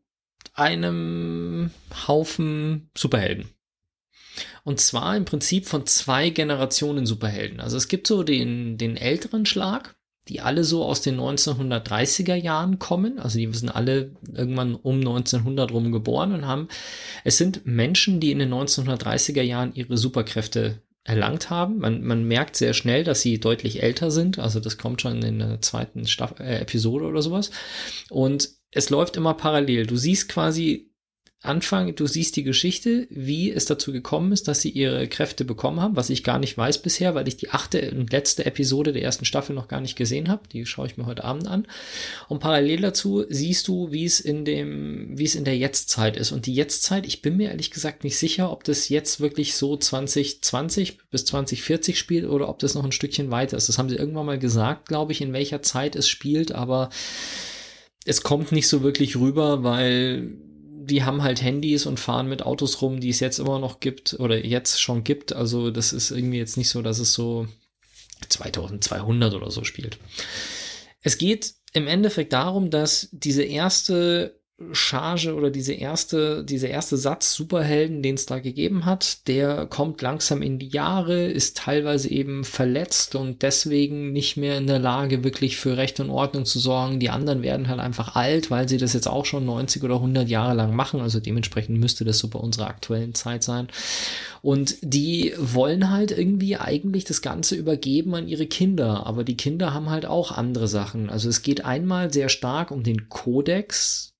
einem 0.53 1.71
Haufen 2.05 2.89
Superhelden. 2.97 3.45
Und 4.65 4.81
zwar 4.81 5.15
im 5.15 5.23
Prinzip 5.23 5.67
von 5.67 5.85
zwei 5.85 6.31
Generationen 6.31 7.05
Superhelden. 7.05 7.61
Also 7.61 7.77
es 7.77 7.87
gibt 7.87 8.07
so 8.07 8.23
den, 8.23 8.77
den 8.77 8.97
älteren 8.97 9.45
Schlag, 9.45 9.95
die 10.27 10.41
alle 10.41 10.65
so 10.65 10.83
aus 10.83 11.01
den 11.01 11.17
1930er 11.17 12.35
Jahren 12.35 12.77
kommen. 12.77 13.19
Also 13.19 13.39
die 13.39 13.49
sind 13.53 13.73
alle 13.73 14.11
irgendwann 14.33 14.75
um 14.75 14.97
1900 14.97 15.71
rum 15.71 15.93
geboren 15.93 16.33
und 16.33 16.45
haben, 16.45 16.67
es 17.23 17.37
sind 17.37 17.65
Menschen, 17.65 18.19
die 18.19 18.31
in 18.31 18.39
den 18.39 18.53
1930er 18.53 19.43
Jahren 19.43 19.73
ihre 19.73 19.95
Superkräfte 19.95 20.81
erlangt 21.03 21.49
haben. 21.49 21.79
Man, 21.79 22.03
man 22.03 22.23
merkt 22.23 22.55
sehr 22.55 22.73
schnell, 22.73 23.03
dass 23.03 23.21
sie 23.21 23.39
deutlich 23.39 23.81
älter 23.81 24.11
sind. 24.11 24.37
Also 24.39 24.59
das 24.59 24.77
kommt 24.77 25.01
schon 25.01 25.21
in 25.21 25.39
der 25.39 25.61
zweiten 25.61 26.05
Staff 26.05 26.39
äh, 26.39 26.59
Episode 26.59 27.05
oder 27.05 27.21
sowas. 27.21 27.51
Und 28.09 28.49
es 28.71 28.89
läuft 28.89 29.17
immer 29.17 29.33
parallel. 29.33 29.87
Du 29.87 29.97
siehst 29.97 30.29
quasi 30.29 30.90
Anfang, 31.43 31.95
du 31.95 32.05
siehst 32.05 32.35
die 32.35 32.43
Geschichte, 32.43 33.07
wie 33.09 33.51
es 33.51 33.65
dazu 33.65 33.91
gekommen 33.91 34.31
ist, 34.31 34.47
dass 34.47 34.61
sie 34.61 34.69
ihre 34.69 35.07
Kräfte 35.07 35.43
bekommen 35.43 35.81
haben, 35.81 35.95
was 35.95 36.11
ich 36.11 36.23
gar 36.23 36.37
nicht 36.37 36.55
weiß 36.55 36.83
bisher, 36.83 37.15
weil 37.15 37.27
ich 37.27 37.35
die 37.35 37.49
achte 37.49 37.89
und 37.91 38.11
letzte 38.11 38.45
Episode 38.45 38.93
der 38.93 39.01
ersten 39.01 39.25
Staffel 39.25 39.55
noch 39.55 39.67
gar 39.67 39.81
nicht 39.81 39.95
gesehen 39.95 40.29
habe. 40.29 40.47
Die 40.53 40.67
schaue 40.67 40.85
ich 40.85 40.97
mir 40.97 41.07
heute 41.07 41.23
Abend 41.23 41.47
an. 41.47 41.65
Und 42.27 42.41
parallel 42.41 42.81
dazu 42.81 43.25
siehst 43.27 43.67
du, 43.67 43.91
wie 43.91 44.05
es 44.05 44.19
in 44.19 44.45
dem, 44.45 45.17
wie 45.17 45.23
es 45.23 45.33
in 45.33 45.43
der 45.43 45.57
Jetztzeit 45.57 46.15
ist. 46.15 46.31
Und 46.31 46.45
die 46.45 46.53
Jetztzeit, 46.53 47.07
ich 47.07 47.23
bin 47.23 47.37
mir 47.37 47.49
ehrlich 47.49 47.71
gesagt 47.71 48.03
nicht 48.03 48.19
sicher, 48.19 48.51
ob 48.51 48.63
das 48.63 48.89
jetzt 48.89 49.19
wirklich 49.19 49.55
so 49.55 49.75
2020 49.75 50.99
bis 51.09 51.25
2040 51.25 51.97
spielt 51.97 52.25
oder 52.25 52.49
ob 52.49 52.59
das 52.59 52.75
noch 52.75 52.83
ein 52.83 52.91
Stückchen 52.91 53.31
weiter 53.31 53.57
ist. 53.57 53.67
Das 53.67 53.79
haben 53.79 53.89
sie 53.89 53.95
irgendwann 53.95 54.27
mal 54.27 54.37
gesagt, 54.37 54.87
glaube 54.87 55.11
ich, 55.11 55.21
in 55.21 55.33
welcher 55.33 55.63
Zeit 55.63 55.95
es 55.95 56.07
spielt, 56.07 56.51
aber 56.51 56.91
es 58.05 58.21
kommt 58.21 58.51
nicht 58.51 58.67
so 58.67 58.83
wirklich 58.83 59.15
rüber, 59.15 59.63
weil 59.63 60.35
die 60.85 61.03
haben 61.03 61.23
halt 61.23 61.41
Handys 61.41 61.85
und 61.85 61.99
fahren 61.99 62.27
mit 62.27 62.43
Autos 62.43 62.81
rum, 62.81 62.99
die 62.99 63.09
es 63.09 63.19
jetzt 63.19 63.39
immer 63.39 63.59
noch 63.59 63.79
gibt 63.79 64.15
oder 64.19 64.43
jetzt 64.43 64.81
schon 64.81 65.03
gibt. 65.03 65.33
Also 65.33 65.71
das 65.71 65.93
ist 65.93 66.11
irgendwie 66.11 66.37
jetzt 66.37 66.57
nicht 66.57 66.69
so, 66.69 66.81
dass 66.81 66.99
es 66.99 67.13
so 67.13 67.47
2200 68.27 69.33
oder 69.33 69.51
so 69.51 69.63
spielt. 69.63 69.97
Es 71.01 71.17
geht 71.17 71.53
im 71.73 71.87
Endeffekt 71.87 72.33
darum, 72.33 72.69
dass 72.69 73.09
diese 73.11 73.43
erste 73.43 74.40
Charge 74.71 75.33
oder 75.33 75.49
diese 75.49 75.73
erste, 75.73 76.43
dieser 76.43 76.69
erste 76.69 76.97
Satz 76.97 77.33
Superhelden, 77.33 78.01
den 78.01 78.15
es 78.15 78.25
da 78.25 78.39
gegeben 78.39 78.85
hat, 78.85 79.27
der 79.27 79.65
kommt 79.65 80.01
langsam 80.01 80.41
in 80.41 80.59
die 80.59 80.69
Jahre, 80.69 81.25
ist 81.25 81.57
teilweise 81.57 82.09
eben 82.09 82.43
verletzt 82.43 83.15
und 83.15 83.41
deswegen 83.41 84.11
nicht 84.11 84.37
mehr 84.37 84.57
in 84.57 84.67
der 84.67 84.79
Lage, 84.79 85.23
wirklich 85.23 85.57
für 85.57 85.77
Recht 85.77 85.99
und 85.99 86.09
Ordnung 86.09 86.45
zu 86.45 86.59
sorgen. 86.59 86.99
Die 86.99 87.09
anderen 87.09 87.41
werden 87.41 87.67
halt 87.67 87.79
einfach 87.79 88.15
alt, 88.15 88.51
weil 88.51 88.67
sie 88.69 88.77
das 88.77 88.93
jetzt 88.93 89.07
auch 89.07 89.25
schon 89.25 89.45
90 89.45 89.83
oder 89.83 89.95
100 89.95 90.29
Jahre 90.29 90.55
lang 90.55 90.75
machen. 90.75 91.01
Also 91.01 91.19
dementsprechend 91.19 91.79
müsste 91.79 92.05
das 92.05 92.19
so 92.19 92.27
bei 92.27 92.39
unserer 92.39 92.67
aktuellen 92.67 93.13
Zeit 93.13 93.43
sein. 93.43 93.67
Und 94.41 94.77
die 94.81 95.33
wollen 95.37 95.91
halt 95.91 96.11
irgendwie 96.11 96.57
eigentlich 96.57 97.03
das 97.03 97.21
Ganze 97.21 97.55
übergeben 97.55 98.15
an 98.15 98.27
ihre 98.27 98.47
Kinder. 98.47 99.05
Aber 99.05 99.23
die 99.23 99.37
Kinder 99.37 99.73
haben 99.73 99.89
halt 99.89 100.05
auch 100.05 100.31
andere 100.31 100.67
Sachen. 100.67 101.09
Also 101.09 101.29
es 101.29 101.43
geht 101.43 101.63
einmal 101.63 102.11
sehr 102.11 102.29
stark 102.29 102.71
um 102.71 102.83
den 102.83 103.07
Kodex, 103.09 104.10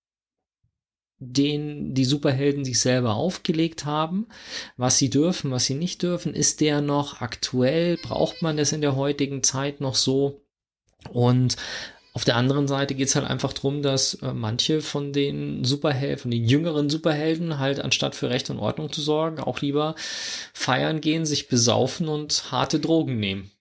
den 1.23 1.93
die 1.93 2.03
Superhelden 2.03 2.65
sich 2.65 2.79
selber 2.79 3.13
aufgelegt 3.13 3.85
haben, 3.85 4.27
was 4.75 4.97
sie 4.97 5.11
dürfen, 5.11 5.51
was 5.51 5.65
sie 5.65 5.75
nicht 5.75 6.01
dürfen, 6.01 6.33
ist 6.33 6.61
der 6.61 6.81
noch. 6.81 7.21
Aktuell, 7.21 7.97
braucht 7.97 8.41
man 8.41 8.57
das 8.57 8.71
in 8.71 8.81
der 8.81 8.95
heutigen 8.95 9.43
Zeit 9.43 9.81
noch 9.81 9.93
so. 9.93 10.41
Und 11.11 11.57
auf 12.13 12.25
der 12.25 12.35
anderen 12.35 12.67
Seite 12.67 12.95
geht 12.95 13.07
es 13.07 13.15
halt 13.15 13.27
einfach 13.27 13.53
darum, 13.53 13.83
dass 13.83 14.15
äh, 14.15 14.33
manche 14.33 14.81
von 14.81 15.13
den 15.13 15.63
Superhelden, 15.63 16.17
von 16.17 16.31
den 16.31 16.43
jüngeren 16.43 16.89
Superhelden 16.89 17.59
halt 17.59 17.79
anstatt 17.79 18.15
für 18.15 18.29
Recht 18.29 18.49
und 18.49 18.59
Ordnung 18.59 18.91
zu 18.91 19.01
sorgen, 19.01 19.39
auch 19.39 19.61
lieber 19.61 19.95
feiern 20.53 21.01
gehen, 21.01 21.25
sich 21.25 21.47
besaufen 21.47 22.07
und 22.07 22.51
harte 22.51 22.79
Drogen 22.79 23.19
nehmen. 23.19 23.51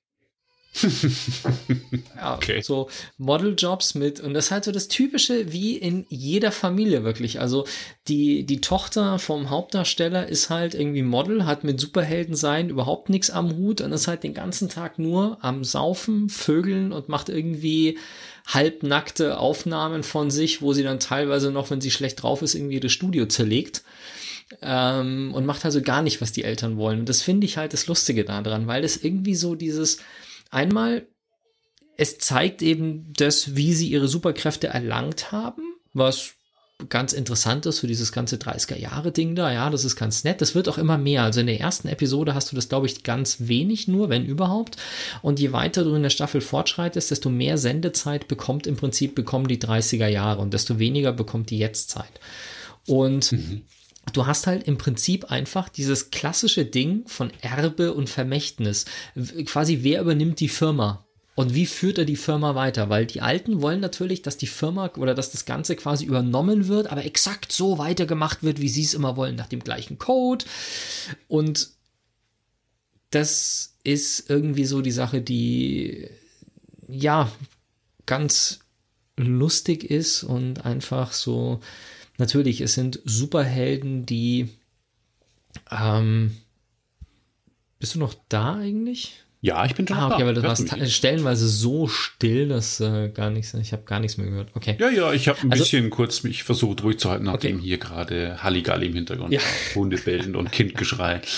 ja, 2.16 2.36
okay. 2.36 2.62
so 2.62 2.88
Modeljobs 3.18 3.96
mit 3.96 4.20
und 4.20 4.34
das 4.34 4.46
ist 4.46 4.50
halt 4.52 4.64
so 4.64 4.72
das 4.72 4.86
typische 4.86 5.52
wie 5.52 5.76
in 5.76 6.06
jeder 6.08 6.52
Familie 6.52 7.02
wirklich. 7.02 7.40
Also 7.40 7.66
die 8.06 8.44
die 8.46 8.60
Tochter 8.60 9.18
vom 9.18 9.50
Hauptdarsteller 9.50 10.28
ist 10.28 10.48
halt 10.48 10.74
irgendwie 10.74 11.02
Model, 11.02 11.44
hat 11.44 11.64
mit 11.64 11.80
Superhelden 11.80 12.36
sein 12.36 12.68
überhaupt 12.68 13.08
nichts 13.08 13.30
am 13.30 13.56
Hut 13.56 13.80
und 13.80 13.92
ist 13.92 14.06
halt 14.06 14.22
den 14.22 14.32
ganzen 14.32 14.68
Tag 14.68 14.98
nur 14.98 15.38
am 15.42 15.64
saufen, 15.64 16.28
vögeln 16.28 16.92
und 16.92 17.08
macht 17.08 17.28
irgendwie 17.28 17.98
halbnackte 18.46 19.38
Aufnahmen 19.38 20.04
von 20.04 20.30
sich, 20.30 20.62
wo 20.62 20.72
sie 20.72 20.84
dann 20.84 21.00
teilweise 21.00 21.50
noch, 21.50 21.70
wenn 21.70 21.80
sie 21.80 21.90
schlecht 21.90 22.22
drauf 22.22 22.42
ist, 22.42 22.54
irgendwie 22.54 22.80
das 22.80 22.92
Studio 22.92 23.26
zerlegt. 23.26 23.82
Ähm, 24.62 25.32
und 25.32 25.46
macht 25.46 25.64
also 25.64 25.80
gar 25.80 26.02
nicht, 26.02 26.20
was 26.20 26.32
die 26.32 26.42
Eltern 26.42 26.76
wollen. 26.76 27.00
Und 27.00 27.08
das 27.08 27.22
finde 27.22 27.44
ich 27.44 27.56
halt 27.56 27.72
das 27.72 27.86
Lustige 27.86 28.24
daran, 28.24 28.66
weil 28.66 28.82
das 28.82 28.96
irgendwie 28.96 29.36
so 29.36 29.54
dieses, 29.54 29.98
Einmal, 30.50 31.06
es 31.96 32.18
zeigt 32.18 32.62
eben 32.62 33.12
das, 33.16 33.56
wie 33.56 33.72
sie 33.72 33.88
ihre 33.88 34.08
Superkräfte 34.08 34.68
erlangt 34.68 35.32
haben, 35.32 35.62
was 35.92 36.34
ganz 36.88 37.12
interessant 37.12 37.66
ist 37.66 37.80
für 37.80 37.86
dieses 37.86 38.10
ganze 38.10 38.36
30er-Jahre-Ding 38.36 39.34
da. 39.34 39.52
Ja, 39.52 39.68
das 39.68 39.84
ist 39.84 39.96
ganz 39.96 40.24
nett. 40.24 40.40
Das 40.40 40.54
wird 40.54 40.68
auch 40.68 40.78
immer 40.78 40.96
mehr. 40.96 41.24
Also 41.24 41.40
in 41.40 41.46
der 41.46 41.60
ersten 41.60 41.88
Episode 41.88 42.34
hast 42.34 42.50
du 42.50 42.56
das, 42.56 42.70
glaube 42.70 42.86
ich, 42.86 43.02
ganz 43.02 43.36
wenig 43.40 43.86
nur, 43.86 44.08
wenn 44.08 44.24
überhaupt. 44.24 44.76
Und 45.20 45.38
je 45.38 45.52
weiter 45.52 45.84
du 45.84 45.94
in 45.94 46.02
der 46.02 46.10
Staffel 46.10 46.40
fortschreitest, 46.40 47.10
desto 47.10 47.28
mehr 47.28 47.58
Sendezeit 47.58 48.28
bekommt 48.28 48.66
im 48.66 48.76
Prinzip 48.76 49.14
bekommen 49.14 49.46
die 49.46 49.58
30er 49.58 50.08
Jahre 50.08 50.40
und 50.40 50.54
desto 50.54 50.78
weniger 50.78 51.12
bekommt 51.12 51.50
die 51.50 51.58
Jetztzeit. 51.58 52.20
Und 52.86 53.32
mhm 53.32 53.62
du 54.10 54.26
hast 54.26 54.46
halt 54.46 54.64
im 54.64 54.78
Prinzip 54.78 55.30
einfach 55.30 55.68
dieses 55.68 56.10
klassische 56.10 56.64
Ding 56.64 57.06
von 57.06 57.32
Erbe 57.40 57.94
und 57.94 58.08
Vermächtnis. 58.08 58.84
Quasi, 59.46 59.80
wer 59.82 60.00
übernimmt 60.00 60.40
die 60.40 60.48
Firma? 60.48 61.06
Und 61.34 61.54
wie 61.54 61.66
führt 61.66 61.98
er 61.98 62.04
die 62.04 62.16
Firma 62.16 62.54
weiter? 62.54 62.90
Weil 62.90 63.06
die 63.06 63.22
Alten 63.22 63.62
wollen 63.62 63.80
natürlich, 63.80 64.20
dass 64.22 64.36
die 64.36 64.46
Firma 64.46 64.90
oder 64.96 65.14
dass 65.14 65.30
das 65.30 65.46
Ganze 65.46 65.76
quasi 65.76 66.04
übernommen 66.04 66.68
wird, 66.68 66.90
aber 66.92 67.04
exakt 67.04 67.50
so 67.52 67.78
weitergemacht 67.78 68.42
wird, 68.42 68.60
wie 68.60 68.68
sie 68.68 68.82
es 68.82 68.94
immer 68.94 69.16
wollen, 69.16 69.36
nach 69.36 69.46
dem 69.46 69.60
gleichen 69.60 69.98
Code. 69.98 70.44
Und 71.28 71.70
das 73.10 73.76
ist 73.84 74.28
irgendwie 74.28 74.66
so 74.66 74.82
die 74.82 74.90
Sache, 74.90 75.22
die 75.22 76.08
ja 76.88 77.32
ganz 78.06 78.60
lustig 79.16 79.84
ist 79.84 80.22
und 80.22 80.64
einfach 80.64 81.12
so 81.12 81.60
natürlich, 82.20 82.60
es 82.60 82.74
sind 82.74 83.00
Superhelden, 83.04 84.06
die. 84.06 84.48
Ähm, 85.70 86.36
bist 87.78 87.94
du 87.94 87.98
noch 87.98 88.14
da 88.28 88.56
eigentlich? 88.56 89.24
Ja, 89.42 89.64
ich 89.64 89.74
bin 89.74 89.88
schon 89.88 89.96
ah, 89.96 90.08
okay, 90.08 90.20
da. 90.20 90.26
weil 90.26 90.34
du 90.34 90.42
warst 90.42 90.68
stellenweise 90.90 91.48
so 91.48 91.88
still, 91.88 92.48
dass 92.48 92.78
äh, 92.80 93.08
gar 93.08 93.30
nichts, 93.30 93.54
ich 93.54 93.72
habe 93.72 93.84
gar 93.84 93.98
nichts 93.98 94.18
mehr 94.18 94.26
gehört. 94.26 94.50
Okay. 94.54 94.76
Ja, 94.78 94.90
ja, 94.90 95.14
ich 95.14 95.28
habe 95.28 95.38
ein 95.40 95.50
also, 95.50 95.64
bisschen 95.64 95.88
kurz 95.88 96.22
mich 96.24 96.42
versucht 96.42 96.82
ruhig 96.82 96.98
zu 96.98 97.10
halten, 97.10 97.24
nachdem 97.24 97.56
okay. 97.56 97.64
hier 97.64 97.78
gerade 97.78 98.42
Halligalli 98.42 98.88
im 98.88 98.94
Hintergrund 98.94 99.32
ja. 99.32 99.40
Hunde 99.74 99.96
bellen 99.96 100.36
und 100.36 100.52
Kindgeschrei. 100.52 101.22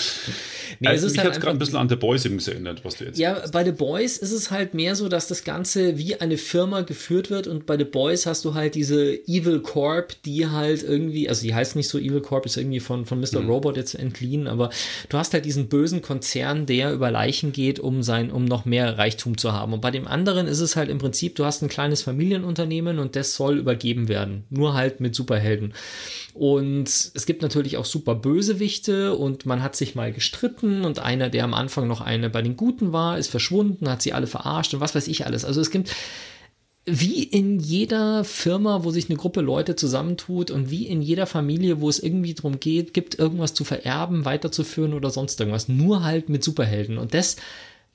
Nee, 0.79 0.89
also, 0.89 1.07
mich 1.07 1.17
halt 1.17 1.27
hat 1.27 1.35
es 1.35 1.41
gerade 1.41 1.55
ein 1.55 1.59
bisschen 1.59 1.77
an 1.77 1.89
The 1.89 1.95
Boys 1.95 2.25
übrigens 2.25 2.47
erinnert, 2.47 2.83
was 2.83 2.95
du 2.97 3.05
jetzt 3.05 3.19
Ja, 3.19 3.41
bei 3.51 3.63
The 3.63 3.71
Boys 3.71 4.17
ist 4.17 4.31
es 4.31 4.51
halt 4.51 4.73
mehr 4.73 4.95
so, 4.95 5.09
dass 5.09 5.27
das 5.27 5.43
Ganze 5.43 5.97
wie 5.97 6.19
eine 6.19 6.37
Firma 6.37 6.81
geführt 6.81 7.29
wird 7.29 7.47
und 7.47 7.65
bei 7.65 7.77
The 7.77 7.83
Boys 7.83 8.25
hast 8.25 8.45
du 8.45 8.53
halt 8.53 8.75
diese 8.75 9.13
Evil 9.27 9.59
Corp, 9.59 10.15
die 10.23 10.47
halt 10.47 10.83
irgendwie, 10.83 11.29
also 11.29 11.43
die 11.43 11.53
heißt 11.53 11.75
nicht 11.75 11.89
so 11.89 11.97
Evil 11.97 12.21
Corp, 12.21 12.45
ist 12.45 12.57
irgendwie 12.57 12.79
von, 12.79 13.05
von 13.05 13.19
Mr. 13.19 13.41
Mhm. 13.41 13.49
Robot 13.49 13.77
jetzt 13.77 13.95
entliehen, 13.95 14.47
aber 14.47 14.69
du 15.09 15.17
hast 15.17 15.33
halt 15.33 15.45
diesen 15.45 15.67
bösen 15.67 16.01
Konzern, 16.01 16.65
der 16.65 16.93
über 16.93 17.11
Leichen 17.11 17.51
geht, 17.51 17.79
um 17.79 18.03
sein, 18.03 18.31
um 18.31 18.45
noch 18.45 18.65
mehr 18.65 18.97
Reichtum 18.97 19.37
zu 19.37 19.53
haben. 19.53 19.73
Und 19.73 19.81
bei 19.81 19.91
dem 19.91 20.07
anderen 20.07 20.47
ist 20.47 20.59
es 20.59 20.75
halt 20.75 20.89
im 20.89 20.97
Prinzip, 20.97 21.35
du 21.35 21.45
hast 21.45 21.61
ein 21.61 21.69
kleines 21.69 22.01
Familienunternehmen 22.01 22.99
und 22.99 23.15
das 23.15 23.35
soll 23.35 23.57
übergeben 23.57 24.07
werden. 24.07 24.43
Nur 24.49 24.73
halt 24.73 24.99
mit 24.99 25.15
Superhelden. 25.15 25.73
Und 26.33 26.87
es 26.87 27.25
gibt 27.25 27.43
natürlich 27.43 27.77
auch 27.77 27.85
super 27.85 28.15
Bösewichte 28.15 29.15
und 29.15 29.45
man 29.45 29.61
hat 29.61 29.75
sich 29.75 29.93
mal 29.93 30.11
gestritten 30.11 30.83
und 30.83 30.97
einer, 30.99 31.29
der 31.29 31.43
am 31.43 31.53
Anfang 31.53 31.87
noch 31.87 32.01
eine 32.01 32.29
bei 32.29 32.41
den 32.41 32.57
Guten 32.57 32.91
war, 32.91 33.19
ist 33.19 33.27
verschwunden, 33.27 33.87
hat 33.87 34.01
sie 34.01 34.13
alle 34.13 34.25
verarscht 34.25 34.73
und 34.73 34.79
was 34.79 34.95
weiß 34.95 35.07
ich 35.07 35.25
alles. 35.25 35.45
Also 35.45 35.61
es 35.61 35.69
gibt 35.69 35.95
wie 36.85 37.23
in 37.23 37.59
jeder 37.59 38.25
Firma, 38.25 38.83
wo 38.83 38.91
sich 38.91 39.09
eine 39.09 39.17
Gruppe 39.17 39.39
Leute 39.39 39.75
zusammentut 39.75 40.51
und 40.51 40.69
wie 40.69 40.85
in 40.87 41.01
jeder 41.01 41.27
Familie, 41.27 41.79
wo 41.79 41.87
es 41.87 41.99
irgendwie 41.99 42.33
darum 42.33 42.59
geht, 42.59 42.93
gibt 42.93 43.17
irgendwas 43.17 43.53
zu 43.53 43.63
vererben, 43.63 44.25
weiterzuführen 44.25 44.93
oder 44.93 45.09
sonst 45.09 45.39
irgendwas. 45.39 45.69
Nur 45.69 46.03
halt 46.03 46.27
mit 46.27 46.43
Superhelden. 46.43 46.97
Und 46.97 47.13
das 47.13 47.37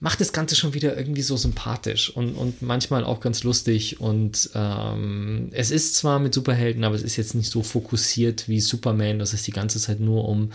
macht 0.01 0.21
das 0.21 0.33
Ganze 0.33 0.55
schon 0.55 0.75
wieder 0.75 0.97
irgendwie 0.97 1.23
so 1.23 1.37
sympathisch 1.37 2.11
und, 2.11 2.35
und 2.35 2.63
manchmal 2.63 3.05
auch 3.05 3.21
ganz 3.21 3.43
lustig. 3.43 4.01
Und 4.01 4.51
ähm, 4.55 5.49
es 5.53 5.71
ist 5.71 5.97
zwar 5.97 6.21
mit 6.21 6.35
Superhelden, 6.35 6.85
aber 6.85 6.95
es 6.95 7.03
ist 7.03 7.17
jetzt 7.17 7.35
nicht 7.35 7.51
so 7.51 7.63
fokussiert 7.63 8.49
wie 8.49 8.61
Superman, 8.61 9.19
dass 9.19 9.33
es 9.33 9.43
die 9.43 9.51
ganze 9.51 9.81
Zeit 9.81 9.99
nur 9.99 10.29
um 10.29 10.53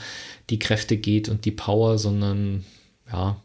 die 0.50 0.60
Kräfte 0.60 0.96
geht 0.96 1.28
und 1.28 1.44
die 1.44 1.52
Power, 1.52 1.98
sondern 1.98 2.64
ja. 3.12 3.42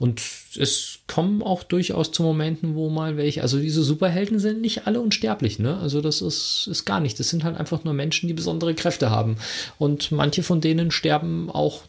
Und 0.00 0.20
es 0.56 1.00
kommen 1.06 1.40
auch 1.40 1.62
durchaus 1.62 2.10
zu 2.10 2.24
Momenten, 2.24 2.74
wo 2.74 2.88
mal 2.88 3.16
welche, 3.16 3.42
also 3.42 3.60
diese 3.60 3.84
Superhelden 3.84 4.40
sind 4.40 4.60
nicht 4.60 4.88
alle 4.88 5.00
unsterblich, 5.00 5.60
ne? 5.60 5.76
Also 5.78 6.00
das 6.00 6.20
ist, 6.20 6.66
ist 6.68 6.84
gar 6.84 6.98
nicht. 6.98 7.20
Das 7.20 7.28
sind 7.28 7.44
halt 7.44 7.56
einfach 7.56 7.84
nur 7.84 7.94
Menschen, 7.94 8.26
die 8.26 8.34
besondere 8.34 8.74
Kräfte 8.74 9.10
haben. 9.10 9.36
Und 9.78 10.10
manche 10.10 10.42
von 10.42 10.60
denen 10.60 10.90
sterben 10.90 11.48
auch, 11.48 11.82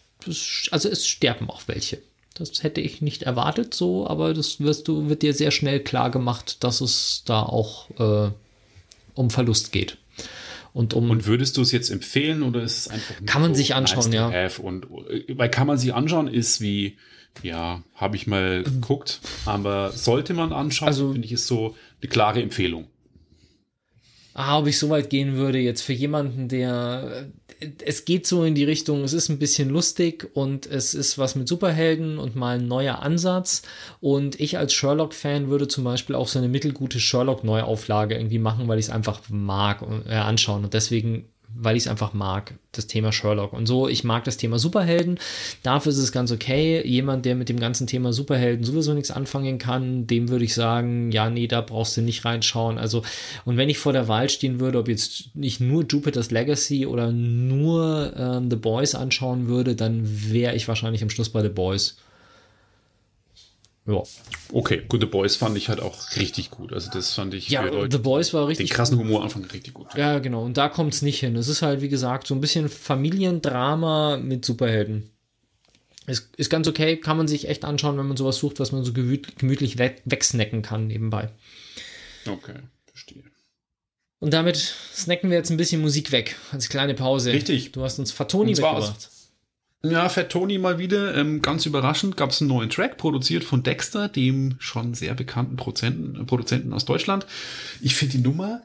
also 0.69 0.87
es 0.87 1.07
sterben 1.07 1.49
auch 1.49 1.63
welche. 1.65 1.99
Das 2.39 2.63
hätte 2.63 2.81
ich 2.81 3.01
nicht 3.01 3.23
erwartet 3.23 3.73
so, 3.73 4.07
aber 4.07 4.33
das 4.33 4.59
wirst 4.59 4.87
du, 4.87 5.09
wird 5.09 5.21
dir 5.21 5.33
sehr 5.33 5.51
schnell 5.51 5.81
klar 5.81 6.09
gemacht, 6.09 6.63
dass 6.63 6.81
es 6.81 7.23
da 7.25 7.43
auch 7.43 7.89
äh, 7.99 8.31
um 9.13 9.29
Verlust 9.29 9.71
geht. 9.71 9.97
Und, 10.73 10.93
um, 10.93 11.09
und 11.09 11.25
würdest 11.25 11.57
du 11.57 11.61
es 11.61 11.71
jetzt 11.71 11.89
empfehlen 11.89 12.43
oder 12.43 12.61
ist 12.61 12.77
es 12.77 12.87
einfach 12.87 13.15
Kann 13.25 13.41
man 13.41 13.53
so 13.53 13.57
sich 13.57 13.75
anschauen, 13.75 14.13
ja. 14.13 14.49
Und 14.61 14.87
weil 15.27 15.49
kann 15.49 15.67
man 15.67 15.77
sich 15.77 15.93
anschauen, 15.93 16.27
ist 16.27 16.61
wie, 16.61 16.97
ja, 17.41 17.83
habe 17.95 18.15
ich 18.15 18.27
mal 18.27 18.63
geguckt, 18.63 19.19
aber 19.45 19.91
sollte 19.91 20.33
man 20.33 20.53
anschauen, 20.53 20.87
also, 20.87 21.11
finde 21.11 21.25
ich, 21.25 21.33
ist 21.33 21.47
so 21.47 21.75
eine 22.01 22.09
klare 22.09 22.41
Empfehlung. 22.41 22.87
Ah, 24.33 24.59
ob 24.59 24.67
ich 24.67 24.79
so 24.79 24.89
weit 24.89 25.09
gehen 25.09 25.35
würde, 25.35 25.59
jetzt 25.59 25.81
für 25.81 25.93
jemanden, 25.93 26.47
der 26.47 27.29
es 27.85 28.05
geht 28.05 28.25
so 28.25 28.43
in 28.43 28.55
die 28.55 28.63
Richtung, 28.63 29.03
es 29.03 29.13
ist 29.13 29.29
ein 29.29 29.39
bisschen 29.39 29.69
lustig 29.69 30.29
und 30.33 30.65
es 30.65 30.93
ist 30.93 31.17
was 31.17 31.35
mit 31.35 31.47
Superhelden 31.47 32.17
und 32.17 32.35
mal 32.35 32.57
ein 32.57 32.67
neuer 32.67 32.99
Ansatz. 33.01 33.63
Und 33.99 34.39
ich 34.39 34.57
als 34.57 34.73
Sherlock-Fan 34.73 35.49
würde 35.49 35.67
zum 35.67 35.83
Beispiel 35.83 36.15
auch 36.15 36.27
so 36.27 36.39
eine 36.39 36.47
mittelgute 36.47 36.99
Sherlock-Neuauflage 36.99 38.15
irgendwie 38.15 38.39
machen, 38.39 38.67
weil 38.67 38.79
ich 38.79 38.85
es 38.85 38.91
einfach 38.91 39.21
mag 39.29 39.81
und 39.81 40.05
äh, 40.07 40.13
anschauen. 40.13 40.63
Und 40.63 40.73
deswegen 40.73 41.25
weil 41.55 41.75
ich 41.75 41.83
es 41.83 41.87
einfach 41.87 42.13
mag, 42.13 42.53
das 42.71 42.87
Thema 42.87 43.11
Sherlock. 43.11 43.53
Und 43.53 43.65
so, 43.65 43.87
ich 43.87 44.03
mag 44.03 44.23
das 44.23 44.37
Thema 44.37 44.59
Superhelden. 44.59 45.19
Dafür 45.63 45.91
ist 45.91 45.97
es 45.97 46.11
ganz 46.11 46.31
okay. 46.31 46.85
Jemand, 46.85 47.25
der 47.25 47.35
mit 47.35 47.49
dem 47.49 47.59
ganzen 47.59 47.87
Thema 47.87 48.13
Superhelden 48.13 48.63
sowieso 48.63 48.93
nichts 48.93 49.11
anfangen 49.11 49.57
kann, 49.57 50.07
dem 50.07 50.29
würde 50.29 50.45
ich 50.45 50.53
sagen, 50.53 51.11
ja, 51.11 51.29
nee, 51.29 51.47
da 51.47 51.61
brauchst 51.61 51.97
du 51.97 52.01
nicht 52.01 52.23
reinschauen. 52.25 52.77
Also, 52.77 53.03
und 53.45 53.57
wenn 53.57 53.69
ich 53.69 53.77
vor 53.77 53.93
der 53.93 54.07
Wahl 54.07 54.29
stehen 54.29 54.59
würde, 54.59 54.79
ob 54.79 54.87
jetzt 54.87 55.35
nicht 55.35 55.59
nur 55.59 55.85
Jupiter's 55.85 56.31
Legacy 56.31 56.85
oder 56.85 57.11
nur 57.11 58.13
ähm, 58.15 58.49
The 58.49 58.55
Boys 58.55 58.95
anschauen 58.95 59.47
würde, 59.47 59.75
dann 59.75 60.01
wäre 60.31 60.55
ich 60.55 60.67
wahrscheinlich 60.67 61.01
am 61.01 61.09
Schluss 61.09 61.29
bei 61.29 61.41
The 61.41 61.49
Boys. 61.49 61.97
Ja. 63.89 64.03
Okay, 64.51 64.83
Good 64.87 65.01
The 65.01 65.07
Boys 65.07 65.35
fand 65.35 65.57
ich 65.57 65.69
halt 65.69 65.79
auch 65.79 66.15
richtig 66.15 66.51
gut. 66.51 66.73
Also 66.73 66.89
das 66.91 67.13
fand 67.13 67.33
ich 67.33 67.49
ja, 67.49 67.63
The 67.89 67.97
Boys 67.97 68.33
war 68.33 68.47
richtig 68.47 68.69
den 68.69 68.75
krassen 68.75 68.97
Humor 68.97 69.23
Anfang 69.23 69.43
richtig 69.45 69.73
gut. 69.73 69.87
Ja, 69.95 70.19
genau. 70.19 70.43
Und 70.43 70.57
da 70.57 70.69
kommt 70.69 70.93
es 70.93 71.01
nicht 71.01 71.19
hin. 71.19 71.35
Es 71.35 71.47
ist 71.47 71.61
halt, 71.61 71.81
wie 71.81 71.89
gesagt, 71.89 72.27
so 72.27 72.35
ein 72.35 72.41
bisschen 72.41 72.69
Familiendrama 72.69 74.17
mit 74.17 74.45
Superhelden. 74.45 75.09
Ist, 76.07 76.35
ist 76.37 76.49
ganz 76.49 76.67
okay, 76.67 76.97
kann 76.97 77.17
man 77.17 77.27
sich 77.27 77.47
echt 77.47 77.65
anschauen, 77.65 77.97
wenn 77.97 78.07
man 78.07 78.17
sowas 78.17 78.37
sucht, 78.37 78.59
was 78.59 78.71
man 78.71 78.83
so 78.83 78.93
gemütlich 78.93 79.77
we 79.77 79.95
wegsnacken 80.05 80.63
kann 80.63 80.87
nebenbei. 80.87 81.29
Okay, 82.27 82.55
verstehe. 82.87 83.23
Und 84.19 84.33
damit 84.33 84.57
snacken 84.57 85.29
wir 85.29 85.37
jetzt 85.37 85.51
ein 85.51 85.57
bisschen 85.57 85.81
Musik 85.81 86.11
weg, 86.11 86.35
als 86.51 86.69
kleine 86.69 86.93
Pause. 86.93 87.31
Richtig. 87.31 87.71
Du 87.71 87.83
hast 87.83 87.99
uns 87.99 88.11
Fatoni 88.11 88.51
mitgebracht. 88.51 89.09
Ja, 89.81 90.09
Fat 90.09 90.29
Tony 90.29 90.57
mal 90.57 90.77
wieder. 90.77 91.15
Ähm, 91.15 91.41
ganz 91.41 91.65
überraschend 91.65 92.17
gab 92.17 92.31
es 92.31 92.41
einen 92.41 92.49
neuen 92.49 92.69
Track, 92.69 92.97
produziert 92.97 93.45
von 93.45 93.63
Dexter, 93.63 94.09
dem 94.09 94.55
schon 94.59 94.93
sehr 94.93 95.13
bekannten 95.13 95.55
Produzenten, 95.55 96.19
äh, 96.19 96.25
Produzenten 96.25 96.73
aus 96.73 96.83
Deutschland. 96.83 97.25
Ich 97.81 97.95
finde 97.95 98.17
die 98.17 98.23
Nummer 98.23 98.61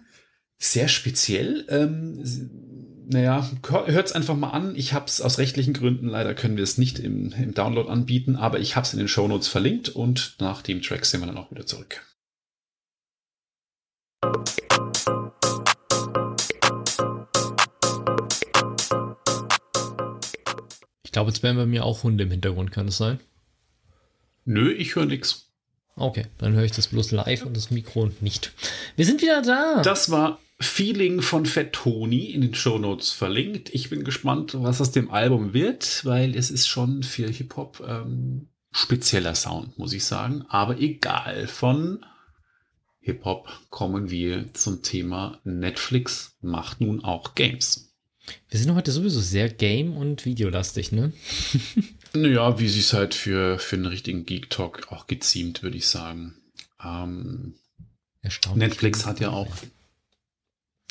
sehr 0.58 0.88
speziell. 0.88 1.66
Ähm, 1.68 2.24
naja, 3.06 3.48
hört's 3.62 4.12
einfach 4.12 4.34
mal 4.34 4.50
an. 4.50 4.74
Ich 4.74 4.92
habe 4.92 5.06
es 5.06 5.20
aus 5.20 5.38
rechtlichen 5.38 5.74
Gründen, 5.74 6.08
leider 6.08 6.34
können 6.34 6.56
wir 6.56 6.64
es 6.64 6.78
nicht 6.78 6.98
im, 6.98 7.32
im 7.32 7.54
Download 7.54 7.88
anbieten, 7.88 8.34
aber 8.34 8.58
ich 8.58 8.74
habe 8.74 8.86
es 8.86 8.92
in 8.92 8.98
den 8.98 9.08
Show 9.08 9.28
Notes 9.28 9.46
verlinkt 9.46 9.90
und 9.90 10.36
nach 10.40 10.62
dem 10.62 10.82
Track 10.82 11.04
sind 11.04 11.20
wir 11.20 11.26
dann 11.26 11.36
auch 11.36 11.50
wieder 11.50 11.66
zurück. 11.66 12.02
Glaube, 21.14 21.30
jetzt 21.30 21.42
wären 21.42 21.56
bei 21.56 21.64
mir 21.64 21.84
auch 21.84 22.02
Hunde 22.02 22.24
im 22.24 22.30
Hintergrund, 22.30 22.72
kann 22.72 22.86
das 22.86 22.98
sein? 22.98 23.18
Nö, 24.44 24.70
ich 24.70 24.94
höre 24.94 25.06
nichts. 25.06 25.52
Okay, 25.96 26.26
dann 26.38 26.52
höre 26.54 26.64
ich 26.64 26.72
das 26.72 26.88
bloß 26.88 27.12
live 27.12 27.46
und 27.46 27.56
das 27.56 27.70
Mikro 27.70 28.10
nicht. 28.20 28.52
Wir 28.96 29.06
sind 29.06 29.22
wieder 29.22 29.40
da. 29.40 29.80
Das 29.82 30.10
war 30.10 30.40
Feeling 30.58 31.22
von 31.22 31.46
Fat 31.46 31.72
Tony 31.72 32.26
in 32.32 32.40
den 32.40 32.54
Show 32.54 32.78
Notes 32.78 33.12
verlinkt. 33.12 33.72
Ich 33.72 33.90
bin 33.90 34.04
gespannt, 34.04 34.54
was 34.60 34.80
aus 34.80 34.90
dem 34.90 35.10
Album 35.10 35.54
wird, 35.54 36.04
weil 36.04 36.36
es 36.36 36.50
ist 36.50 36.66
schon 36.66 37.02
für 37.04 37.28
Hip-Hop 37.28 37.82
ähm, 37.86 38.48
spezieller 38.72 39.36
Sound, 39.36 39.78
muss 39.78 39.92
ich 39.92 40.04
sagen. 40.04 40.44
Aber 40.48 40.80
egal, 40.80 41.46
von 41.46 42.04
Hip-Hop 43.00 43.48
kommen 43.70 44.10
wir 44.10 44.52
zum 44.52 44.82
Thema 44.82 45.38
Netflix 45.44 46.36
macht 46.40 46.80
nun 46.80 47.04
auch 47.04 47.34
Games. 47.36 47.83
Wir 48.48 48.58
sind 48.58 48.74
heute 48.74 48.92
sowieso 48.92 49.20
sehr 49.20 49.48
game- 49.48 49.96
und 49.96 50.24
videolastig, 50.24 50.92
ne? 50.92 51.12
naja, 52.14 52.58
wie 52.58 52.68
sie 52.68 52.80
es 52.80 52.92
halt 52.92 53.14
für, 53.14 53.58
für 53.58 53.76
einen 53.76 53.86
richtigen 53.86 54.24
Geek-Talk 54.24 54.92
auch 54.92 55.06
geziemt, 55.06 55.62
würde 55.62 55.76
ich 55.76 55.86
sagen. 55.86 56.34
Ähm, 56.82 57.54
Netflix 58.54 59.06
hat 59.06 59.20
ja 59.20 59.30
auch. 59.30 59.54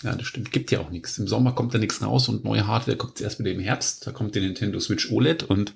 Ja, 0.04 0.16
das 0.16 0.28
stimmt. 0.28 0.52
Gibt 0.52 0.72
ja 0.72 0.80
auch 0.82 0.90
nichts. 0.90 1.18
Im 1.18 1.28
Sommer 1.28 1.54
kommt 1.54 1.74
da 1.74 1.78
nichts 1.78 2.02
raus 2.02 2.28
und 2.28 2.44
neue 2.44 2.68
Hardware 2.68 2.98
kommt 2.98 3.22
erst 3.22 3.40
wieder 3.40 3.52
im 3.52 3.60
Herbst. 3.60 4.06
Da 4.06 4.12
kommt 4.12 4.36
der 4.36 4.42
Nintendo 4.42 4.80
Switch 4.80 5.12
OLED 5.12 5.44
und 5.44 5.74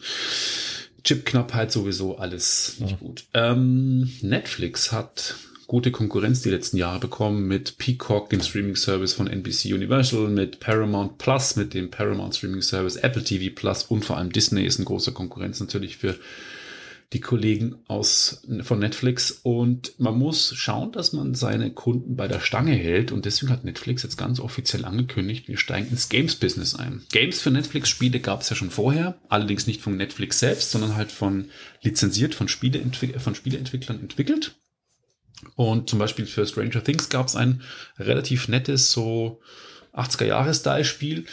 Chipknappheit 1.03 1.71
sowieso 1.71 2.17
alles 2.17 2.79
nicht 2.79 2.91
ja. 2.91 2.97
gut. 2.97 3.25
Ähm, 3.33 4.11
Netflix 4.21 4.91
hat 4.91 5.35
gute 5.67 5.91
Konkurrenz 5.91 6.41
die 6.41 6.49
letzten 6.49 6.77
Jahre 6.77 6.99
bekommen 6.99 7.47
mit 7.47 7.77
Peacock, 7.77 8.29
dem 8.29 8.41
Streaming-Service 8.41 9.13
von 9.13 9.27
NBC 9.27 9.73
Universal, 9.73 10.29
mit 10.29 10.61
Paramount 10.61 11.17
Plus, 11.17 11.57
mit 11.57 11.73
dem 11.73 11.91
Paramount 11.91 12.35
Streaming-Service, 12.35 12.95
Apple 12.95 13.23
TV 13.23 13.53
Plus 13.53 13.83
und 13.83 14.05
vor 14.05 14.17
allem 14.17 14.31
Disney 14.31 14.65
ist 14.65 14.79
eine 14.79 14.85
große 14.85 15.11
Konkurrenz 15.11 15.59
natürlich 15.59 15.97
für 15.97 16.15
die 17.13 17.21
Kollegen 17.21 17.75
aus, 17.87 18.45
von 18.63 18.79
Netflix. 18.79 19.31
Und 19.43 19.97
man 19.97 20.17
muss 20.17 20.53
schauen, 20.55 20.91
dass 20.91 21.13
man 21.13 21.35
seine 21.35 21.71
Kunden 21.71 22.17
bei 22.17 22.27
der 22.27 22.41
Stange 22.41 22.73
hält. 22.73 23.13
Und 23.13 23.23
deswegen 23.23 23.51
hat 23.51 23.63
Netflix 23.63 24.03
jetzt 24.03 24.17
ganz 24.17 24.41
offiziell 24.41 24.83
angekündigt, 24.83 25.47
wir 25.47 25.57
steigen 25.57 25.89
ins 25.89 26.09
Games-Business 26.09 26.75
ein. 26.75 27.03
Games 27.11 27.39
für 27.39 27.51
Netflix-Spiele 27.51 28.19
gab 28.19 28.41
es 28.41 28.49
ja 28.49 28.57
schon 28.57 28.71
vorher, 28.71 29.17
allerdings 29.29 29.67
nicht 29.67 29.81
von 29.81 29.95
Netflix 29.95 30.39
selbst, 30.39 30.71
sondern 30.71 30.95
halt 30.95 31.11
von 31.11 31.45
lizenziert 31.81 32.35
von, 32.35 32.49
Spieleentwick 32.49 33.21
von 33.21 33.35
Spieleentwicklern 33.35 34.01
entwickelt 34.01 34.55
und 35.55 35.89
zum 35.89 35.99
Beispiel 35.99 36.25
für 36.25 36.45
Stranger 36.45 36.83
Things 36.83 37.09
gab 37.09 37.27
es 37.27 37.35
ein 37.35 37.61
relativ 37.97 38.47
nettes, 38.47 38.91
so 38.91 39.41
80er-Jahre-Style-Spiel. 39.93 41.25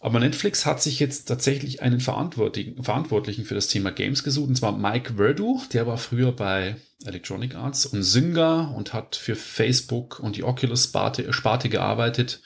Aber 0.00 0.20
Netflix 0.20 0.64
hat 0.64 0.82
sich 0.82 1.00
jetzt 1.00 1.26
tatsächlich 1.26 1.82
einen 1.82 2.00
Verantwortlichen, 2.00 2.82
Verantwortlichen 2.82 3.44
für 3.44 3.54
das 3.54 3.66
Thema 3.68 3.90
Games 3.90 4.22
gesucht, 4.24 4.48
und 4.48 4.56
zwar 4.56 4.76
Mike 4.76 5.14
Verdu. 5.16 5.60
Der 5.72 5.86
war 5.86 5.98
früher 5.98 6.32
bei 6.32 6.76
Electronic 7.04 7.54
Arts 7.54 7.86
und 7.86 8.02
Zynga 8.02 8.72
und 8.76 8.92
hat 8.94 9.16
für 9.16 9.34
Facebook 9.34 10.20
und 10.20 10.36
die 10.36 10.44
Oculus-Sparte 10.44 11.32
Sparte 11.32 11.68
gearbeitet. 11.68 12.40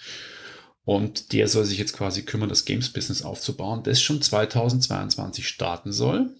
Und 0.84 1.32
der 1.32 1.48
soll 1.48 1.64
sich 1.64 1.78
jetzt 1.78 1.96
quasi 1.96 2.22
kümmern, 2.22 2.48
das 2.48 2.64
Games-Business 2.64 3.22
aufzubauen, 3.22 3.82
das 3.82 4.00
schon 4.00 4.22
2022 4.22 5.46
starten 5.46 5.92
soll. 5.92 6.30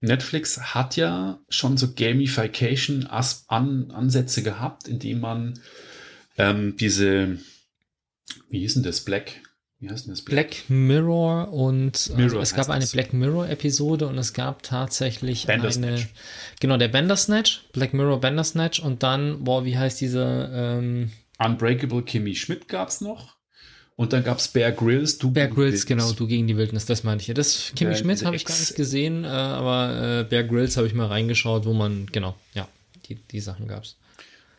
Netflix 0.00 0.74
hat 0.74 0.96
ja 0.96 1.38
schon 1.48 1.76
so 1.76 1.92
Gamification-Ansätze 1.92 4.42
gehabt, 4.42 4.88
indem 4.88 5.20
man 5.20 5.60
ähm, 6.38 6.76
diese, 6.76 7.38
wie 8.48 8.60
hieß 8.60 8.74
denn 8.74 8.82
das, 8.82 9.02
Black, 9.02 9.42
wie 9.78 9.90
heißt 9.90 10.06
denn 10.06 10.12
das? 10.12 10.22
Black, 10.22 10.50
Black 10.50 10.70
Mirror 10.70 11.52
und 11.52 11.96
also 11.96 12.14
Mirror 12.14 12.40
also 12.40 12.40
es 12.40 12.54
gab 12.54 12.70
eine 12.70 12.80
das. 12.80 12.92
Black 12.92 13.12
Mirror 13.12 13.50
Episode 13.50 14.06
und 14.06 14.16
es 14.16 14.32
gab 14.32 14.62
tatsächlich 14.62 15.46
eine, 15.48 16.08
genau, 16.60 16.78
der 16.78 16.88
Bandersnatch, 16.88 17.68
Black 17.72 17.92
Mirror 17.92 18.20
Bandersnatch 18.20 18.80
und 18.80 19.02
dann, 19.02 19.44
boah, 19.44 19.66
wie 19.66 19.76
heißt 19.76 20.00
diese, 20.00 20.50
ähm, 20.52 21.12
Unbreakable 21.38 22.02
Kimmy 22.02 22.34
Schmidt 22.34 22.68
gab 22.68 22.88
es 22.88 23.00
noch. 23.00 23.39
Und 24.00 24.14
dann 24.14 24.24
gab 24.24 24.38
es 24.38 24.48
Bear 24.48 24.72
Grylls, 24.72 25.18
du 25.18 25.30
Bear 25.30 25.48
Grylls, 25.48 25.84
genau, 25.84 26.10
du 26.12 26.26
gegen 26.26 26.46
die 26.46 26.56
Wildnis, 26.56 26.86
das 26.86 27.04
meinte 27.04 27.20
ich. 27.20 27.28
ja. 27.28 27.34
Das 27.34 27.70
Kimmy 27.76 27.94
Schmidt 27.94 28.24
habe 28.24 28.34
ich 28.34 28.46
gar 28.46 28.58
nicht 28.58 28.74
gesehen, 28.74 29.24
äh, 29.24 29.26
aber 29.26 30.20
äh, 30.20 30.24
Bear 30.24 30.42
Grylls 30.44 30.78
habe 30.78 30.86
ich 30.86 30.94
mal 30.94 31.08
reingeschaut, 31.08 31.66
wo 31.66 31.74
man, 31.74 32.06
genau, 32.06 32.34
ja, 32.54 32.66
die, 33.06 33.16
die 33.16 33.40
Sachen 33.40 33.68
gab 33.68 33.84
es. 33.84 33.98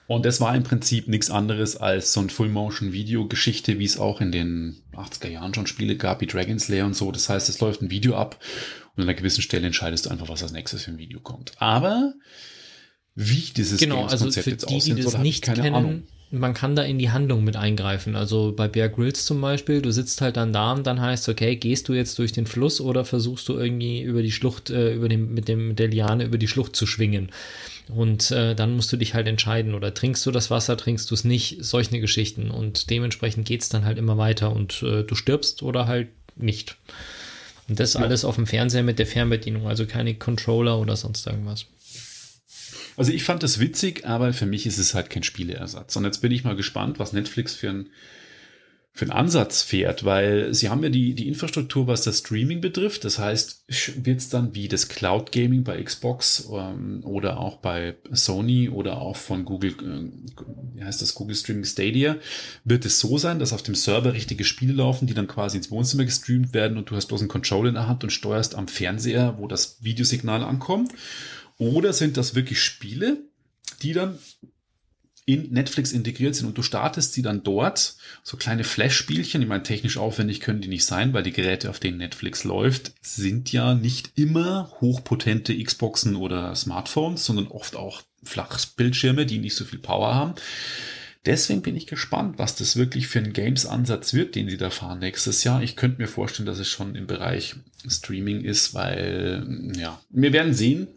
Und 0.05 0.27
das 0.27 0.41
war 0.41 0.55
im 0.55 0.61
Prinzip 0.61 1.07
nichts 1.07 1.31
anderes 1.31 1.75
als 1.75 2.13
so 2.13 2.19
ein 2.19 2.29
Full-Motion-Video-Geschichte, 2.29 3.79
wie 3.79 3.85
es 3.85 3.97
auch 3.97 4.21
in 4.21 4.31
den 4.31 4.83
80er 4.93 5.29
Jahren 5.29 5.55
schon 5.55 5.65
Spiele 5.65 5.97
gab, 5.97 6.21
wie 6.21 6.27
Dragon's 6.27 6.67
Lair 6.67 6.85
und 6.85 6.95
so. 6.95 7.11
Das 7.11 7.27
heißt, 7.27 7.49
es 7.49 7.59
läuft 7.59 7.81
ein 7.81 7.89
Video 7.89 8.15
ab 8.15 8.37
und 8.95 9.01
an 9.01 9.09
einer 9.09 9.17
gewissen 9.17 9.41
Stelle 9.41 9.65
entscheidest 9.65 10.05
du 10.05 10.11
einfach, 10.11 10.29
was 10.29 10.43
als 10.43 10.51
nächstes 10.51 10.83
für 10.83 10.91
ein 10.91 10.99
Video 10.99 11.19
kommt. 11.19 11.53
Aber 11.55 12.13
wie 13.15 13.51
dieses 13.57 13.79
genau, 13.79 14.05
also 14.05 14.25
Konzept 14.25 14.45
jetzt 14.45 14.67
aussehen 14.67 14.97
die 14.97 15.01
soll, 15.01 15.19
nicht 15.21 15.41
keine 15.41 15.63
kennen, 15.63 15.75
Ahnung 15.75 16.03
man 16.31 16.53
kann 16.53 16.77
da 16.77 16.83
in 16.83 16.97
die 16.97 17.11
Handlung 17.11 17.43
mit 17.43 17.57
eingreifen. 17.57 18.15
Also 18.15 18.53
bei 18.55 18.69
Bear 18.69 18.87
Grylls 18.87 19.25
zum 19.25 19.41
Beispiel, 19.41 19.81
du 19.81 19.91
sitzt 19.91 20.21
halt 20.21 20.37
dann 20.37 20.53
da 20.53 20.71
und 20.71 20.87
dann 20.87 21.01
heißt, 21.01 21.27
okay, 21.27 21.57
gehst 21.57 21.89
du 21.89 21.93
jetzt 21.93 22.17
durch 22.17 22.31
den 22.31 22.47
Fluss 22.47 22.79
oder 22.79 23.03
versuchst 23.03 23.47
du 23.49 23.57
irgendwie 23.57 24.01
über 24.01 24.21
die 24.21 24.31
Schlucht, 24.31 24.69
äh, 24.69 24.93
über 24.93 25.09
dem, 25.09 25.33
mit 25.33 25.49
dem, 25.49 25.69
mit 25.69 25.79
der 25.79 25.89
Liane 25.89 26.23
über 26.23 26.37
die 26.37 26.47
Schlucht 26.47 26.75
zu 26.75 26.87
schwingen. 26.87 27.31
Und 27.89 28.31
äh, 28.31 28.55
dann 28.55 28.75
musst 28.75 28.93
du 28.93 28.97
dich 28.97 29.13
halt 29.13 29.27
entscheiden, 29.27 29.73
oder 29.73 29.93
trinkst 29.93 30.25
du 30.25 30.31
das 30.31 30.49
Wasser, 30.49 30.77
trinkst 30.77 31.11
du 31.11 31.15
es 31.15 31.25
nicht, 31.25 31.57
solche 31.65 31.99
Geschichten. 31.99 32.49
Und 32.49 32.89
dementsprechend 32.89 33.45
geht 33.45 33.61
es 33.61 33.69
dann 33.69 33.83
halt 33.83 33.97
immer 33.97 34.17
weiter 34.17 34.55
und 34.55 34.81
äh, 34.83 35.03
du 35.03 35.15
stirbst 35.15 35.61
oder 35.61 35.87
halt 35.87 36.07
nicht. 36.37 36.77
Und 37.67 37.79
das 37.81 37.95
ja. 37.95 37.99
alles 38.01 38.23
auf 38.23 38.35
dem 38.35 38.47
Fernseher 38.47 38.83
mit 38.83 38.99
der 38.99 39.07
Fernbedienung, 39.07 39.67
also 39.67 39.85
keine 39.85 40.15
Controller 40.15 40.79
oder 40.79 40.95
sonst 40.95 41.27
irgendwas. 41.27 41.65
Also 42.97 43.11
ich 43.11 43.23
fand 43.23 43.43
das 43.43 43.59
witzig, 43.59 44.05
aber 44.05 44.33
für 44.33 44.45
mich 44.45 44.65
ist 44.65 44.77
es 44.77 44.93
halt 44.93 45.09
kein 45.09 45.23
Spieleersatz. 45.23 45.95
Und 45.95 46.05
jetzt 46.05 46.19
bin 46.19 46.31
ich 46.31 46.43
mal 46.43 46.55
gespannt, 46.55 46.99
was 46.99 47.13
Netflix 47.13 47.55
für 47.55 47.69
ein 47.69 47.89
für 48.93 49.05
einen 49.05 49.11
Ansatz 49.11 49.61
fährt, 49.61 50.03
weil 50.03 50.53
sie 50.53 50.69
haben 50.69 50.83
ja 50.83 50.89
die, 50.89 51.15
die 51.15 51.29
Infrastruktur, 51.29 51.87
was 51.87 52.03
das 52.03 52.19
Streaming 52.19 52.59
betrifft. 52.59 53.05
Das 53.05 53.19
heißt, 53.19 53.63
wird 54.03 54.19
es 54.19 54.27
dann 54.27 54.53
wie 54.53 54.67
das 54.67 54.89
Cloud 54.89 55.31
Gaming 55.31 55.63
bei 55.63 55.81
Xbox 55.81 56.49
ähm, 56.53 57.01
oder 57.05 57.39
auch 57.39 57.57
bei 57.57 57.95
Sony 58.11 58.67
oder 58.67 58.99
auch 58.99 59.15
von 59.15 59.45
Google, 59.45 59.71
äh, 59.71 60.75
wie 60.75 60.83
heißt 60.83 61.01
das, 61.01 61.15
Google 61.15 61.37
Streaming 61.37 61.63
Stadia, 61.63 62.17
wird 62.65 62.83
es 62.83 62.99
so 62.99 63.17
sein, 63.17 63.39
dass 63.39 63.53
auf 63.53 63.63
dem 63.63 63.75
Server 63.75 64.13
richtige 64.13 64.43
Spiele 64.43 64.73
laufen, 64.73 65.07
die 65.07 65.13
dann 65.13 65.27
quasi 65.27 65.55
ins 65.55 65.71
Wohnzimmer 65.71 66.03
gestreamt 66.03 66.53
werden 66.53 66.77
und 66.77 66.89
du 66.89 66.95
hast 66.97 67.05
bloß 67.05 67.21
einen 67.21 67.29
Controller 67.29 67.69
in 67.69 67.75
der 67.75 67.87
Hand 67.87 68.03
und 68.03 68.09
steuerst 68.09 68.55
am 68.55 68.67
Fernseher, 68.67 69.35
wo 69.37 69.47
das 69.47 69.77
Videosignal 69.81 70.43
ankommt. 70.43 70.91
Oder 71.61 71.93
sind 71.93 72.17
das 72.17 72.33
wirklich 72.33 72.59
Spiele, 72.59 73.19
die 73.83 73.93
dann 73.93 74.17
in 75.27 75.51
Netflix 75.51 75.91
integriert 75.91 76.33
sind 76.33 76.47
und 76.47 76.57
du 76.57 76.63
startest 76.63 77.13
sie 77.13 77.21
dann 77.21 77.43
dort, 77.43 77.97
so 78.23 78.35
kleine 78.35 78.63
Flash-Spielchen, 78.63 79.43
ich 79.43 79.47
meine, 79.47 79.61
technisch 79.61 79.97
aufwendig 79.97 80.39
können 80.39 80.61
die 80.61 80.67
nicht 80.67 80.85
sein, 80.85 81.13
weil 81.13 81.21
die 81.21 81.31
Geräte, 81.31 81.69
auf 81.69 81.79
denen 81.79 81.99
Netflix 81.99 82.43
läuft, 82.45 82.93
sind 83.01 83.51
ja 83.51 83.75
nicht 83.75 84.13
immer 84.15 84.71
hochpotente 84.81 85.55
Xboxen 85.63 86.15
oder 86.15 86.55
Smartphones, 86.55 87.23
sondern 87.25 87.45
oft 87.45 87.75
auch 87.75 88.01
Flachbildschirme, 88.23 89.27
die 89.27 89.37
nicht 89.37 89.55
so 89.55 89.63
viel 89.63 89.77
Power 89.77 90.15
haben. 90.15 90.33
Deswegen 91.27 91.61
bin 91.61 91.75
ich 91.75 91.85
gespannt, 91.85 92.39
was 92.39 92.55
das 92.55 92.75
wirklich 92.75 93.05
für 93.05 93.19
ein 93.19 93.33
Games-Ansatz 93.33 94.15
wird, 94.15 94.33
den 94.33 94.49
sie 94.49 94.57
da 94.57 94.71
fahren 94.71 94.97
nächstes 94.97 95.43
Jahr. 95.43 95.61
Ich 95.61 95.75
könnte 95.75 96.01
mir 96.01 96.07
vorstellen, 96.07 96.47
dass 96.47 96.57
es 96.57 96.69
schon 96.69 96.95
im 96.95 97.05
Bereich 97.05 97.53
Streaming 97.87 98.41
ist, 98.41 98.73
weil, 98.73 99.71
ja, 99.77 100.01
wir 100.09 100.33
werden 100.33 100.55
sehen. 100.55 100.87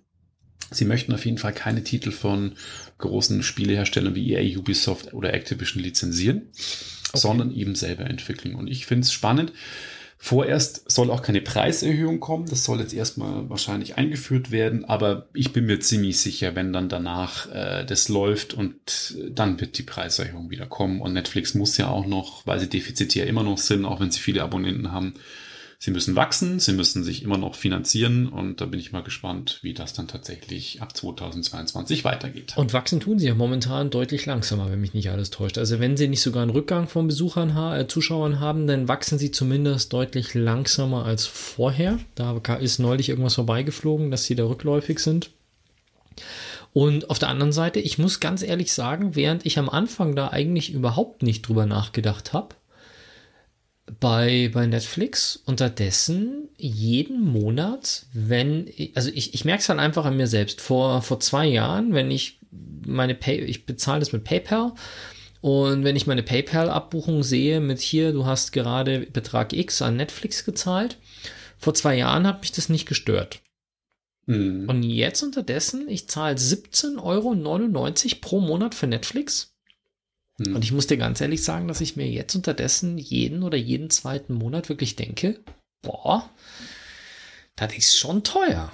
Sie 0.71 0.85
möchten 0.85 1.13
auf 1.13 1.25
jeden 1.25 1.39
Fall 1.39 1.53
keine 1.53 1.85
Titel 1.85 2.11
von 2.11 2.53
großen 2.99 3.43
Spieleherstellern 3.43 4.15
wie 4.15 4.33
EA, 4.33 4.59
Ubisoft 4.59 5.13
oder 5.15 5.35
Activision 5.35 5.83
lizenzieren, 5.83 6.43
okay. 7.09 7.19
sondern 7.19 7.55
eben 7.55 7.75
selber 7.75 8.05
entwickeln. 8.05 8.55
Und 8.55 8.69
ich 8.69 8.87
finde 8.87 9.03
es 9.03 9.13
spannend. 9.13 9.53
Vorerst 10.17 10.91
soll 10.91 11.11
auch 11.11 11.21
keine 11.21 11.43
Preiserhöhung 11.43 12.19
kommen. 12.19 12.47
Das 12.49 12.65
soll 12.65 12.81
jetzt 12.81 12.95
erstmal 12.95 13.51
wahrscheinlich 13.51 13.99
eingeführt 13.99 14.51
werden. 14.51 14.87
Aber 14.87 15.29
ich 15.35 15.53
bin 15.53 15.67
mir 15.67 15.81
ziemlich 15.81 16.19
sicher, 16.19 16.55
wenn 16.55 16.73
dann 16.73 16.89
danach 16.89 17.53
äh, 17.53 17.85
das 17.85 18.09
läuft 18.09 18.55
und 18.55 19.19
dann 19.29 19.61
wird 19.61 19.77
die 19.77 19.83
Preiserhöhung 19.83 20.49
wieder 20.49 20.65
kommen. 20.65 21.03
Und 21.03 21.13
Netflix 21.13 21.53
muss 21.53 21.77
ja 21.77 21.89
auch 21.89 22.07
noch, 22.07 22.47
weil 22.47 22.59
sie 22.59 22.71
defizitär 22.71 23.27
immer 23.27 23.43
noch 23.43 23.59
sind, 23.59 23.85
auch 23.85 24.01
wenn 24.01 24.11
sie 24.11 24.21
viele 24.21 24.43
Abonnenten 24.43 24.93
haben, 24.93 25.13
sie 25.85 25.91
müssen 25.91 26.17
wachsen, 26.17 26.61
sie 26.61 26.73
müssen 26.73 27.05
sich 27.05 27.23
immer 27.23 27.37
noch 27.37 27.55
finanzieren 27.55 28.29
und 28.29 28.63
da 28.63 28.65
bin 28.65 28.81
ich 28.81 28.93
mal 28.93 29.03
gespannt, 29.03 29.59
wie 29.61 29.75
das 29.75 29.93
dann 29.93 30.09
tatsächlich 30.09 30.81
ab 30.81 30.97
2022 30.97 32.07
weitergeht. 32.07 32.55
Und 32.57 32.73
wachsen 32.73 33.01
tun 33.01 33.19
sie 33.19 33.27
ja 33.27 33.35
momentan 33.35 33.91
deutlich 33.91 34.25
langsamer, 34.25 34.71
wenn 34.71 34.81
mich 34.81 34.95
nicht 34.95 35.11
alles 35.11 35.29
täuscht. 35.29 35.59
Also 35.59 35.81
wenn 35.81 35.99
sie 35.99 36.09
nicht 36.09 36.23
sogar 36.23 36.43
einen 36.43 36.53
Rückgang 36.53 36.89
von 36.89 37.07
Besuchern, 37.07 37.51
äh, 37.55 37.87
Zuschauern 37.87 38.41
haben, 38.41 38.67
dann 38.67 38.89
wachsen 38.89 39.19
sie 39.19 39.31
zumindest 39.31 39.93
deutlich 39.93 40.33
langsamer 40.33 41.05
als 41.05 41.27
vorher. 41.27 41.99
Da 42.15 42.39
ist 42.59 42.79
neulich 42.79 43.11
irgendwas 43.11 43.35
vorbeigeflogen, 43.35 44.11
dass 44.11 44.25
sie 44.25 44.37
da 44.37 44.45
rückläufig 44.47 45.01
sind. 45.01 45.33
Und 46.73 47.11
auf 47.11 47.19
der 47.19 47.29
anderen 47.29 47.53
Seite, 47.53 47.79
ich 47.79 47.99
muss 47.99 48.21
ganz 48.21 48.43
ehrlich 48.43 48.73
sagen, 48.73 49.17
während 49.17 49.45
ich 49.45 49.59
am 49.59 49.69
Anfang 49.69 50.17
da 50.17 50.29
eigentlich 50.29 50.73
überhaupt 50.73 51.23
nicht 51.23 51.47
drüber 51.47 51.67
nachgedacht 51.67 52.33
habe, 52.33 52.55
bei, 54.01 54.51
bei 54.53 54.67
Netflix 54.67 55.37
unterdessen 55.45 56.49
jeden 56.57 57.21
Monat, 57.21 58.07
wenn, 58.13 58.71
also 58.95 59.11
ich, 59.13 59.35
ich 59.35 59.45
merke 59.45 59.61
es 59.61 59.69
halt 59.69 59.79
einfach 59.79 60.05
an 60.05 60.17
mir 60.17 60.27
selbst. 60.27 60.61
Vor, 60.61 61.03
vor 61.03 61.21
zwei 61.21 61.47
Jahren, 61.47 61.93
wenn 61.93 62.11
ich 62.11 62.41
meine 62.87 63.15
Pay, 63.15 63.41
ich 63.41 63.67
bezahle 63.67 64.01
das 64.01 64.13
mit 64.13 64.25
PayPal 64.25 64.73
und 65.41 65.85
wenn 65.85 65.97
ich 65.97 66.07
meine 66.07 66.23
PayPal-Abbuchung 66.23 67.23
sehe 67.23 67.61
mit 67.61 67.81
hier, 67.81 68.13
du 68.13 68.25
hast 68.25 68.53
gerade 68.53 69.01
Betrag 69.01 69.53
X 69.53 69.83
an 69.83 69.97
Netflix 69.97 70.45
gezahlt, 70.45 70.97
vor 71.59 71.75
zwei 71.75 71.97
Jahren 71.97 72.27
hat 72.27 72.41
mich 72.41 72.53
das 72.53 72.69
nicht 72.69 72.87
gestört. 72.87 73.43
Mhm. 74.27 74.69
Und 74.69 74.83
jetzt 74.83 75.23
unterdessen, 75.23 75.89
ich 75.89 76.09
zahle 76.09 76.37
17,99 76.37 77.03
Euro 77.03 78.21
pro 78.21 78.41
Monat 78.41 78.75
für 78.75 78.87
Netflix 78.87 79.54
hm. 80.39 80.57
Und 80.57 80.65
ich 80.65 80.73
muss 80.73 80.87
dir 80.87 80.97
ganz 80.97 81.21
ehrlich 81.21 81.45
sagen, 81.45 81.69
dass 81.69 81.81
ich 81.81 81.97
mir 81.97 82.09
jetzt 82.09 82.35
unterdessen 82.35 82.99
jeden 82.99 83.43
oder 83.43 83.57
jeden 83.57 83.91
zweiten 83.91 84.35
Monat 84.35 84.69
wirklich 84.69 84.97
denke, 84.97 85.41
boah, 85.83 86.29
das 87.57 87.77
ist 87.77 87.97
schon 87.97 88.25
teuer. 88.25 88.73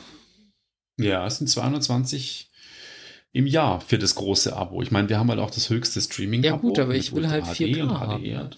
Ja, 0.99 1.27
es 1.27 1.39
sind 1.39 1.49
220 1.49 2.51
im 3.33 3.47
Jahr 3.47 3.81
für 3.81 3.99
das 3.99 4.15
große 4.15 4.57
Abo. 4.57 4.83
Ich 4.83 4.91
meine, 4.91 5.09
wir 5.09 5.19
haben 5.19 5.31
halt 5.31 5.41
auch 5.41 5.51
das 5.51 5.71
höchste 5.71 6.01
Streaming-Abo. 6.01 6.57
Ja 6.57 6.57
gut, 6.57 6.79
aber 6.79 6.95
ich 6.95 7.15
will 7.15 7.29
halt 7.29 7.45
4K 7.45 7.89
haben. 7.89 8.23
HDR. 8.23 8.51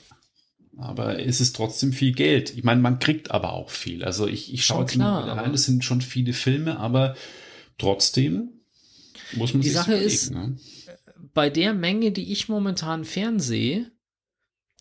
Aber 0.79 1.21
es 1.21 1.41
ist 1.41 1.55
trotzdem 1.55 1.93
viel 1.93 2.13
Geld. 2.13 2.57
Ich 2.57 2.65
meine, 2.65 2.81
man 2.81 2.99
kriegt 2.99 3.31
aber 3.31 3.53
auch 3.53 3.69
viel. 3.69 4.05
Also 4.05 4.27
ich, 4.27 4.55
ich 4.55 4.65
schaue 4.65 4.87
klar, 4.87 5.37
rein, 5.37 5.53
das 5.53 5.65
sind 5.65 5.85
schon 5.85 6.01
viele 6.01 6.33
Filme, 6.33 6.79
aber 6.79 7.15
trotzdem 7.77 8.49
muss 9.35 9.53
man 9.53 9.61
die 9.61 9.69
sich 9.69 9.77
Sache 9.77 9.93
überlegen, 9.93 10.11
ist, 10.11 10.31
ne? 10.31 10.57
Bei 11.35 11.51
der 11.51 11.75
Menge, 11.75 12.13
die 12.13 12.33
ich 12.33 12.49
momentan 12.49 13.05
fernsehe, 13.05 13.91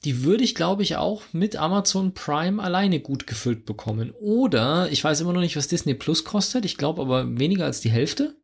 die 0.04 0.24
würde 0.24 0.43
ich, 0.43 0.56
glaube 0.56 0.84
ich, 0.84 0.95
auch 0.95 1.24
mit 1.32 1.56
Amazon 1.56 2.14
Prime 2.14 2.62
alleine 2.62 2.99
gut 2.99 3.28
gefüllt 3.28 3.66
bekommen. 3.66 4.12
Oder, 4.20 4.91
ich 4.91 5.04
weiß 5.04 5.22
immer 5.22 5.34
noch 5.34 5.41
nicht, 5.41 5.56
was 5.56 5.68
Disney 5.68 5.93
Plus 5.93 6.24
kostet. 6.24 6.66
Ich 6.66 6.78
glaube 6.78 7.02
aber 7.02 7.39
weniger 7.39 7.66
als 7.66 7.82
die 7.82 7.91
Hälfte. 7.91 8.36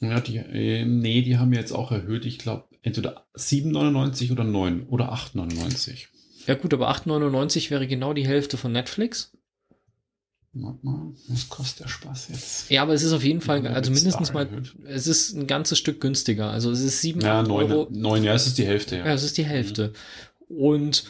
Ja, 0.00 0.20
die, 0.20 0.36
äh, 0.36 0.84
nee, 0.84 1.22
die 1.22 1.38
haben 1.38 1.52
jetzt 1.52 1.72
auch 1.72 1.90
erhöht. 1.90 2.26
Ich 2.26 2.38
glaube, 2.38 2.64
entweder 2.82 3.26
7,99 3.34 4.30
oder 4.30 4.44
9 4.44 4.86
oder 4.88 5.12
8,99. 5.12 6.06
Ja 6.46 6.54
gut, 6.54 6.72
aber 6.72 6.90
8,99 6.90 7.70
wäre 7.70 7.86
genau 7.86 8.12
die 8.12 8.26
Hälfte 8.26 8.56
von 8.56 8.72
Netflix. 8.72 9.36
Was 11.28 11.48
kostet 11.48 11.84
der 11.84 11.88
Spaß 11.88 12.28
jetzt? 12.30 12.70
Ja, 12.70 12.82
aber 12.82 12.94
es 12.94 13.02
ist 13.02 13.12
auf 13.12 13.22
jeden 13.22 13.40
Fall, 13.40 13.66
also 13.66 13.90
mindestens 13.90 14.32
mal, 14.32 14.48
es 14.86 15.06
ist 15.06 15.34
ein 15.34 15.46
ganzes 15.46 15.78
Stück 15.78 16.00
günstiger. 16.00 16.50
Also 16.50 16.70
es 16.70 16.80
ist 16.80 17.00
7 17.00 17.20
ja, 17.20 17.42
9, 17.42 17.70
Euro. 17.72 17.88
9, 17.90 18.24
ja, 18.24 18.34
es 18.34 18.46
ist 18.46 18.58
die 18.58 18.66
Hälfte. 18.66 18.96
Ja, 18.96 19.06
ja 19.06 19.14
es 19.14 19.22
ist 19.22 19.38
die 19.38 19.44
Hälfte. 19.44 19.92
Mhm. 20.48 20.56
Und 20.56 21.04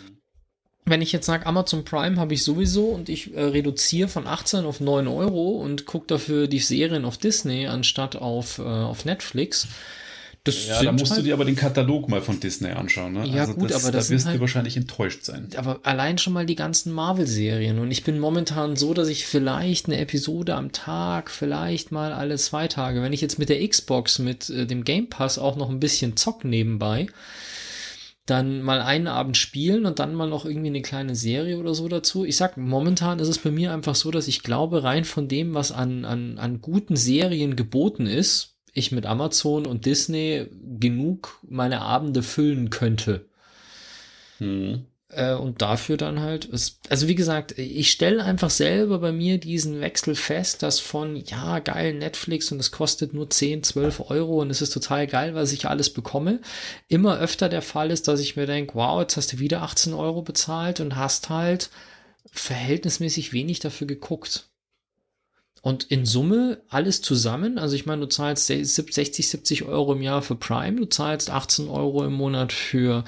wenn 0.85 1.03
ich 1.03 1.13
jetzt 1.13 1.27
sage, 1.27 1.47
Amazon 1.47 1.85
Prime 1.85 2.17
habe 2.17 2.35
ich 2.35 2.43
sowieso 2.43 2.87
und 2.87 3.09
ich 3.09 3.35
äh, 3.35 3.43
reduziere 3.43 4.09
von 4.09 4.27
18 4.27 4.65
auf 4.65 4.81
9 4.81 5.07
Euro 5.07 5.51
und 5.51 5.87
gucke 5.87 6.07
dafür 6.07 6.47
die 6.49 6.59
Serien 6.59 7.05
auf 7.05 7.19
Disney 7.19 7.67
anstatt 7.67 8.17
auf, 8.17 8.59
äh, 8.59 8.63
auf 8.63 9.05
Netflix, 9.05 9.69
das 10.49 10.67
ja, 10.67 10.83
da 10.83 10.93
musst 10.93 11.11
halt, 11.11 11.21
du 11.21 11.25
dir 11.25 11.35
aber 11.35 11.45
den 11.45 11.57
Katalog 11.57 12.09
mal 12.09 12.21
von 12.21 12.41
Disney 12.41 12.71
anschauen. 12.71 13.13
Ne? 13.13 13.27
Ja, 13.27 13.43
also 13.43 13.55
gut, 13.55 13.71
das, 13.71 13.85
aber 13.85 13.93
das 13.93 14.09
da 14.09 14.15
wirst 14.15 14.27
halt, 14.27 14.37
du 14.37 14.41
wahrscheinlich 14.41 14.77
enttäuscht 14.77 15.25
sein. 15.25 15.49
Aber 15.57 15.81
allein 15.85 16.19
schon 16.19 16.33
mal 16.33 16.47
die 16.47 16.57
ganzen 16.57 16.93
Marvel-Serien. 16.93 17.79
Und 17.79 17.91
ich 17.91 18.05
bin 18.05 18.19
momentan 18.19 18.77
so, 18.77 18.95
dass 18.95 19.09
ich 19.09 19.27
vielleicht 19.27 19.87
eine 19.87 19.99
Episode 19.99 20.55
am 20.55 20.73
Tag, 20.73 21.31
vielleicht 21.31 21.93
mal 21.93 22.13
alle 22.13 22.37
zwei 22.37 22.69
Tage, 22.69 23.03
wenn 23.03 23.13
ich 23.13 23.21
jetzt 23.21 23.39
mit 23.39 23.49
der 23.49 23.67
Xbox, 23.67 24.19
mit 24.19 24.51
äh, 24.51 24.67
dem 24.67 24.85
Game 24.85 25.09
Pass 25.09 25.39
auch 25.39 25.57
noch 25.57 25.71
ein 25.71 25.81
bisschen 25.81 26.17
zock 26.17 26.45
nebenbei, 26.45 27.07
dann 28.27 28.63
mal 28.63 28.83
einen 28.83 29.07
Abend 29.07 29.37
spielen 29.37 29.87
und 29.87 29.99
dann 29.99 30.15
mal 30.15 30.29
noch 30.29 30.45
irgendwie 30.45 30.69
eine 30.69 30.83
kleine 30.83 31.15
Serie 31.15 31.59
oder 31.59 31.75
so 31.75 31.89
dazu. 31.89 32.25
Ich 32.25 32.37
sag, 32.37 32.57
momentan 32.57 33.19
ist 33.19 33.29
es 33.29 33.39
bei 33.39 33.51
mir 33.51 33.73
einfach 33.73 33.95
so, 33.95 34.11
dass 34.11 34.29
ich 34.29 34.43
glaube, 34.43 34.83
rein 34.83 35.05
von 35.05 35.29
dem, 35.29 35.55
was 35.55 35.73
an, 35.73 36.05
an, 36.05 36.39
an 36.39 36.61
guten 36.61 36.97
Serien 36.97 37.57
geboten 37.57 38.07
ist, 38.07 38.58
ich 38.79 38.93
mit 38.93 39.07
Amazon 39.07 39.67
und 39.67 39.87
Disney 39.87 40.47
genug 40.79 41.39
meine 41.49 41.83
Abende 41.83 42.23
füllen 42.23 42.71
könnte. 42.71 43.27
Hm. 44.39 44.87
Äh, 45.11 45.35
und 45.35 45.63
dafür 45.63 45.97
dann 45.97 46.21
halt, 46.21 46.51
also 46.53 47.09
wie 47.09 47.15
gesagt, 47.15 47.59
ich 47.59 47.91
stelle 47.91 48.23
einfach 48.23 48.51
selber 48.51 48.99
bei 48.99 49.11
mir 49.11 49.39
diesen 49.39 49.81
Wechsel 49.81 50.15
fest, 50.15 50.63
dass 50.63 50.81
von, 50.81 51.17
ja, 51.17 51.61
geil, 51.61 51.95
Netflix 51.95 52.53
und 52.53 52.61
es 52.61 52.71
kostet 52.71 53.15
nur 53.15 53.31
10, 53.31 53.63
12 53.63 54.11
Euro 54.11 54.43
und 54.43 54.51
es 54.51 54.61
ist 54.61 54.75
total 54.75 55.07
geil, 55.07 55.35
was 55.35 55.53
ich 55.53 55.67
alles 55.67 55.91
bekomme, 55.91 56.41
immer 56.89 57.19
öfter 57.19 57.49
der 57.49 57.63
Fall 57.63 57.91
ist, 57.91 58.07
dass 58.07 58.21
ich 58.21 58.37
mir 58.37 58.47
denke, 58.47 58.75
wow, 58.75 59.01
jetzt 59.01 59.17
hast 59.17 59.33
du 59.33 59.39
wieder 59.39 59.63
18 59.63 59.95
Euro 59.95 60.21
bezahlt 60.23 60.81
und 60.81 60.97
hast 60.97 61.31
halt 61.31 61.71
verhältnismäßig 62.31 63.33
wenig 63.33 63.61
dafür 63.61 63.87
geguckt. 63.87 64.49
Und 65.69 65.85
in 65.85 66.07
Summe 66.07 66.63
alles 66.71 67.03
zusammen, 67.03 67.59
also 67.59 67.77
ich 67.77 67.85
meine, 67.85 68.01
du 68.01 68.09
zahlst 68.09 68.47
60, 68.47 69.29
70 69.29 69.65
Euro 69.65 69.93
im 69.93 70.01
Jahr 70.01 70.23
für 70.23 70.35
Prime, 70.35 70.79
du 70.79 70.87
zahlst 70.87 71.29
18 71.29 71.69
Euro 71.69 72.07
im 72.07 72.15
Monat 72.15 72.55
für, 72.55 73.05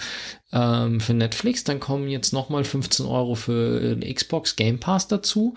ähm, 0.52 1.00
für 1.00 1.14
Netflix, 1.14 1.64
dann 1.64 1.80
kommen 1.80 2.10
jetzt 2.10 2.34
nochmal 2.34 2.64
15 2.64 3.06
Euro 3.06 3.34
für 3.34 3.96
den 3.96 4.14
Xbox 4.14 4.56
Game 4.56 4.78
Pass 4.78 5.08
dazu. 5.08 5.54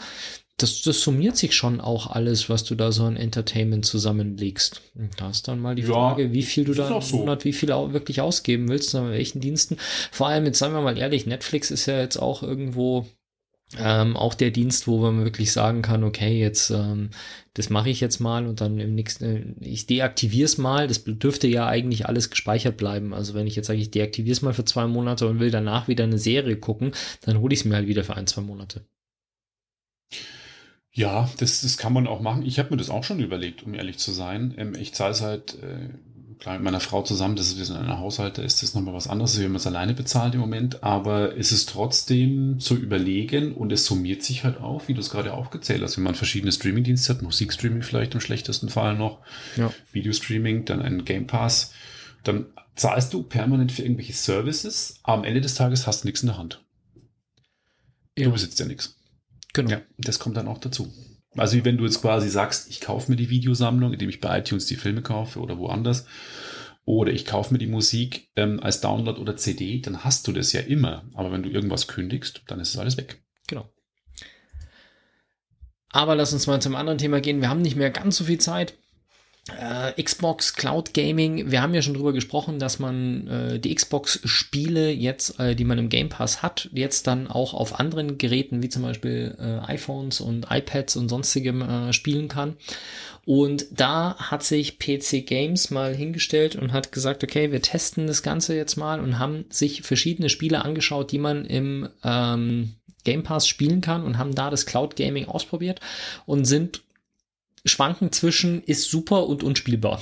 Das, 0.55 0.81
das 0.83 1.01
summiert 1.01 1.35
sich 1.35 1.53
schon 1.55 1.81
auch 1.81 2.07
alles, 2.07 2.47
was 2.47 2.63
du 2.63 2.73
da 2.73 2.93
so 2.93 3.03
an 3.03 3.17
Entertainment 3.17 3.85
zusammenlegst. 3.85 4.81
Und 4.95 5.09
da 5.17 5.29
ist 5.29 5.49
dann 5.49 5.59
mal 5.59 5.75
die 5.75 5.83
Frage, 5.83 6.31
wie 6.31 6.43
viel 6.43 6.63
du 6.63 6.73
da 6.73 6.87
im 6.87 7.01
so. 7.01 7.17
Monat, 7.17 7.43
wie 7.43 7.51
viel 7.51 7.67
wirklich 7.67 8.21
ausgeben 8.21 8.69
willst, 8.69 8.95
an 8.95 9.11
welchen 9.11 9.41
Diensten. 9.41 9.75
Vor 10.09 10.27
allem, 10.27 10.45
jetzt 10.45 10.59
sagen 10.59 10.73
wir 10.73 10.79
mal 10.81 10.97
ehrlich, 10.97 11.25
Netflix 11.25 11.69
ist 11.69 11.85
ja 11.85 11.99
jetzt 11.99 12.15
auch 12.15 12.43
irgendwo 12.43 13.07
ähm, 13.79 14.15
auch 14.17 14.33
der 14.33 14.51
Dienst, 14.51 14.87
wo 14.87 14.99
man 14.99 15.23
wirklich 15.23 15.51
sagen 15.51 15.81
kann, 15.81 16.03
okay, 16.03 16.39
jetzt 16.39 16.69
ähm, 16.69 17.09
das 17.53 17.69
mache 17.69 17.89
ich 17.89 18.01
jetzt 18.01 18.19
mal 18.19 18.47
und 18.47 18.61
dann 18.61 18.79
im 18.79 18.95
nächsten, 18.95 19.55
ich 19.59 19.85
deaktiviere 19.85 20.45
es 20.45 20.57
mal. 20.57 20.87
Das 20.87 21.03
dürfte 21.05 21.47
ja 21.47 21.67
eigentlich 21.67 22.07
alles 22.07 22.31
gespeichert 22.31 22.77
bleiben. 22.77 23.13
Also 23.13 23.35
wenn 23.35 23.45
ich 23.45 23.55
jetzt 23.55 23.67
sage, 23.67 23.79
ich 23.79 23.91
deaktiviere 23.91 24.33
es 24.33 24.41
mal 24.41 24.53
für 24.53 24.65
zwei 24.65 24.87
Monate 24.87 25.27
und 25.27 25.39
will 25.39 25.51
danach 25.51 25.87
wieder 25.87 26.03
eine 26.03 26.17
Serie 26.17 26.57
gucken, 26.57 26.93
dann 27.21 27.39
hole 27.39 27.53
ich 27.53 27.59
es 27.59 27.65
mir 27.65 27.75
halt 27.75 27.87
wieder 27.87 28.03
für 28.03 28.15
ein, 28.15 28.25
zwei 28.25 28.41
Monate. 28.41 28.85
Ja, 30.91 31.29
das, 31.37 31.61
das 31.61 31.77
kann 31.77 31.93
man 31.93 32.07
auch 32.07 32.21
machen. 32.21 32.43
Ich 32.43 32.57
habe 32.57 32.71
mir 32.71 32.77
das 32.77 32.89
auch 32.89 33.03
schon 33.03 33.19
überlegt, 33.19 33.63
um 33.63 33.75
ehrlich 33.75 33.99
zu 33.99 34.11
sein. 34.11 34.55
Ähm, 34.57 34.73
ich 34.75 34.93
zahle 34.93 35.11
es 35.11 35.21
halt 35.21 35.57
äh, 35.61 35.89
klar, 36.43 36.55
mit 36.55 36.63
meiner 36.65 36.81
Frau 36.81 37.01
zusammen, 37.03 37.37
das 37.37 37.47
ist, 37.47 37.57
wir 37.57 37.63
sind 37.63 37.77
in 37.77 37.83
einem 37.83 37.99
Haushalt, 37.99 38.37
da 38.37 38.41
ist 38.41 38.61
das 38.61 38.73
nochmal 38.73 38.93
was 38.93 39.07
anderes, 39.07 39.39
wie 39.39 39.43
man 39.43 39.55
es 39.55 39.65
alleine 39.65 39.93
bezahlt 39.93 40.33
im 40.35 40.41
Moment, 40.41 40.83
aber 40.83 41.37
es 41.37 41.53
ist 41.53 41.69
trotzdem 41.69 42.59
zu 42.59 42.75
überlegen 42.75 43.53
und 43.53 43.71
es 43.71 43.85
summiert 43.85 44.23
sich 44.23 44.43
halt 44.43 44.59
auch, 44.59 44.89
wie 44.89 44.93
du 44.93 44.99
es 44.99 45.09
gerade 45.09 45.33
aufgezählt 45.33 45.81
hast, 45.81 45.95
wenn 45.95 46.03
man 46.03 46.15
verschiedene 46.15 46.51
Streaming-Dienste 46.51 47.13
hat, 47.13 47.21
Musikstreaming 47.21 47.81
vielleicht 47.81 48.13
im 48.13 48.19
schlechtesten 48.19 48.67
Fall 48.67 48.97
noch, 48.97 49.19
Ja. 49.55 49.71
Videostreaming, 49.93 50.65
dann 50.65 50.81
ein 50.81 51.05
Game 51.05 51.27
Pass, 51.27 51.71
dann 52.25 52.47
zahlst 52.75 53.13
du 53.13 53.23
permanent 53.23 53.71
für 53.71 53.83
irgendwelche 53.83 54.13
Services, 54.13 54.99
aber 55.03 55.19
am 55.19 55.23
Ende 55.23 55.39
des 55.39 55.55
Tages 55.55 55.87
hast 55.87 56.03
du 56.03 56.07
nichts 56.07 56.23
in 56.23 56.27
der 56.27 56.37
Hand. 56.37 56.61
Ja. 58.17 58.25
Du 58.25 58.33
besitzt 58.33 58.59
ja 58.59 58.65
nichts. 58.65 58.97
Genau. 59.53 59.71
Ja, 59.71 59.81
das 59.97 60.19
kommt 60.19 60.35
dann 60.35 60.49
auch 60.49 60.57
dazu. 60.57 60.91
Also 61.35 61.57
wie 61.57 61.65
wenn 61.65 61.77
du 61.77 61.83
jetzt 61.83 62.01
quasi 62.01 62.29
sagst, 62.29 62.69
ich 62.69 62.81
kaufe 62.81 63.09
mir 63.11 63.17
die 63.17 63.29
Videosammlung, 63.29 63.93
indem 63.93 64.09
ich 64.09 64.21
bei 64.21 64.39
iTunes 64.39 64.65
die 64.65 64.75
Filme 64.75 65.01
kaufe 65.01 65.39
oder 65.39 65.57
woanders, 65.57 66.05
oder 66.85 67.11
ich 67.11 67.25
kaufe 67.25 67.53
mir 67.53 67.59
die 67.59 67.67
Musik 67.67 68.29
ähm, 68.35 68.59
als 68.61 68.81
Download 68.81 69.19
oder 69.19 69.37
CD, 69.37 69.79
dann 69.79 70.03
hast 70.03 70.27
du 70.27 70.33
das 70.33 70.51
ja 70.51 70.61
immer. 70.61 71.05
Aber 71.13 71.31
wenn 71.31 71.43
du 71.43 71.49
irgendwas 71.49 71.87
kündigst, 71.87 72.43
dann 72.47 72.59
ist 72.59 72.69
es 72.69 72.77
alles 72.77 72.97
weg. 72.97 73.23
Genau. 73.47 73.69
Aber 75.89 76.15
lass 76.15 76.33
uns 76.33 76.47
mal 76.47 76.61
zum 76.61 76.75
anderen 76.75 76.97
Thema 76.97 77.21
gehen. 77.21 77.39
Wir 77.39 77.49
haben 77.49 77.61
nicht 77.61 77.75
mehr 77.75 77.91
ganz 77.91 78.17
so 78.17 78.25
viel 78.25 78.39
Zeit. 78.39 78.77
Äh, 79.49 80.01
Xbox 80.01 80.53
Cloud 80.53 80.93
Gaming, 80.93 81.51
wir 81.51 81.61
haben 81.61 81.73
ja 81.73 81.81
schon 81.81 81.95
drüber 81.95 82.13
gesprochen, 82.13 82.59
dass 82.59 82.79
man 82.79 83.27
äh, 83.27 83.59
die 83.59 83.75
Xbox-Spiele 83.75 84.89
jetzt, 84.91 85.37
äh, 85.37 85.53
die 85.53 85.65
man 85.65 85.77
im 85.77 85.89
Game 85.89 86.07
Pass 86.07 86.41
hat, 86.41 86.69
jetzt 86.71 87.07
dann 87.07 87.27
auch 87.27 87.53
auf 87.53 87.77
anderen 87.77 88.17
Geräten 88.17 88.63
wie 88.63 88.69
zum 88.69 88.83
Beispiel 88.83 89.35
äh, 89.37 89.69
iPhones 89.69 90.21
und 90.21 90.47
iPads 90.49 90.95
und 90.95 91.09
sonstigem 91.09 91.61
äh, 91.61 91.91
spielen 91.91 92.29
kann. 92.29 92.55
Und 93.25 93.65
da 93.71 94.15
hat 94.17 94.43
sich 94.43 94.79
PC 94.79 95.25
Games 95.25 95.71
mal 95.71 95.93
hingestellt 95.93 96.55
und 96.55 96.71
hat 96.71 96.93
gesagt, 96.93 97.21
okay, 97.21 97.51
wir 97.51 97.61
testen 97.61 98.07
das 98.07 98.23
Ganze 98.23 98.55
jetzt 98.55 98.77
mal 98.77 99.01
und 99.01 99.19
haben 99.19 99.43
sich 99.49 99.81
verschiedene 99.81 100.29
Spiele 100.29 100.63
angeschaut, 100.63 101.11
die 101.11 101.19
man 101.19 101.43
im 101.43 101.89
ähm, 102.05 102.75
Game 103.03 103.23
Pass 103.23 103.47
spielen 103.47 103.81
kann 103.81 104.03
und 104.03 104.17
haben 104.17 104.35
da 104.35 104.49
das 104.49 104.65
Cloud 104.65 104.95
Gaming 104.95 105.27
ausprobiert 105.27 105.81
und 106.25 106.45
sind 106.45 106.81
schwanken 107.65 108.11
zwischen 108.11 108.63
ist 108.63 108.89
super 108.89 109.27
und 109.27 109.43
unspielbar. 109.43 110.01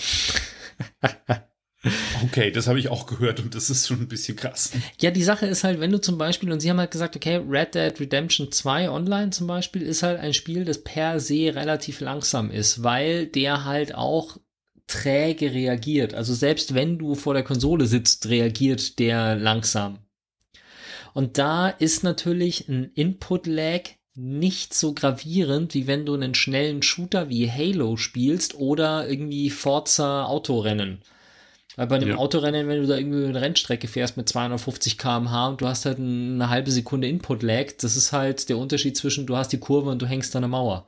Okay, 2.24 2.52
das 2.52 2.68
habe 2.68 2.78
ich 2.78 2.90
auch 2.90 3.08
gehört 3.08 3.40
und 3.40 3.56
das 3.56 3.72
ist 3.72 3.88
schon 3.88 4.02
ein 4.02 4.08
bisschen 4.08 4.38
krass. 4.38 4.72
Ja, 5.00 5.10
die 5.10 5.24
Sache 5.24 5.48
ist 5.48 5.64
halt, 5.64 5.80
wenn 5.80 5.92
du 5.92 6.00
zum 6.00 6.20
Beispiel, 6.20 6.52
und 6.52 6.60
sie 6.60 6.70
haben 6.70 6.80
halt 6.80 6.92
gesagt, 6.92 7.16
okay, 7.16 7.38
Red 7.38 7.74
Dead 7.74 8.00
Redemption 8.00 8.52
2 8.52 8.92
Online 8.92 9.32
zum 9.32 9.48
Beispiel 9.48 9.82
ist 9.82 10.04
halt 10.04 10.20
ein 10.20 10.36
Spiel, 10.36 10.64
das 10.64 10.84
per 10.84 11.20
se 11.20 11.56
relativ 11.56 12.00
langsam 12.00 12.52
ist, 12.52 12.84
weil 12.84 13.26
der 13.26 13.66
halt 13.66 13.96
auch 13.96 14.38
träge 14.86 15.54
reagiert. 15.54 16.14
Also 16.14 16.36
selbst 16.36 16.76
wenn 16.76 17.00
du 17.00 17.16
vor 17.16 17.34
der 17.34 17.44
Konsole 17.44 17.88
sitzt, 17.88 18.30
reagiert 18.30 19.00
der 19.00 19.36
langsam. 19.36 20.06
Und 21.14 21.40
da 21.40 21.68
ist 21.70 22.04
natürlich 22.04 22.70
ein 22.70 22.92
Input-Lag 22.94 23.82
nicht 24.22 24.74
so 24.74 24.94
gravierend, 24.94 25.74
wie 25.74 25.88
wenn 25.88 26.06
du 26.06 26.14
einen 26.14 26.36
schnellen 26.36 26.82
Shooter 26.84 27.30
wie 27.30 27.50
Halo 27.52 27.98
spielst 27.98 28.56
oder 28.56 29.10
irgendwie 29.10 29.50
Forza 29.50 30.26
Autorennen. 30.26 31.02
Weil 31.78 31.88
bei 31.88 31.96
einem 31.96 32.10
Ja. 32.10 32.16
Autorennen, 32.16 32.68
wenn 32.68 32.82
du 32.82 32.88
da 32.88 32.98
irgendwie 32.98 33.26
eine 33.26 33.42
Rennstrecke 33.42 33.88
fährst 33.88 34.18
mit 34.18 34.28
250 34.30 34.98
km/h 34.98 35.48
und 35.50 35.62
du 35.62 35.68
hast 35.68 35.86
halt 35.86 36.00
eine 36.00 36.50
halbe 36.50 36.72
Sekunde 36.72 37.08
Input-Lag, 37.08 37.74
das 37.80 37.96
ist 37.96 38.12
halt 38.12 38.50
der 38.50 38.58
Unterschied 38.58 38.98
zwischen 38.98 39.26
du 39.26 39.38
hast 39.38 39.50
die 39.54 39.60
Kurve 39.60 39.90
und 39.90 40.02
du 40.02 40.06
hängst 40.08 40.36
an 40.36 40.42
der 40.44 40.50
Mauer. 40.50 40.88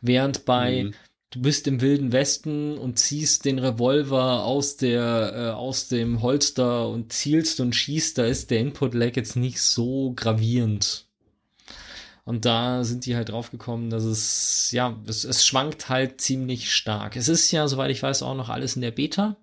Während 0.00 0.44
bei 0.44 0.88
Mhm. 0.88 0.94
du 1.30 1.40
bist 1.42 1.66
im 1.68 1.80
wilden 1.80 2.12
Westen 2.12 2.76
und 2.78 2.98
ziehst 2.98 3.44
den 3.44 3.58
Revolver 3.60 4.44
aus 4.44 4.76
der 4.76 5.32
äh, 5.34 5.50
aus 5.50 5.88
dem 5.88 6.20
Holster 6.22 6.88
und 6.88 7.12
zielst 7.12 7.60
und 7.60 7.74
schießt, 7.74 8.18
da 8.18 8.24
ist 8.26 8.50
der 8.50 8.58
Input-Lag 8.60 9.16
jetzt 9.16 9.36
nicht 9.36 9.60
so 9.60 10.12
gravierend. 10.16 11.03
Und 12.24 12.46
da 12.46 12.84
sind 12.84 13.04
die 13.04 13.16
halt 13.16 13.28
drauf 13.28 13.50
gekommen, 13.50 13.90
dass 13.90 14.04
es, 14.04 14.70
ja, 14.72 14.96
es, 15.06 15.24
es 15.24 15.44
schwankt 15.44 15.90
halt 15.90 16.20
ziemlich 16.20 16.72
stark. 16.74 17.16
Es 17.16 17.28
ist 17.28 17.50
ja, 17.50 17.68
soweit 17.68 17.90
ich 17.90 18.02
weiß, 18.02 18.22
auch 18.22 18.34
noch 18.34 18.48
alles 18.48 18.76
in 18.76 18.82
der 18.82 18.92
Beta. 18.92 19.36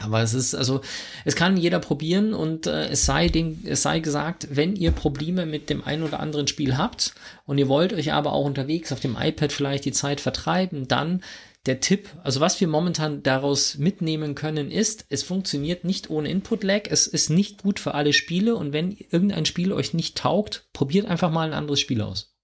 Aber 0.00 0.22
es 0.22 0.34
ist, 0.34 0.54
also, 0.54 0.80
es 1.24 1.36
kann 1.36 1.56
jeder 1.56 1.78
probieren 1.78 2.32
und 2.32 2.66
äh, 2.66 2.86
es 2.88 3.04
sei 3.04 3.26
dem, 3.28 3.60
es 3.64 3.82
sei 3.82 4.00
gesagt, 4.00 4.48
wenn 4.50 4.76
ihr 4.76 4.92
Probleme 4.92 5.46
mit 5.46 5.68
dem 5.68 5.84
einen 5.84 6.04
oder 6.04 6.20
anderen 6.20 6.46
Spiel 6.46 6.78
habt 6.78 7.12
und 7.44 7.58
ihr 7.58 7.68
wollt 7.68 7.92
euch 7.92 8.12
aber 8.12 8.32
auch 8.32 8.44
unterwegs 8.44 8.92
auf 8.92 9.00
dem 9.00 9.16
iPad 9.20 9.52
vielleicht 9.52 9.84
die 9.84 9.92
Zeit 9.92 10.20
vertreiben, 10.20 10.88
dann 10.88 11.22
der 11.66 11.80
Tipp, 11.80 12.08
also 12.22 12.40
was 12.40 12.60
wir 12.60 12.68
momentan 12.68 13.22
daraus 13.22 13.76
mitnehmen 13.76 14.34
können, 14.34 14.70
ist, 14.70 15.04
es 15.10 15.22
funktioniert 15.22 15.84
nicht 15.84 16.08
ohne 16.08 16.30
Input-Lag, 16.30 16.84
es 16.88 17.06
ist 17.06 17.28
nicht 17.28 17.62
gut 17.62 17.78
für 17.78 17.94
alle 17.94 18.12
Spiele 18.12 18.56
und 18.56 18.72
wenn 18.72 18.92
irgendein 18.92 19.44
Spiel 19.44 19.72
euch 19.72 19.92
nicht 19.92 20.16
taugt, 20.16 20.68
probiert 20.72 21.06
einfach 21.06 21.30
mal 21.30 21.46
ein 21.46 21.54
anderes 21.54 21.80
Spiel 21.80 22.00
aus. 22.00 22.34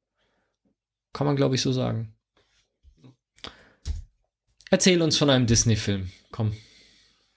Kann 1.14 1.26
man, 1.26 1.36
glaube 1.36 1.54
ich, 1.54 1.62
so 1.62 1.72
sagen. 1.72 2.14
Erzähl 4.70 5.00
uns 5.00 5.16
von 5.16 5.30
einem 5.30 5.46
Disney-Film. 5.46 6.10
Komm. 6.30 6.52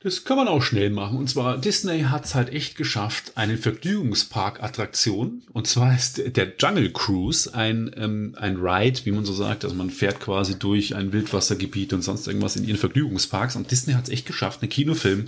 Das 0.02 0.24
kann 0.24 0.38
man 0.38 0.47
auch 0.47 0.62
schnell 0.62 0.91
machen. 0.91 1.18
Und 1.18 1.30
zwar, 1.30 1.58
Disney 1.58 2.04
hat 2.04 2.24
es 2.24 2.34
halt 2.34 2.54
echt 2.54 2.78
geschafft, 2.78 3.34
eine 3.36 3.58
Vergnügungspark-Attraktion. 3.58 5.43
Und 5.52 5.68
zwar 5.68 5.93
ist 5.93 6.22
der 6.38 6.54
Jungle 6.58 6.91
Cruise 6.91 7.54
ein, 7.54 7.91
ähm, 7.97 8.34
ein 8.38 8.56
Ride, 8.56 9.02
wie 9.04 9.12
man 9.12 9.26
so 9.26 9.34
sagt. 9.34 9.66
Also 9.66 9.76
man 9.76 9.89
fährt 9.89 10.22
quasi 10.22 10.58
durch 10.58 10.95
ein 10.95 11.12
Wildwassergebiet 11.12 11.91
und 11.91 12.02
sonst 12.02 12.28
irgendwas 12.28 12.56
in 12.56 12.64
ihren 12.64 12.78
Vergnügungsparks. 12.78 13.58
Und 13.58 13.72
Disney 13.72 13.91
hat 13.91 14.06
es 14.06 14.10
echt 14.10 14.26
geschafft, 14.26 14.62
einen 14.62 14.70
Kinofilm 14.70 15.26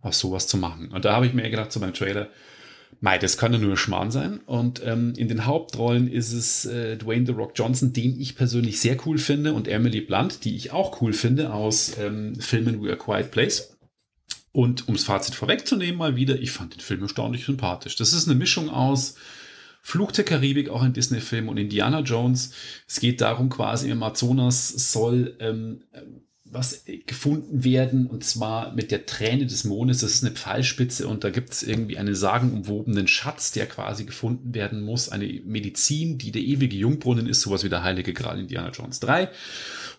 aus 0.00 0.20
sowas 0.20 0.46
zu 0.46 0.56
machen. 0.56 0.88
Und 0.88 1.04
da 1.04 1.14
habe 1.14 1.26
ich 1.26 1.34
mir 1.34 1.50
gedacht, 1.50 1.70
so 1.70 1.80
beim 1.80 1.92
Trailer, 1.92 2.30
Mei, 3.00 3.18
das 3.18 3.36
kann 3.36 3.52
ja 3.52 3.58
nur 3.58 3.76
Schmarrn 3.76 4.10
sein. 4.10 4.40
Und 4.46 4.80
ähm, 4.86 5.12
in 5.18 5.28
den 5.28 5.44
Hauptrollen 5.44 6.10
ist 6.10 6.32
es 6.32 6.64
äh, 6.64 6.96
Dwayne 6.96 7.26
The 7.26 7.32
Rock 7.32 7.52
Johnson, 7.56 7.92
den 7.92 8.18
ich 8.18 8.36
persönlich 8.36 8.80
sehr 8.80 8.96
cool 9.04 9.18
finde, 9.18 9.52
und 9.52 9.68
Emily 9.68 10.00
Blunt, 10.00 10.46
die 10.46 10.56
ich 10.56 10.72
auch 10.72 11.02
cool 11.02 11.12
finde 11.12 11.52
aus 11.52 11.98
ähm, 11.98 12.36
Filmen 12.36 12.82
wie 12.82 12.90
A 12.90 12.96
Quiet 12.96 13.30
Place. 13.30 13.73
Und 14.54 14.86
ums 14.86 15.02
Fazit 15.02 15.34
vorwegzunehmen, 15.34 15.96
mal 15.96 16.14
wieder, 16.14 16.38
ich 16.38 16.52
fand 16.52 16.74
den 16.74 16.80
Film 16.80 17.02
erstaunlich 17.02 17.44
sympathisch. 17.44 17.96
Das 17.96 18.12
ist 18.12 18.28
eine 18.28 18.38
Mischung 18.38 18.70
aus 18.70 19.16
Fluch 19.82 20.12
der 20.12 20.24
Karibik, 20.24 20.68
auch 20.68 20.80
ein 20.80 20.92
Disney-Film, 20.92 21.48
und 21.48 21.56
Indiana 21.56 22.02
Jones. 22.02 22.52
Es 22.86 23.00
geht 23.00 23.20
darum, 23.20 23.48
quasi 23.48 23.90
im 23.90 24.00
Amazonas 24.00 24.68
soll 24.92 25.36
ähm, 25.40 25.82
was 26.44 26.84
gefunden 27.04 27.64
werden, 27.64 28.06
und 28.06 28.22
zwar 28.22 28.72
mit 28.74 28.92
der 28.92 29.06
Träne 29.06 29.44
des 29.46 29.64
Mondes. 29.64 29.98
Das 29.98 30.12
ist 30.14 30.24
eine 30.24 30.36
Pfeilspitze 30.36 31.08
und 31.08 31.24
da 31.24 31.30
gibt 31.30 31.50
es 31.50 31.64
irgendwie 31.64 31.98
einen 31.98 32.14
sagenumwobenen 32.14 33.08
Schatz, 33.08 33.50
der 33.50 33.66
quasi 33.66 34.04
gefunden 34.04 34.54
werden 34.54 34.82
muss. 34.82 35.08
Eine 35.08 35.26
Medizin, 35.44 36.16
die 36.16 36.30
der 36.30 36.42
ewige 36.42 36.76
Jungbrunnen 36.76 37.26
ist, 37.26 37.40
sowas 37.40 37.64
wie 37.64 37.70
der 37.70 37.82
Heilige 37.82 38.12
Gral 38.12 38.38
Indiana 38.38 38.70
Jones 38.70 39.00
3. 39.00 39.30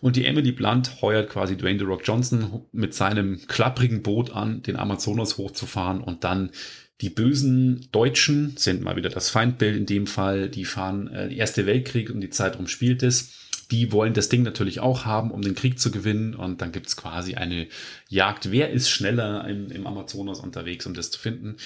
Und 0.00 0.16
die 0.16 0.26
Emily 0.26 0.52
Blunt 0.52 1.02
heuert 1.02 1.30
quasi 1.30 1.56
Dwayne 1.56 1.78
The 1.78 1.84
Rock 1.84 2.02
Johnson 2.04 2.62
mit 2.72 2.94
seinem 2.94 3.40
klapprigen 3.46 4.02
Boot 4.02 4.30
an, 4.30 4.62
den 4.62 4.76
Amazonas 4.76 5.38
hochzufahren 5.38 6.00
und 6.00 6.24
dann 6.24 6.50
die 7.02 7.10
bösen 7.10 7.88
Deutschen 7.92 8.56
sind 8.56 8.82
mal 8.82 8.96
wieder 8.96 9.10
das 9.10 9.28
Feindbild 9.28 9.76
in 9.76 9.86
dem 9.86 10.06
Fall. 10.06 10.48
Die 10.48 10.64
fahren 10.64 11.08
äh, 11.08 11.34
Erste 11.34 11.66
Weltkrieg 11.66 12.10
und 12.10 12.20
die 12.20 12.30
Zeit 12.30 12.58
rum 12.58 12.68
spielt 12.68 13.02
es. 13.02 13.32
Die 13.70 13.92
wollen 13.92 14.14
das 14.14 14.28
Ding 14.28 14.42
natürlich 14.42 14.80
auch 14.80 15.04
haben, 15.04 15.30
um 15.30 15.42
den 15.42 15.54
Krieg 15.54 15.78
zu 15.78 15.90
gewinnen. 15.90 16.34
Und 16.34 16.62
dann 16.62 16.72
gibt's 16.72 16.96
quasi 16.96 17.34
eine 17.34 17.66
Jagd. 18.08 18.50
Wer 18.50 18.70
ist 18.70 18.88
schneller 18.88 19.46
im, 19.46 19.70
im 19.70 19.86
Amazonas 19.86 20.40
unterwegs, 20.40 20.86
um 20.86 20.94
das 20.94 21.10
zu 21.10 21.18
finden? 21.18 21.56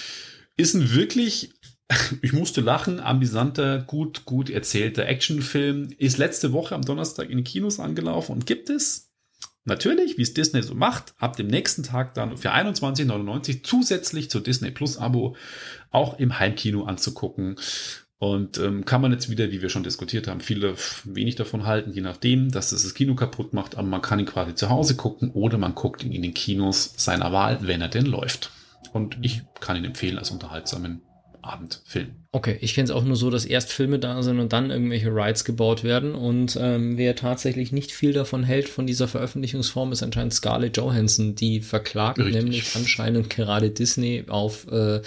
Ist 0.56 0.74
ein 0.74 0.94
wirklich, 0.94 1.52
ich 2.22 2.32
musste 2.32 2.60
lachen, 2.60 3.00
amüsanter, 3.00 3.80
gut, 3.80 4.24
gut 4.24 4.50
erzählter 4.50 5.06
Actionfilm. 5.06 5.88
Ist 5.98 6.18
letzte 6.18 6.52
Woche 6.52 6.74
am 6.74 6.82
Donnerstag 6.82 7.30
in 7.30 7.38
den 7.38 7.44
Kinos 7.44 7.80
angelaufen 7.80 8.32
und 8.32 8.46
gibt 8.46 8.70
es 8.70 9.08
Natürlich, 9.66 10.16
wie 10.16 10.22
es 10.22 10.32
Disney 10.32 10.62
so 10.62 10.74
macht, 10.74 11.12
ab 11.18 11.36
dem 11.36 11.46
nächsten 11.46 11.82
Tag 11.82 12.14
dann 12.14 12.38
für 12.38 12.52
21,99 12.52 13.62
zusätzlich 13.62 14.30
zur 14.30 14.42
Disney 14.42 14.70
Plus 14.70 14.96
Abo 14.96 15.36
auch 15.90 16.18
im 16.18 16.38
Heimkino 16.38 16.84
anzugucken. 16.84 17.56
Und 18.18 18.58
ähm, 18.58 18.86
kann 18.86 19.02
man 19.02 19.12
jetzt 19.12 19.28
wieder, 19.30 19.50
wie 19.52 19.60
wir 19.60 19.68
schon 19.68 19.82
diskutiert 19.82 20.28
haben, 20.28 20.40
viele 20.40 20.76
wenig 21.04 21.36
davon 21.36 21.66
halten, 21.66 21.92
je 21.92 22.00
nachdem, 22.00 22.50
dass 22.50 22.72
es 22.72 22.84
das 22.84 22.94
Kino 22.94 23.14
kaputt 23.14 23.52
macht, 23.52 23.76
aber 23.76 23.86
man 23.86 24.02
kann 24.02 24.18
ihn 24.18 24.26
quasi 24.26 24.54
zu 24.54 24.70
Hause 24.70 24.96
gucken 24.96 25.30
oder 25.30 25.58
man 25.58 25.74
guckt 25.74 26.02
ihn 26.04 26.12
in 26.12 26.22
den 26.22 26.34
Kinos 26.34 26.94
seiner 26.96 27.30
Wahl, 27.30 27.58
wenn 27.60 27.82
er 27.82 27.88
denn 27.88 28.06
läuft. 28.06 28.50
Und 28.92 29.18
ich 29.20 29.42
kann 29.60 29.76
ihn 29.76 29.84
empfehlen 29.84 30.18
als 30.18 30.30
unterhaltsamen 30.30 31.02
Abendfilm. 31.42 32.14
Okay, 32.32 32.58
ich 32.60 32.74
kenne 32.74 32.84
es 32.84 32.90
auch 32.90 33.04
nur 33.04 33.16
so, 33.16 33.30
dass 33.30 33.44
erst 33.44 33.72
Filme 33.72 33.98
da 33.98 34.22
sind 34.22 34.38
und 34.38 34.52
dann 34.52 34.70
irgendwelche 34.70 35.08
Rides 35.08 35.44
gebaut 35.44 35.82
werden. 35.84 36.14
Und 36.14 36.58
ähm, 36.60 36.96
wer 36.96 37.16
tatsächlich 37.16 37.72
nicht 37.72 37.92
viel 37.92 38.12
davon 38.12 38.44
hält, 38.44 38.68
von 38.68 38.86
dieser 38.86 39.08
Veröffentlichungsform, 39.08 39.92
ist 39.92 40.02
anscheinend 40.02 40.34
Scarlett 40.34 40.76
Johansson. 40.76 41.34
Die 41.34 41.60
verklagt 41.60 42.18
Richtig. 42.18 42.34
nämlich 42.34 42.76
anscheinend 42.76 43.30
gerade 43.30 43.70
Disney 43.70 44.24
auf 44.28 44.70
äh, 44.70 45.00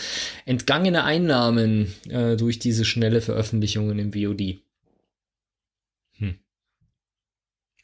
entgangene 0.46 1.04
Einnahmen 1.04 1.94
äh, 2.10 2.36
durch 2.36 2.60
diese 2.60 2.86
schnelle 2.86 3.22
Veröffentlichungen 3.22 4.00
im 4.00 4.14
VOD. 4.14 4.62
Hm. 6.18 6.40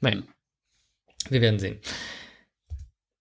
Nein. 0.02 0.24
Wir 1.30 1.41
werden 1.41 1.60
sehen. 1.60 1.80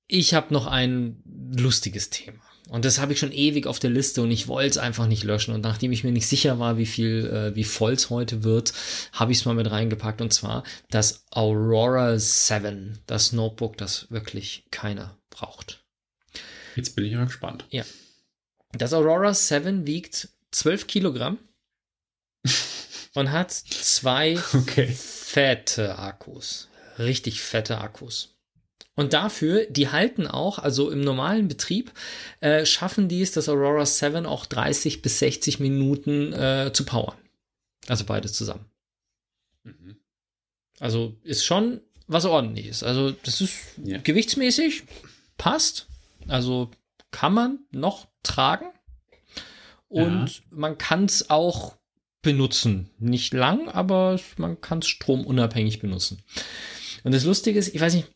Ich 0.06 0.32
habe 0.32 0.54
noch 0.54 0.66
ein 0.66 1.22
lustiges 1.56 2.08
Thema. 2.10 2.47
Und 2.68 2.84
das 2.84 2.98
habe 2.98 3.12
ich 3.12 3.18
schon 3.18 3.32
ewig 3.32 3.66
auf 3.66 3.78
der 3.78 3.90
Liste 3.90 4.20
und 4.22 4.30
ich 4.30 4.46
wollte 4.46 4.70
es 4.70 4.78
einfach 4.78 5.06
nicht 5.06 5.24
löschen. 5.24 5.54
Und 5.54 5.62
nachdem 5.62 5.90
ich 5.90 6.04
mir 6.04 6.12
nicht 6.12 6.26
sicher 6.26 6.58
war, 6.58 6.76
wie 6.76 6.86
viel, 6.86 7.26
äh, 7.26 7.54
wie 7.56 7.64
voll 7.64 7.94
es 7.94 8.10
heute 8.10 8.44
wird, 8.44 8.72
habe 9.12 9.32
ich 9.32 9.38
es 9.38 9.44
mal 9.46 9.54
mit 9.54 9.70
reingepackt. 9.70 10.20
Und 10.20 10.32
zwar 10.32 10.64
das 10.90 11.24
Aurora 11.30 12.18
7, 12.18 12.98
das 13.06 13.32
Notebook, 13.32 13.78
das 13.78 14.10
wirklich 14.10 14.66
keiner 14.70 15.16
braucht. 15.30 15.82
Jetzt 16.76 16.94
bin 16.94 17.06
ich 17.06 17.14
mal 17.14 17.26
gespannt. 17.26 17.64
Ja. 17.70 17.84
Das 18.72 18.92
Aurora 18.92 19.32
7 19.32 19.86
wiegt 19.86 20.28
12 20.52 20.86
Kilogramm 20.86 21.38
und 23.14 23.32
hat 23.32 23.50
zwei 23.50 24.38
Okay. 24.54 24.88
fette 24.88 25.98
Akkus. 25.98 26.68
Richtig 26.98 27.40
fette 27.40 27.78
Akkus. 27.78 28.34
Und 28.98 29.12
dafür, 29.12 29.64
die 29.66 29.90
halten 29.90 30.26
auch, 30.26 30.58
also 30.58 30.90
im 30.90 31.02
normalen 31.02 31.46
Betrieb, 31.46 31.92
äh, 32.40 32.66
schaffen 32.66 33.08
die 33.08 33.22
es, 33.22 33.30
das 33.30 33.48
Aurora 33.48 33.86
7 33.86 34.26
auch 34.26 34.44
30 34.44 35.02
bis 35.02 35.20
60 35.20 35.60
Minuten 35.60 36.32
äh, 36.32 36.72
zu 36.72 36.84
powern. 36.84 37.16
Also 37.86 38.04
beides 38.04 38.32
zusammen. 38.32 38.64
Mhm. 39.62 39.98
Also 40.80 41.14
ist 41.22 41.44
schon 41.44 41.80
was 42.08 42.24
ordentliches. 42.24 42.82
Also 42.82 43.12
das 43.12 43.40
ist 43.40 43.54
Ja. 43.84 43.98
gewichtsmäßig, 43.98 44.82
passt. 45.36 45.86
Also 46.26 46.72
kann 47.12 47.34
man 47.34 47.60
noch 47.70 48.08
tragen. 48.24 48.66
Und 49.86 50.42
man 50.50 50.76
kann 50.76 51.04
es 51.04 51.30
auch 51.30 51.76
benutzen. 52.20 52.90
Nicht 52.98 53.32
lang, 53.32 53.68
aber 53.68 54.18
man 54.38 54.60
kann 54.60 54.80
es 54.80 54.88
stromunabhängig 54.88 55.78
benutzen. 55.78 56.20
Und 57.04 57.14
das 57.14 57.22
Lustige 57.22 57.60
ist, 57.60 57.72
ich 57.72 57.80
weiß 57.80 57.94
nicht, 57.94 58.08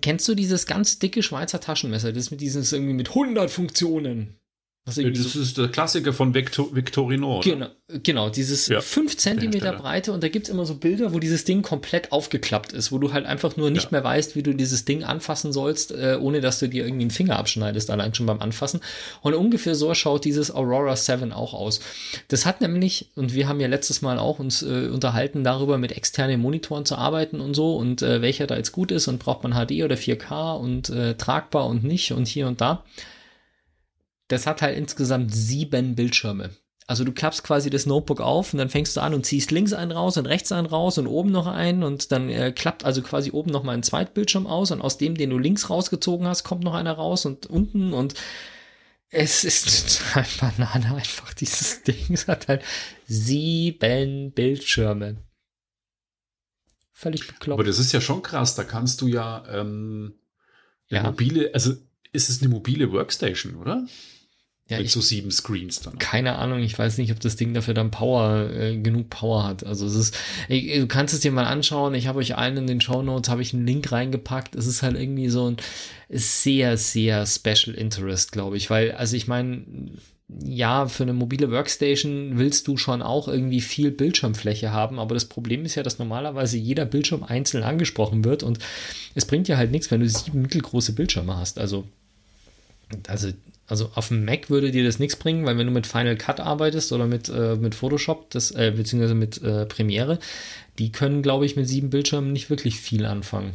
kennst 0.00 0.28
du 0.28 0.34
dieses 0.34 0.66
ganz 0.66 0.98
dicke 0.98 1.22
Schweizer 1.22 1.60
Taschenmesser? 1.60 2.12
Das 2.12 2.30
mit 2.30 2.40
dieses 2.40 2.72
irgendwie 2.72 2.94
mit 2.94 3.10
100 3.10 3.50
Funktionen. 3.50 4.38
Irgendwie 4.84 5.22
Das 5.22 5.32
so 5.34 5.40
ist 5.40 5.58
der 5.58 5.68
Klassiker 5.68 6.12
von 6.12 6.34
Victor, 6.34 6.74
Victorinox. 6.74 7.44
Genau, 7.46 7.66
genau, 8.02 8.30
dieses 8.30 8.66
Ja, 8.66 8.80
5 8.80 9.16
cm. 9.16 9.50
Breite 9.78 10.12
und 10.12 10.24
da 10.24 10.28
gibt 10.28 10.48
es 10.48 10.52
immer 10.52 10.66
so 10.66 10.74
Bilder, 10.74 11.14
wo 11.14 11.20
dieses 11.20 11.44
Ding 11.44 11.62
komplett 11.62 12.10
aufgeklappt 12.10 12.72
ist, 12.72 12.90
wo 12.90 12.98
du 12.98 13.12
halt 13.12 13.24
einfach 13.24 13.56
nur 13.56 13.70
nicht 13.70 13.84
Ja. 13.84 13.88
mehr 13.92 14.02
weißt, 14.04 14.34
wie 14.34 14.42
du 14.42 14.54
dieses 14.54 14.84
Ding 14.84 15.04
anfassen 15.04 15.52
sollst, 15.52 15.92
äh, 15.92 16.18
ohne 16.20 16.40
dass 16.40 16.58
du 16.58 16.68
dir 16.68 16.84
irgendwie 16.84 17.02
einen 17.02 17.10
Finger 17.12 17.38
abschneidest, 17.38 17.90
allein 17.90 18.12
schon 18.12 18.26
beim 18.26 18.40
Anfassen. 18.40 18.80
Und 19.20 19.34
ungefähr 19.34 19.76
so 19.76 19.94
schaut 19.94 20.24
dieses 20.24 20.52
Aurora 20.52 20.96
7 20.96 21.32
auch 21.32 21.54
aus. 21.54 21.78
Das 22.26 22.44
hat 22.44 22.60
nämlich, 22.60 23.10
und 23.14 23.34
wir 23.34 23.46
haben 23.48 23.60
ja 23.60 23.68
letztes 23.68 24.02
Mal 24.02 24.18
auch 24.18 24.40
uns 24.40 24.62
äh, 24.62 24.88
unterhalten 24.92 25.44
darüber, 25.44 25.78
mit 25.78 25.92
externen 25.92 26.40
Monitoren 26.40 26.84
zu 26.84 26.96
arbeiten 26.96 27.40
und 27.40 27.54
so 27.54 27.76
und 27.76 28.02
äh, 28.02 28.20
welcher 28.20 28.48
da 28.48 28.56
jetzt 28.56 28.72
gut 28.72 28.90
ist 28.90 29.06
und 29.06 29.20
braucht 29.20 29.44
man 29.44 29.52
HD 29.52 29.84
oder 29.84 29.94
4K 29.94 30.56
und 30.56 30.90
äh, 30.90 31.14
tragbar 31.14 31.66
und 31.66 31.84
nicht 31.84 32.10
und 32.10 32.26
hier 32.26 32.48
und 32.48 32.60
da. 32.60 32.82
Das 34.32 34.46
hat 34.46 34.62
halt 34.62 34.78
insgesamt 34.78 35.34
sieben 35.34 35.94
Bildschirme. 35.94 36.50
Also 36.86 37.04
du 37.04 37.12
klappst 37.12 37.44
quasi 37.44 37.70
das 37.70 37.86
Notebook 37.86 38.20
auf 38.20 38.52
und 38.52 38.58
dann 38.58 38.70
fängst 38.70 38.96
du 38.96 39.00
an 39.02 39.14
und 39.14 39.24
ziehst 39.26 39.50
links 39.50 39.72
einen 39.72 39.92
raus 39.92 40.16
und 40.16 40.26
rechts 40.26 40.50
einen 40.52 40.66
raus 40.66 40.96
und 40.98 41.06
oben 41.06 41.30
noch 41.30 41.46
einen 41.46 41.82
und 41.82 42.10
dann 42.12 42.28
äh, 42.28 42.50
klappt 42.50 42.84
also 42.84 43.02
quasi 43.02 43.30
oben 43.30 43.50
noch 43.50 43.62
mal 43.62 43.72
ein 43.72 43.82
Zweitbildschirm 43.82 44.46
aus 44.46 44.70
und 44.70 44.80
aus 44.80 44.98
dem, 44.98 45.16
den 45.16 45.30
du 45.30 45.38
links 45.38 45.70
rausgezogen 45.70 46.26
hast, 46.26 46.44
kommt 46.44 46.64
noch 46.64 46.74
einer 46.74 46.92
raus 46.94 47.24
und 47.26 47.46
unten 47.46 47.92
und 47.92 48.14
es 49.10 49.44
ist 49.44 50.02
total 50.14 50.26
Banane 50.40 50.94
einfach 50.96 51.34
dieses 51.34 51.82
Ding. 51.86 52.06
Es 52.10 52.26
hat 52.26 52.48
halt 52.48 52.62
sieben 53.06 54.32
Bildschirme. 54.32 55.18
Völlig 56.92 57.26
bekloppt. 57.26 57.60
Aber 57.60 57.64
das 57.64 57.78
ist 57.78 57.92
ja 57.92 58.00
schon 58.00 58.22
krass. 58.22 58.54
Da 58.54 58.64
kannst 58.64 59.00
du 59.02 59.08
ja, 59.08 59.44
ähm, 59.50 60.14
Ja. 60.88 61.02
mobile, 61.02 61.50
also 61.52 61.74
ist 62.12 62.28
es 62.28 62.40
eine 62.40 62.50
mobile 62.50 62.92
Workstation, 62.92 63.56
oder? 63.56 63.86
Ja, 64.68 64.78
Mit 64.78 64.86
ich, 64.86 64.92
so 64.92 65.00
sieben 65.00 65.30
Screens 65.30 65.80
dann. 65.80 65.98
keine 65.98 66.36
Ahnung, 66.36 66.60
ich 66.60 66.78
weiß 66.78 66.96
nicht, 66.98 67.10
ob 67.12 67.20
das 67.20 67.36
Ding 67.36 67.52
dafür 67.52 67.74
dann 67.74 67.90
Power, 67.90 68.48
äh, 68.50 68.78
genug 68.78 69.10
Power 69.10 69.44
hat. 69.44 69.66
Also 69.66 69.86
es 69.86 69.94
ist, 69.94 70.16
ich, 70.48 70.78
du 70.78 70.86
kannst 70.86 71.12
es 71.12 71.20
dir 71.20 71.32
mal 71.32 71.44
anschauen. 71.44 71.94
Ich 71.94 72.06
habe 72.06 72.20
euch 72.20 72.36
allen 72.36 72.56
in 72.56 72.66
den 72.66 72.80
Show 72.80 73.02
Notes 73.02 73.28
habe 73.28 73.42
ich 73.42 73.52
einen 73.52 73.66
Link 73.66 73.90
reingepackt. 73.90 74.54
Es 74.54 74.66
ist 74.66 74.82
halt 74.82 74.96
irgendwie 74.96 75.28
so 75.28 75.50
ein 75.50 75.56
sehr, 76.08 76.76
sehr 76.76 77.26
Special 77.26 77.74
Interest, 77.74 78.32
glaube 78.32 78.56
ich, 78.56 78.70
weil, 78.70 78.92
also 78.92 79.16
ich 79.16 79.26
meine, 79.26 79.64
ja, 80.42 80.86
für 80.86 81.02
eine 81.02 81.12
mobile 81.12 81.50
Workstation 81.50 82.38
willst 82.38 82.66
du 82.68 82.76
schon 82.76 83.02
auch 83.02 83.28
irgendwie 83.28 83.60
viel 83.60 83.90
Bildschirmfläche 83.90 84.72
haben, 84.72 84.98
aber 84.98 85.14
das 85.14 85.26
Problem 85.26 85.64
ist 85.64 85.74
ja, 85.74 85.82
dass 85.82 85.98
normalerweise 85.98 86.56
jeder 86.56 86.84
Bildschirm 86.84 87.22
einzeln 87.24 87.64
angesprochen 87.64 88.24
wird 88.24 88.42
und 88.42 88.58
es 89.14 89.26
bringt 89.26 89.48
dir 89.48 89.56
halt 89.56 89.70
nichts, 89.70 89.90
wenn 89.90 90.00
du 90.00 90.08
sieben 90.08 90.40
mittelgroße 90.40 90.94
Bildschirme 90.94 91.36
hast. 91.36 91.58
Also, 91.58 91.84
also, 93.08 93.32
also 93.72 93.90
auf 93.94 94.08
dem 94.08 94.26
Mac 94.26 94.50
würde 94.50 94.70
dir 94.70 94.84
das 94.84 94.98
nichts 94.98 95.16
bringen, 95.16 95.46
weil 95.46 95.56
wenn 95.56 95.66
du 95.66 95.72
mit 95.72 95.86
Final 95.86 96.14
Cut 96.18 96.40
arbeitest 96.40 96.92
oder 96.92 97.06
mit, 97.06 97.30
äh, 97.30 97.56
mit 97.56 97.74
Photoshop, 97.74 98.28
das, 98.28 98.50
äh, 98.50 98.70
beziehungsweise 98.76 99.14
mit 99.14 99.42
äh, 99.42 99.64
Premiere, 99.64 100.18
die 100.78 100.92
können, 100.92 101.22
glaube 101.22 101.46
ich, 101.46 101.56
mit 101.56 101.66
sieben 101.66 101.88
Bildschirmen 101.88 102.34
nicht 102.34 102.50
wirklich 102.50 102.78
viel 102.78 103.06
anfangen. 103.06 103.54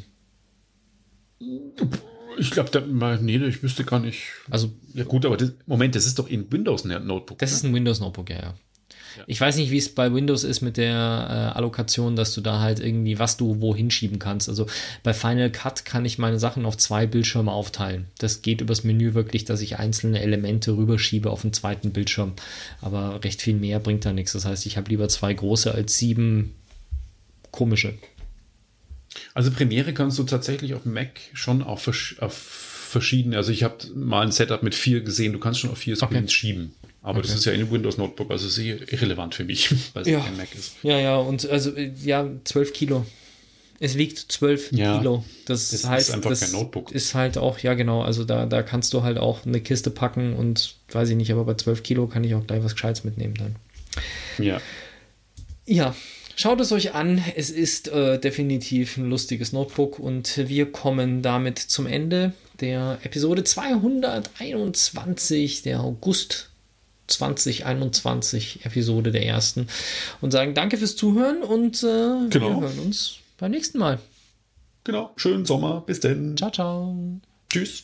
Ich 2.39 2.49
glaube, 2.49 2.71
da, 2.71 2.81
nee, 3.21 3.37
ich 3.37 3.61
wüsste 3.61 3.83
gar 3.83 3.99
nicht. 3.99 4.23
Also 4.49 4.71
Ja 4.95 5.03
gut, 5.03 5.23
aber 5.23 5.37
das, 5.37 5.53
Moment, 5.67 5.93
das 5.93 6.07
ist 6.07 6.17
doch 6.17 6.27
ein 6.27 6.47
Notebook. 6.49 7.37
Das 7.37 7.51
ist 7.51 7.63
ein 7.63 7.75
Windows-Notebook, 7.75 8.31
ja, 8.31 8.37
ja. 8.37 8.53
Ich 9.25 9.39
weiß 9.41 9.57
nicht, 9.57 9.71
wie 9.71 9.77
es 9.77 9.93
bei 9.93 10.13
Windows 10.13 10.43
ist 10.43 10.61
mit 10.61 10.77
der 10.77 10.93
äh, 10.93 11.57
Allokation, 11.57 12.15
dass 12.15 12.33
du 12.33 12.41
da 12.41 12.59
halt 12.59 12.79
irgendwie, 12.79 13.19
was 13.19 13.37
du 13.37 13.61
wohin 13.61 13.89
schieben 13.91 14.19
kannst. 14.19 14.49
Also 14.49 14.67
bei 15.03 15.13
Final 15.13 15.51
Cut 15.51 15.85
kann 15.85 16.05
ich 16.05 16.17
meine 16.17 16.39
Sachen 16.39 16.65
auf 16.65 16.77
zwei 16.77 17.07
Bildschirme 17.07 17.51
aufteilen. 17.51 18.05
Das 18.19 18.41
geht 18.41 18.61
übers 18.61 18.83
Menü 18.83 19.13
wirklich, 19.13 19.45
dass 19.45 19.61
ich 19.61 19.79
einzelne 19.79 20.21
Elemente 20.21 20.75
rüberschiebe 20.77 21.29
auf 21.29 21.41
den 21.41 21.53
zweiten 21.53 21.91
Bildschirm. 21.91 22.33
Aber 22.81 23.23
recht 23.23 23.41
viel 23.41 23.55
mehr 23.55 23.79
bringt 23.79 24.05
da 24.05 24.13
nichts. 24.13 24.33
Das 24.33 24.45
heißt, 24.45 24.65
ich 24.65 24.77
habe 24.77 24.89
lieber 24.89 25.09
zwei 25.09 25.33
große 25.33 25.73
als 25.73 25.97
sieben 25.97 26.53
komische. 27.51 27.93
Also 29.33 29.51
Premiere 29.51 29.93
kannst 29.93 30.19
du 30.19 30.23
tatsächlich 30.23 30.73
auf 30.73 30.83
dem 30.83 30.93
Mac 30.93 31.19
schon 31.33 31.63
auf, 31.63 31.87
auf 32.19 32.33
verschiedene, 32.33 33.37
also 33.37 33.51
ich 33.51 33.63
habe 33.63 33.75
mal 33.95 34.21
ein 34.25 34.31
Setup 34.31 34.63
mit 34.63 34.75
vier 34.75 35.01
gesehen, 35.01 35.33
du 35.33 35.39
kannst 35.39 35.59
schon 35.59 35.69
auf 35.71 35.79
vier 35.79 35.95
Screens 35.95 36.15
Okay. 36.15 36.29
schieben. 36.29 36.73
Aber 37.01 37.21
das 37.21 37.31
Okay. 37.31 37.39
ist 37.39 37.45
ja 37.45 37.51
in 37.53 37.61
einem 37.61 37.71
Windows 37.71 37.97
Notebook, 37.97 38.29
also 38.31 38.47
sehr 38.49 38.91
irrelevant 38.91 39.33
für 39.35 39.43
mich, 39.45 39.69
weil 39.93 40.01
es 40.03 40.09
Ja. 40.09 40.19
kein 40.19 40.35
Mac 40.37 40.53
ist. 40.55 40.73
Ja, 40.83 40.99
ja, 40.99 41.15
und 41.17 41.47
also, 41.49 41.73
äh, 41.75 41.91
ja, 42.03 42.27
12 42.43 42.73
Kilo. 42.73 43.05
Es 43.79 43.95
wiegt 43.95 44.17
12 44.31 44.71
Ja. 44.71 44.97
Kilo. 44.97 45.23
Das, 45.45 45.69
Das 45.69 45.81
ist 45.81 45.87
heißt, 45.87 46.11
einfach 46.13 46.31
das 46.31 46.39
kein 46.41 46.51
Notebook. 46.51 46.91
ist 46.91 47.13
halt 47.13 47.37
auch, 47.37 47.59
ja 47.59 47.75
genau, 47.75 48.01
also 48.01 48.23
da, 48.25 48.47
da 48.47 48.63
kannst 48.63 48.91
du 48.93 49.03
halt 49.03 49.19
auch 49.19 49.45
eine 49.45 49.61
Kiste 49.61 49.91
packen 49.91 50.33
und 50.33 50.75
weiß 50.91 51.09
ich 51.09 51.15
nicht, 51.15 51.31
aber 51.31 51.43
bei 51.45 51.53
12 51.53 51.83
Kilo 51.83 52.07
kann 52.07 52.23
ich 52.23 52.33
auch 52.33 52.45
gleich 52.47 52.63
was 52.63 52.73
Gescheites 52.73 53.03
mitnehmen 53.03 53.35
dann. 53.35 53.55
Ja. 54.43 54.59
Ja, 55.67 55.95
schaut 56.35 56.59
es 56.59 56.71
euch 56.71 56.93
an. 56.95 57.23
Es 57.35 57.51
ist 57.51 57.87
äh, 57.89 58.17
definitiv 58.19 58.97
ein 58.97 59.07
lustiges 59.09 59.53
Notebook 59.53 59.99
und 59.99 60.37
wir 60.47 60.71
kommen 60.71 61.21
damit 61.21 61.59
zum 61.59 61.85
Ende 61.85 62.33
der 62.59 62.97
Episode 63.03 63.43
221, 63.43 65.61
der 65.61 65.81
August 65.81 66.46
2021 67.07 68.65
Episode 68.65 69.11
der 69.11 69.25
ersten 69.25 69.67
und 70.21 70.31
sagen 70.31 70.53
danke 70.53 70.77
fürs 70.77 70.95
Zuhören 70.95 71.41
und 71.43 71.81
äh, 71.83 72.27
Genau. 72.29 72.49
wir 72.61 72.61
hören 72.61 72.79
uns 72.79 73.17
beim 73.37 73.51
nächsten 73.51 73.77
Mal. 73.79 73.99
Genau. 74.83 75.11
Schönen 75.17 75.45
Sommer. 75.45 75.83
Bis 75.85 75.99
denn. 75.99 76.37
Ciao, 76.37 76.51
ciao. 76.51 76.95
Tschüss. 77.49 77.83